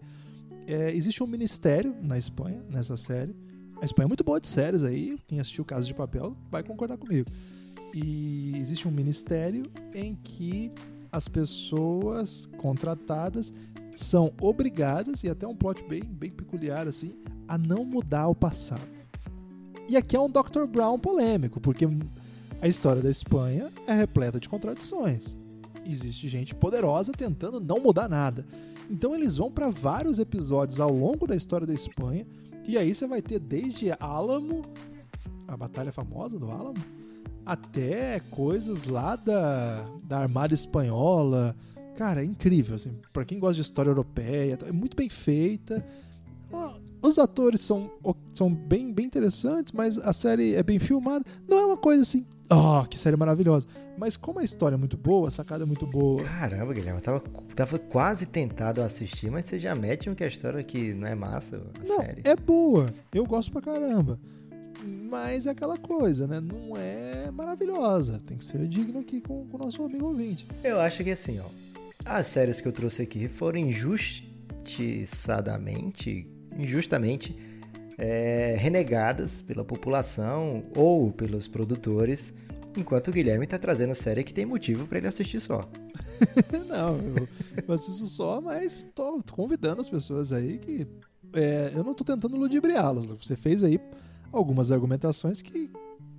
[0.67, 3.35] É, existe um ministério na Espanha, nessa série.
[3.81, 5.17] A Espanha é muito boa de séries aí.
[5.27, 7.29] Quem assistiu Casa de Papel vai concordar comigo.
[7.93, 10.71] E existe um ministério em que
[11.11, 13.51] as pessoas contratadas
[13.93, 17.13] são obrigadas, e até um plot bem, bem peculiar assim,
[17.47, 18.87] a não mudar o passado.
[19.89, 20.65] E aqui é um Dr.
[20.71, 21.85] Brown polêmico, porque
[22.61, 25.37] a história da Espanha é repleta de contradições.
[25.85, 28.45] Existe gente poderosa tentando não mudar nada.
[28.89, 32.25] Então eles vão para vários episódios ao longo da história da Espanha,
[32.65, 34.61] e aí você vai ter desde Álamo,
[35.47, 36.79] a batalha famosa do Álamo,
[37.45, 41.55] até coisas lá da, da Armada Espanhola.
[41.97, 45.85] Cara, é incrível, assim, pra quem gosta de história europeia, é muito bem feita.
[47.01, 47.91] Os atores são,
[48.33, 51.25] são bem, bem interessantes, mas a série é bem filmada.
[51.47, 53.67] Não é uma coisa assim, oh, que série maravilhosa.
[53.97, 56.23] Mas como a história é muito boa, a sacada é muito boa.
[56.23, 57.19] Caramba, Guilherme, eu tava,
[57.55, 61.07] tava quase tentado a assistir, mas você já mete um que a história que não
[61.07, 62.21] é massa, a Não, série.
[62.23, 62.93] é boa.
[63.13, 64.19] Eu gosto pra caramba.
[64.83, 66.39] Mas é aquela coisa, né?
[66.39, 68.19] Não é maravilhosa.
[68.25, 70.47] Tem que ser digno aqui com com o nosso amigo ouvinte.
[70.63, 71.45] Eu acho que assim, ó,
[72.05, 76.27] as séries que eu trouxe aqui foram injustiçadamente,
[76.57, 77.35] injustamente
[77.97, 82.33] é, renegadas pela população ou pelos produtores,
[82.75, 85.69] enquanto o Guilherme tá trazendo série que tem motivo pra ele assistir só.
[86.67, 87.27] Não, eu,
[87.67, 90.87] eu assisto só, mas tô convidando as pessoas aí que.
[91.33, 93.05] é, eu não tô tentando ludibriá-las.
[93.05, 93.79] Você fez aí
[94.31, 95.69] algumas argumentações que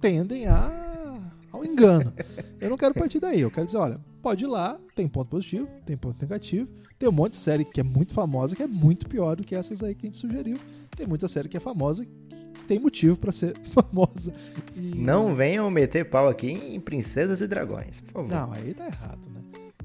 [0.00, 1.20] tendem a,
[1.50, 2.12] ao engano.
[2.60, 3.40] Eu não quero partir daí.
[3.40, 6.68] Eu quero dizer, olha, pode ir lá, tem ponto positivo, tem ponto negativo.
[6.98, 9.54] Tem um monte de série que é muito famosa, que é muito pior do que
[9.54, 10.56] essas aí que a gente sugeriu.
[10.96, 14.32] Tem muita série que é famosa, que tem motivo pra ser famosa.
[14.76, 18.28] E- Não venham meter pau aqui em Princesas e Dragões, por favor.
[18.30, 19.40] Não, aí tá errado, né?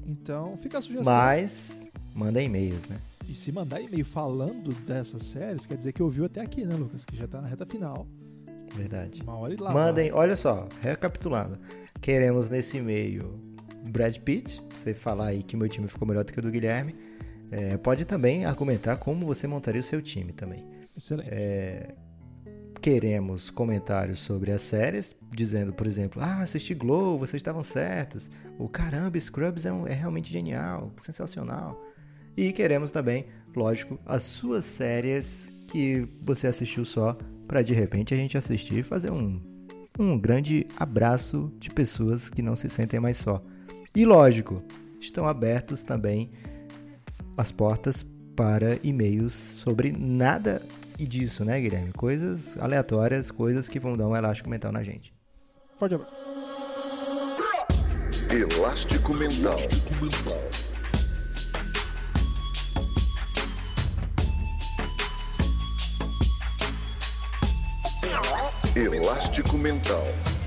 [0.06, 1.12] Então fica a sugestão.
[1.12, 2.98] Mas manda e-mails, né?
[3.28, 7.04] E se mandar e-mail falando dessas séries, quer dizer que ouviu até aqui, né, Lucas?
[7.04, 8.06] Que já tá na reta final.
[8.78, 9.22] Verdade.
[9.22, 9.72] Uma hora e lá.
[9.72, 11.58] Mandem, olha só, recapitulando.
[12.00, 13.40] Queremos nesse e-mail
[13.84, 16.94] Brad Pitt, você falar aí que meu time ficou melhor do que o do Guilherme.
[17.50, 20.64] É, pode também argumentar como você montaria o seu time também.
[20.96, 21.28] Excelente.
[21.32, 21.94] É,
[22.80, 28.30] queremos comentários sobre as séries, dizendo, por exemplo, ah, assisti Glow, vocês estavam certos.
[28.58, 31.82] O caramba, Scrubs é, um- é realmente genial, sensacional.
[32.36, 33.26] E queremos também,
[33.56, 37.16] lógico, as suas séries que você assistiu só,
[37.48, 39.40] para de repente a gente assistir e fazer um,
[39.98, 43.42] um grande abraço de pessoas que não se sentem mais só.
[43.96, 44.62] E lógico,
[45.00, 46.30] estão abertos também
[47.36, 48.04] as portas
[48.36, 50.62] para e-mails sobre nada
[50.98, 51.92] e disso, né, Guilherme?
[51.92, 55.12] Coisas aleatórias, coisas que vão dar um elástico mental na gente.
[55.76, 56.48] Forte abraço.
[58.30, 59.58] Elástico Mental.
[68.86, 70.37] Elástico Mental.